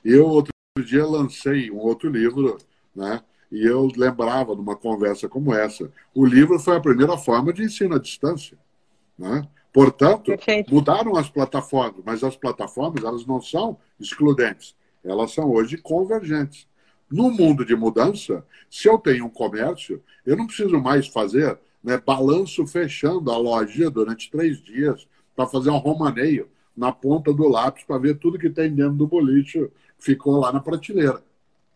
Eu, 0.04 0.26
outro 0.26 0.52
dia, 0.84 1.06
lancei 1.06 1.70
um 1.70 1.78
outro 1.78 2.10
livro, 2.10 2.58
né, 2.94 3.22
e 3.50 3.66
eu 3.66 3.88
lembrava 3.96 4.54
de 4.54 4.60
uma 4.60 4.76
conversa 4.76 5.28
como 5.28 5.54
essa. 5.54 5.90
O 6.14 6.24
livro 6.26 6.58
foi 6.58 6.76
a 6.76 6.80
primeira 6.80 7.16
forma 7.16 7.52
de 7.52 7.62
ensino 7.62 7.94
à 7.94 7.98
distância. 7.98 8.58
Né? 9.18 9.46
Portanto, 9.72 10.26
Perfeito. 10.26 10.72
mudaram 10.72 11.16
as 11.16 11.30
plataformas, 11.30 12.02
mas 12.04 12.22
as 12.22 12.36
plataformas 12.36 13.02
elas 13.02 13.26
não 13.26 13.40
são 13.40 13.78
excludentes, 13.98 14.74
elas 15.02 15.32
são 15.32 15.50
hoje 15.50 15.78
convergentes. 15.78 16.66
No 17.12 17.30
mundo 17.30 17.62
de 17.62 17.76
mudança, 17.76 18.42
se 18.70 18.88
eu 18.88 18.96
tenho 18.96 19.26
um 19.26 19.30
comércio, 19.30 20.02
eu 20.24 20.34
não 20.34 20.46
preciso 20.46 20.80
mais 20.80 21.06
fazer 21.06 21.58
né, 21.84 21.98
balanço 21.98 22.66
fechando 22.66 23.30
a 23.30 23.36
loja 23.36 23.90
durante 23.90 24.30
três 24.30 24.62
dias 24.62 25.06
para 25.36 25.46
fazer 25.46 25.68
um 25.68 25.76
romaneio 25.76 26.48
na 26.74 26.90
ponta 26.90 27.30
do 27.30 27.46
lápis 27.46 27.84
para 27.84 27.98
ver 27.98 28.16
tudo 28.16 28.38
que 28.38 28.48
tem 28.48 28.74
dentro 28.74 28.94
do 28.94 29.06
boliche 29.06 29.70
que 29.98 30.04
ficou 30.04 30.38
lá 30.38 30.50
na 30.50 30.60
prateleira. 30.60 31.22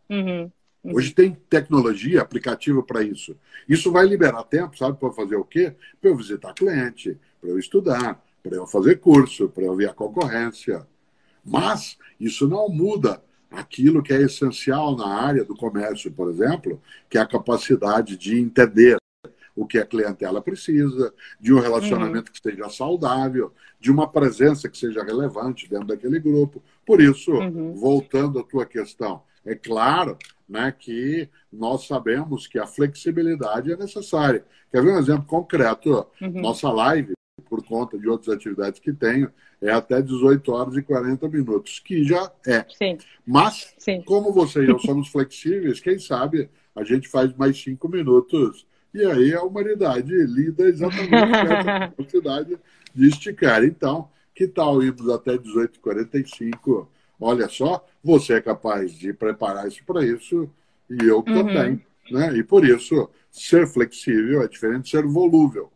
Uhum. 0.08 0.50
Hoje 0.84 1.12
tem 1.12 1.36
tecnologia, 1.50 2.22
aplicativo 2.22 2.82
para 2.82 3.02
isso. 3.02 3.36
Isso 3.68 3.92
vai 3.92 4.06
liberar 4.06 4.42
tempo, 4.44 4.78
sabe, 4.78 4.98
para 4.98 5.12
fazer 5.12 5.36
o 5.36 5.44
quê? 5.44 5.74
Para 6.00 6.10
eu 6.10 6.16
visitar 6.16 6.54
cliente, 6.54 7.18
para 7.40 7.50
eu 7.50 7.58
estudar, 7.58 8.24
para 8.42 8.56
eu 8.56 8.66
fazer 8.66 9.00
curso, 9.00 9.50
para 9.50 9.64
eu 9.64 9.76
ver 9.76 9.90
a 9.90 9.92
concorrência. 9.92 10.86
Mas 11.44 11.98
isso 12.18 12.48
não 12.48 12.68
muda 12.68 13.22
aquilo 13.56 14.02
que 14.02 14.12
é 14.12 14.22
essencial 14.22 14.96
na 14.96 15.06
área 15.06 15.44
do 15.44 15.56
comércio, 15.56 16.12
por 16.12 16.28
exemplo, 16.30 16.80
que 17.08 17.18
é 17.18 17.20
a 17.20 17.26
capacidade 17.26 18.16
de 18.16 18.38
entender 18.38 18.96
o 19.54 19.66
que 19.66 19.78
a 19.78 19.86
clientela 19.86 20.42
precisa, 20.42 21.12
de 21.40 21.52
um 21.52 21.58
relacionamento 21.58 22.28
uhum. 22.28 22.34
que 22.34 22.42
seja 22.42 22.68
saudável, 22.68 23.52
de 23.80 23.90
uma 23.90 24.06
presença 24.06 24.68
que 24.68 24.76
seja 24.76 25.02
relevante 25.02 25.68
dentro 25.68 25.86
daquele 25.86 26.20
grupo. 26.20 26.62
Por 26.84 27.00
isso, 27.00 27.32
uhum. 27.32 27.74
voltando 27.74 28.38
à 28.38 28.42
tua 28.42 28.66
questão, 28.66 29.22
é 29.44 29.54
claro 29.54 30.18
né, 30.46 30.72
que 30.78 31.28
nós 31.50 31.86
sabemos 31.86 32.46
que 32.46 32.58
a 32.58 32.66
flexibilidade 32.66 33.72
é 33.72 33.76
necessária. 33.76 34.44
Quer 34.70 34.82
ver 34.82 34.92
um 34.92 34.98
exemplo 34.98 35.24
concreto? 35.24 36.06
Uhum. 36.20 36.40
Nossa 36.42 36.70
live, 36.70 37.15
por 37.56 37.64
conta 37.64 37.98
de 37.98 38.06
outras 38.06 38.36
atividades 38.36 38.78
que 38.78 38.92
tenho, 38.92 39.30
é 39.62 39.70
até 39.70 40.02
18 40.02 40.52
horas 40.52 40.76
e 40.76 40.82
40 40.82 41.26
minutos, 41.28 41.78
que 41.78 42.04
já 42.04 42.30
é. 42.46 42.66
Sim. 42.76 42.98
Mas, 43.26 43.74
Sim. 43.78 44.02
como 44.02 44.32
você 44.32 44.62
e 44.62 44.68
eu 44.68 44.78
somos 44.78 45.08
flexíveis, 45.08 45.80
quem 45.80 45.98
sabe 45.98 46.50
a 46.74 46.84
gente 46.84 47.08
faz 47.08 47.34
mais 47.34 47.60
cinco 47.62 47.88
minutos. 47.88 48.66
E 48.92 49.02
aí 49.04 49.34
a 49.34 49.42
humanidade 49.42 50.12
lida 50.12 50.68
exatamente 50.68 51.08
com 51.08 51.16
essa 51.16 51.64
capacidade 51.96 52.58
de 52.94 53.08
esticar. 53.08 53.64
Então, 53.64 54.10
que 54.34 54.46
tal 54.46 54.82
irmos 54.82 55.08
até 55.08 55.38
18h45? 55.38 56.86
Olha 57.18 57.48
só, 57.48 57.86
você 58.04 58.34
é 58.34 58.40
capaz 58.42 58.92
de 58.92 59.14
preparar 59.14 59.66
isso 59.66 59.82
para 59.86 60.04
isso 60.04 60.50
e 60.90 61.02
eu 61.04 61.18
uhum. 61.18 61.24
também. 61.24 61.82
Né? 62.10 62.36
E 62.36 62.42
por 62.42 62.64
isso, 62.64 63.08
ser 63.30 63.66
flexível 63.66 64.42
é 64.42 64.48
diferente 64.48 64.84
de 64.84 64.90
ser 64.90 65.06
volúvel. 65.06 65.72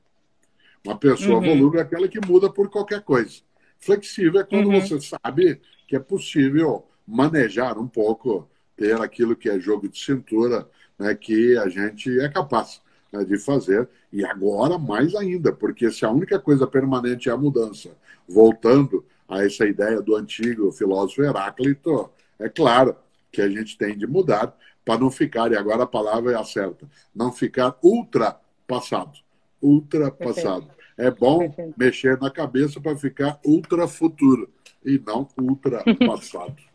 Uma 0.84 0.96
pessoa 0.96 1.38
uhum. 1.38 1.46
volúvel 1.46 1.80
é 1.80 1.82
aquela 1.82 2.08
que 2.08 2.24
muda 2.26 2.50
por 2.50 2.68
qualquer 2.70 3.02
coisa. 3.02 3.40
Flexível 3.78 4.40
é 4.40 4.44
quando 4.44 4.68
uhum. 4.68 4.80
você 4.80 5.00
sabe 5.00 5.60
que 5.86 5.96
é 5.96 6.00
possível 6.00 6.86
manejar 7.06 7.78
um 7.78 7.88
pouco, 7.88 8.48
ter 8.76 9.00
aquilo 9.00 9.36
que 9.36 9.48
é 9.48 9.58
jogo 9.58 9.88
de 9.88 9.98
cintura, 9.98 10.68
né, 10.98 11.14
que 11.14 11.56
a 11.58 11.68
gente 11.68 12.18
é 12.20 12.28
capaz 12.28 12.80
né, 13.12 13.24
de 13.24 13.38
fazer. 13.38 13.88
E 14.12 14.24
agora 14.24 14.78
mais 14.78 15.14
ainda, 15.14 15.52
porque 15.52 15.90
se 15.90 16.04
a 16.04 16.10
única 16.10 16.38
coisa 16.38 16.66
permanente 16.66 17.28
é 17.28 17.32
a 17.32 17.36
mudança, 17.36 17.90
voltando 18.28 19.04
a 19.28 19.44
essa 19.44 19.66
ideia 19.66 20.00
do 20.00 20.16
antigo 20.16 20.72
filósofo 20.72 21.22
Heráclito, 21.22 22.10
é 22.38 22.48
claro 22.48 22.96
que 23.30 23.40
a 23.40 23.48
gente 23.48 23.76
tem 23.76 23.96
de 23.96 24.06
mudar 24.06 24.56
para 24.84 24.98
não 24.98 25.10
ficar, 25.10 25.52
e 25.52 25.56
agora 25.56 25.84
a 25.84 25.86
palavra 25.86 26.32
é 26.32 26.36
a 26.36 26.44
certa, 26.44 26.88
não 27.14 27.30
ficar 27.30 27.76
ultrapassado. 27.82 29.18
Ultrapassado. 29.62 30.68
É 30.96 31.10
bom 31.10 31.38
Perfeito. 31.38 31.74
mexer 31.76 32.20
na 32.20 32.30
cabeça 32.30 32.80
para 32.80 32.96
ficar 32.96 33.38
ultra 33.44 33.88
futuro 33.88 34.50
e 34.84 34.98
não 34.98 35.26
ultrapassado. 35.38 36.56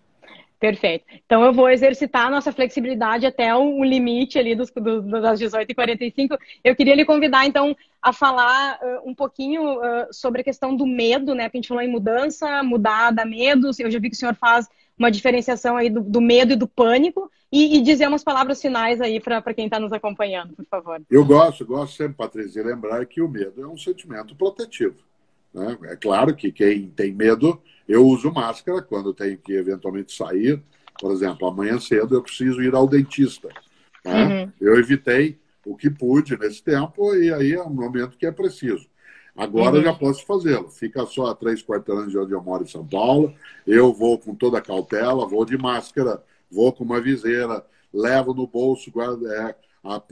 Perfeito. 0.60 1.06
Então 1.26 1.44
eu 1.44 1.54
vou 1.54 1.70
exercitar 1.70 2.26
a 2.28 2.30
nossa 2.30 2.52
flexibilidade 2.52 3.26
até 3.26 3.54
o 3.56 3.84
limite 3.84 4.40
ali 4.40 4.56
dos, 4.56 4.72
do, 4.72 5.02
das 5.02 5.40
18h45. 5.40 6.38
Eu 6.64 6.76
queria 6.76 6.96
lhe 6.96 7.06
convidar, 7.06 7.46
então, 7.46 7.76
a 8.02 8.14
falar 8.14 8.80
uh, 8.82 9.08
um 9.10 9.14
pouquinho 9.14 9.78
uh, 9.78 10.08
sobre 10.12 10.42
a 10.42 10.44
questão 10.44 10.76
do 10.76 10.88
medo, 10.88 11.36
né? 11.36 11.44
Porque 11.44 11.58
a 11.58 11.62
gente 11.62 11.68
falou 11.68 11.84
em 11.84 11.92
mudança, 11.92 12.64
mudar 12.64 13.12
dá 13.12 13.26
medo. 13.26 13.70
Eu 13.78 13.92
já 13.92 14.00
vi 14.00 14.10
que 14.10 14.16
o 14.16 14.20
senhor 14.20 14.34
faz 14.34 14.68
uma 14.98 15.12
diferenciação 15.12 15.76
aí 15.76 15.90
do, 15.90 16.02
do 16.02 16.22
medo 16.22 16.54
e 16.54 16.56
do 16.56 16.68
pânico 16.68 17.30
e, 17.52 17.78
e, 17.78 17.82
dizer 17.82 18.08
umas 18.08 18.24
palavras 18.24 18.62
finais 18.62 19.00
aí 19.00 19.20
para 19.20 19.54
quem 19.54 19.66
está 19.66 19.80
nos 19.80 19.93
acompanhando, 19.93 20.54
por 20.56 20.66
favor. 20.66 21.02
Eu 21.10 21.24
gosto, 21.24 21.66
gosto 21.66 21.96
sempre, 21.96 22.16
Patrícia, 22.16 22.62
de 22.62 22.70
lembrar 22.70 23.06
que 23.06 23.22
o 23.22 23.30
medo 23.30 23.62
é 23.62 23.68
um 23.68 23.78
sentimento 23.78 24.36
protetivo. 24.36 24.96
Né? 25.54 25.78
É 25.84 25.96
claro 25.96 26.36
que 26.36 26.52
quem 26.52 26.89
tem 26.89 27.14
medo 27.14 27.62
eu 27.88 28.06
uso 28.06 28.32
máscara 28.32 28.82
quando 28.82 29.14
tenho 29.14 29.38
que 29.38 29.54
eventualmente 29.54 30.14
sair. 30.14 30.62
Por 31.00 31.12
exemplo, 31.12 31.48
amanhã 31.48 31.80
cedo 31.80 32.16
eu 32.16 32.24
preciso 32.24 32.62
ir 32.62 32.74
ao 32.74 32.88
dentista. 32.88 33.50
Né? 34.04 34.43
Uhum. 34.43 34.52
Eu 34.60 34.80
evitei 34.80 35.38
o 35.66 35.76
que 35.76 35.89
pude 35.89 36.38
nesse 36.38 36.62
tempo 36.62 37.16
e 37.16 37.34
aí 37.34 37.54
é 37.54 37.62
um 37.62 37.74
momento 37.74 38.18
que 38.18 38.26
é 38.26 38.32
preciso. 38.32 38.88
Agora 39.36 39.78
uhum. 39.78 39.84
já 39.84 39.93
posso 39.93 40.26
fazê-lo. 40.26 40.70
Fica 40.70 41.06
só 41.06 41.28
a 41.28 41.36
três 41.36 41.62
quarteirões 41.62 42.12
de 42.12 42.18
onde 42.18 42.32
eu 42.32 42.41
moro 42.41 42.64
em 42.64 42.68
São 42.68 42.86
Paulo. 42.86 43.34
Eu 43.68 43.93
vou 43.93 44.18
com 44.18 44.34
toda 44.34 44.58
a 44.60 44.62
cautela, 44.62 45.28
vou 45.28 45.46
de 45.46 45.58
máscara, 45.58 46.24
vou 46.52 46.72
com 46.72 46.84
uma 46.84 47.02
viseira, 47.02 47.66
levo 47.93 48.34
no 48.34 48.48
bolso 48.48 48.91
guarda, 48.91 49.28
é, 49.34 49.56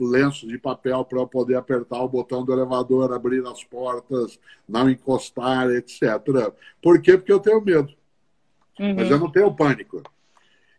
lenço 0.00 0.46
de 0.46 0.58
papel 0.58 1.04
para 1.04 1.18
eu 1.18 1.26
poder 1.26 1.56
apertar 1.56 2.02
o 2.02 2.08
botão 2.08 2.44
do 2.44 2.52
elevador, 2.52 3.12
abrir 3.12 3.44
as 3.46 3.64
portas, 3.64 4.38
não 4.68 4.88
encostar, 4.88 5.68
etc. 5.70 6.02
Por 6.80 7.00
quê? 7.00 7.16
Porque 7.16 7.32
eu 7.32 7.40
tenho 7.40 7.60
medo. 7.60 7.92
Uhum. 8.78 8.94
Mas 8.94 9.10
eu 9.10 9.18
não 9.18 9.30
tenho 9.30 9.54
pânico. 9.54 10.02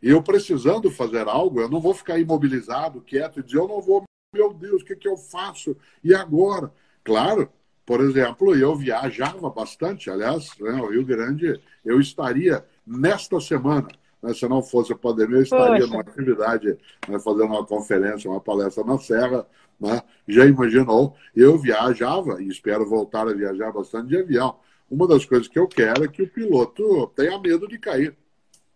E 0.01 0.09
eu 0.09 0.21
precisando 0.21 0.91
fazer 0.91 1.27
algo, 1.27 1.59
eu 1.59 1.69
não 1.69 1.81
vou 1.81 1.93
ficar 1.93 2.19
imobilizado, 2.19 3.01
quieto 3.01 3.39
e 3.39 3.43
dizer, 3.43 3.57
eu 3.57 3.67
não 3.67 3.81
vou, 3.81 4.03
meu 4.33 4.53
Deus, 4.53 4.81
o 4.81 4.85
que, 4.85 4.95
que 4.95 5.07
eu 5.07 5.17
faço? 5.17 5.75
E 6.03 6.13
agora? 6.13 6.71
Claro, 7.03 7.49
por 7.85 8.01
exemplo, 8.01 8.55
eu 8.55 8.75
viajava 8.75 9.49
bastante, 9.49 10.09
aliás, 10.09 10.49
né, 10.59 10.73
o 10.81 10.89
Rio 10.89 11.05
Grande, 11.05 11.59
eu 11.83 11.99
estaria 11.99 12.65
nesta 12.85 13.39
semana 13.39 13.87
né? 14.25 14.33
Se 14.33 14.47
não 14.47 14.63
fosse 14.63 14.91
a 14.91 14.95
pandemia, 14.95 15.37
eu 15.37 15.43
estaria 15.43 15.81
Poxa. 15.81 15.87
numa 15.87 16.01
atividade, 16.01 16.77
né, 17.07 17.19
fazendo 17.19 17.45
uma 17.45 17.65
conferência, 17.65 18.29
uma 18.29 18.41
palestra 18.41 18.83
na 18.83 18.97
Serra. 18.97 19.45
Né? 19.79 20.01
Já 20.27 20.45
imaginou? 20.45 21.15
Eu 21.35 21.59
viajava, 21.59 22.41
e 22.41 22.47
espero 22.47 22.89
voltar 22.89 23.27
a 23.27 23.33
viajar 23.33 23.71
bastante 23.71 24.07
de 24.07 24.17
avião. 24.17 24.57
Uma 24.89 25.07
das 25.07 25.25
coisas 25.25 25.47
que 25.47 25.59
eu 25.59 25.67
quero 25.67 26.03
é 26.03 26.07
que 26.07 26.23
o 26.23 26.27
piloto 26.29 27.07
tenha 27.15 27.39
medo 27.39 27.67
de 27.67 27.77
cair. 27.77 28.15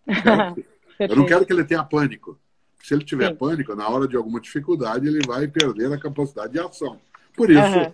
eu 1.00 1.16
não 1.16 1.26
quero 1.26 1.46
que 1.46 1.54
ele 1.54 1.64
tenha 1.64 1.84
pânico. 1.84 2.38
Se 2.84 2.94
ele 2.94 3.04
tiver 3.04 3.30
Sim. 3.30 3.36
pânico, 3.36 3.76
na 3.76 3.88
hora 3.88 4.08
de 4.08 4.16
alguma 4.16 4.40
dificuldade, 4.40 5.08
ele 5.08 5.20
vai 5.26 5.48
perder 5.48 5.92
a 5.92 6.00
capacidade 6.00 6.54
de 6.54 6.60
ação. 6.60 7.00
Por 7.36 7.50
isso, 7.50 7.62
uhum. 7.62 7.94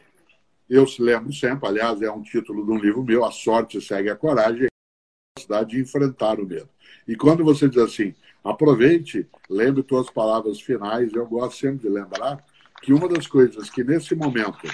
eu 0.69 0.85
lembro 0.99 1.33
sempre, 1.33 1.67
aliás, 1.67 2.01
é 2.01 2.09
um 2.09 2.21
título 2.21 2.65
de 2.65 2.71
um 2.71 2.77
livro 2.77 3.03
meu, 3.03 3.23
A 3.25 3.31
Sorte 3.31 3.81
Segue 3.81 4.09
a 4.09 4.15
Coragem, 4.15 4.65
a 4.65 5.39
capacidade 5.39 5.71
de 5.71 5.81
enfrentar 5.81 6.39
o 6.39 6.45
medo. 6.45 6.69
E 7.07 7.15
quando 7.15 7.43
você 7.43 7.67
diz 7.69 7.81
assim, 7.81 8.13
aproveite, 8.43 9.27
lembre 9.49 9.83
suas 9.87 10.09
palavras 10.09 10.59
finais, 10.61 11.13
eu 11.13 11.25
gosto 11.25 11.57
sempre 11.57 11.87
de 11.87 11.93
lembrar 11.93 12.43
que 12.81 12.93
uma 12.93 13.07
das 13.07 13.27
coisas 13.27 13.69
que 13.69 13.83
nesse 13.83 14.15
momento 14.15 14.67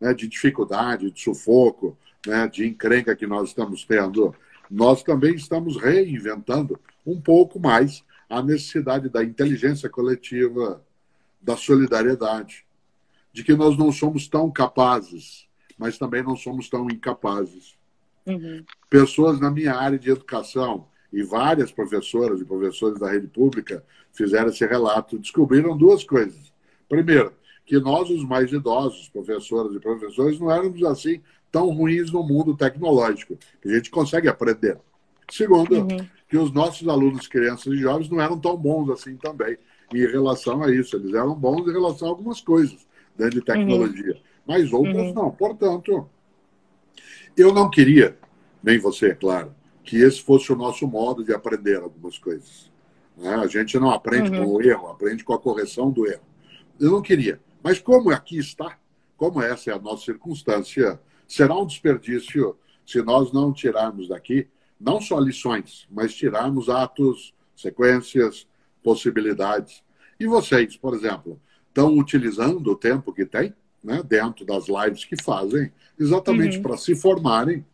né, 0.00 0.12
de 0.14 0.26
dificuldade, 0.26 1.10
de 1.10 1.20
sufoco, 1.20 1.96
né, 2.26 2.48
de 2.48 2.66
encrenca 2.66 3.14
que 3.14 3.26
nós 3.26 3.50
estamos 3.50 3.84
tendo, 3.84 4.34
nós 4.70 5.02
também 5.02 5.34
estamos 5.34 5.76
reinventando 5.76 6.78
um 7.06 7.20
pouco 7.20 7.60
mais 7.60 8.04
a 8.28 8.42
necessidade 8.42 9.08
da 9.08 9.22
inteligência 9.22 9.88
coletiva, 9.90 10.82
da 11.40 11.56
solidariedade, 11.56 12.64
de 13.32 13.44
que 13.44 13.54
nós 13.54 13.76
não 13.76 13.92
somos 13.92 14.28
tão 14.28 14.50
capazes, 14.50 15.46
mas 15.76 15.98
também 15.98 16.22
não 16.22 16.36
somos 16.36 16.68
tão 16.68 16.86
incapazes. 16.86 17.76
Uhum. 18.24 18.64
Pessoas 18.88 19.40
na 19.40 19.50
minha 19.50 19.74
área 19.74 19.98
de 19.98 20.10
educação, 20.10 20.86
e 21.12 21.22
várias 21.22 21.70
professoras 21.70 22.40
e 22.40 22.44
professores 22.44 22.98
da 22.98 23.10
rede 23.10 23.26
pública 23.26 23.84
fizeram 24.12 24.48
esse 24.48 24.64
relato, 24.66 25.18
descobriram 25.18 25.76
duas 25.76 26.04
coisas. 26.04 26.52
Primeiro, 26.88 27.32
que 27.64 27.78
nós, 27.78 28.10
os 28.10 28.24
mais 28.24 28.52
idosos, 28.52 29.08
professoras 29.08 29.74
e 29.74 29.80
professores, 29.80 30.38
não 30.38 30.50
éramos 30.50 30.82
assim 30.84 31.20
tão 31.50 31.70
ruins 31.70 32.10
no 32.10 32.22
mundo 32.22 32.56
tecnológico, 32.56 33.36
que 33.60 33.68
a 33.68 33.74
gente 33.74 33.90
consegue 33.90 34.28
aprender. 34.28 34.78
Segundo, 35.30 35.74
uhum. 35.76 36.06
que 36.28 36.36
os 36.36 36.52
nossos 36.52 36.88
alunos, 36.88 37.26
crianças 37.26 37.72
e 37.72 37.76
jovens, 37.76 38.08
não 38.08 38.20
eram 38.20 38.38
tão 38.38 38.56
bons 38.56 38.90
assim 38.90 39.16
também 39.16 39.56
em 39.92 40.06
relação 40.06 40.62
a 40.62 40.70
isso. 40.74 40.96
Eles 40.96 41.14
eram 41.14 41.34
bons 41.34 41.68
em 41.68 41.72
relação 41.72 42.08
a 42.08 42.10
algumas 42.10 42.40
coisas 42.40 42.86
dentro 43.16 43.40
de 43.40 43.44
tecnologia, 43.44 44.14
uhum. 44.14 44.20
mas 44.46 44.72
outras 44.72 45.08
uhum. 45.08 45.14
não. 45.14 45.30
Portanto, 45.30 46.08
eu 47.36 47.52
não 47.52 47.70
queria, 47.70 48.18
nem 48.62 48.78
você, 48.78 49.08
é 49.08 49.14
claro, 49.14 49.54
que 49.82 49.96
esse 49.96 50.22
fosse 50.22 50.52
o 50.52 50.56
nosso 50.56 50.86
modo 50.86 51.24
de 51.24 51.32
aprender 51.32 51.76
algumas 51.76 52.18
coisas. 52.18 52.70
Né? 53.16 53.34
A 53.34 53.46
gente 53.46 53.78
não 53.78 53.90
aprende 53.90 54.30
uhum. 54.30 54.44
com 54.44 54.52
o 54.52 54.62
erro, 54.62 54.88
aprende 54.88 55.24
com 55.24 55.32
a 55.32 55.38
correção 55.38 55.90
do 55.90 56.06
erro. 56.06 56.22
Eu 56.78 56.92
não 56.92 57.02
queria. 57.02 57.40
Mas 57.62 57.78
como 57.78 58.10
aqui 58.10 58.38
está, 58.38 58.78
como 59.16 59.42
essa 59.42 59.70
é 59.70 59.74
a 59.74 59.78
nossa 59.78 60.04
circunstância, 60.04 61.00
será 61.28 61.56
um 61.56 61.66
desperdício 61.66 62.56
se 62.86 63.02
nós 63.02 63.32
não 63.32 63.52
tirarmos 63.52 64.08
daqui 64.08 64.48
não 64.82 65.00
só 65.00 65.18
lições, 65.20 65.86
mas 65.88 66.12
tirarmos 66.12 66.68
atos, 66.68 67.32
sequências, 67.54 68.48
possibilidades. 68.82 69.82
E 70.18 70.26
vocês, 70.26 70.76
por 70.76 70.94
exemplo, 70.94 71.40
estão 71.68 71.96
utilizando 71.96 72.72
o 72.72 72.76
tempo 72.76 73.12
que 73.12 73.24
tem, 73.24 73.54
né, 73.82 74.02
dentro 74.02 74.44
das 74.44 74.66
lives 74.66 75.04
que 75.04 75.22
fazem, 75.22 75.72
exatamente 75.98 76.56
uhum. 76.56 76.62
para 76.64 76.76
se 76.76 76.96
formarem 76.96 77.64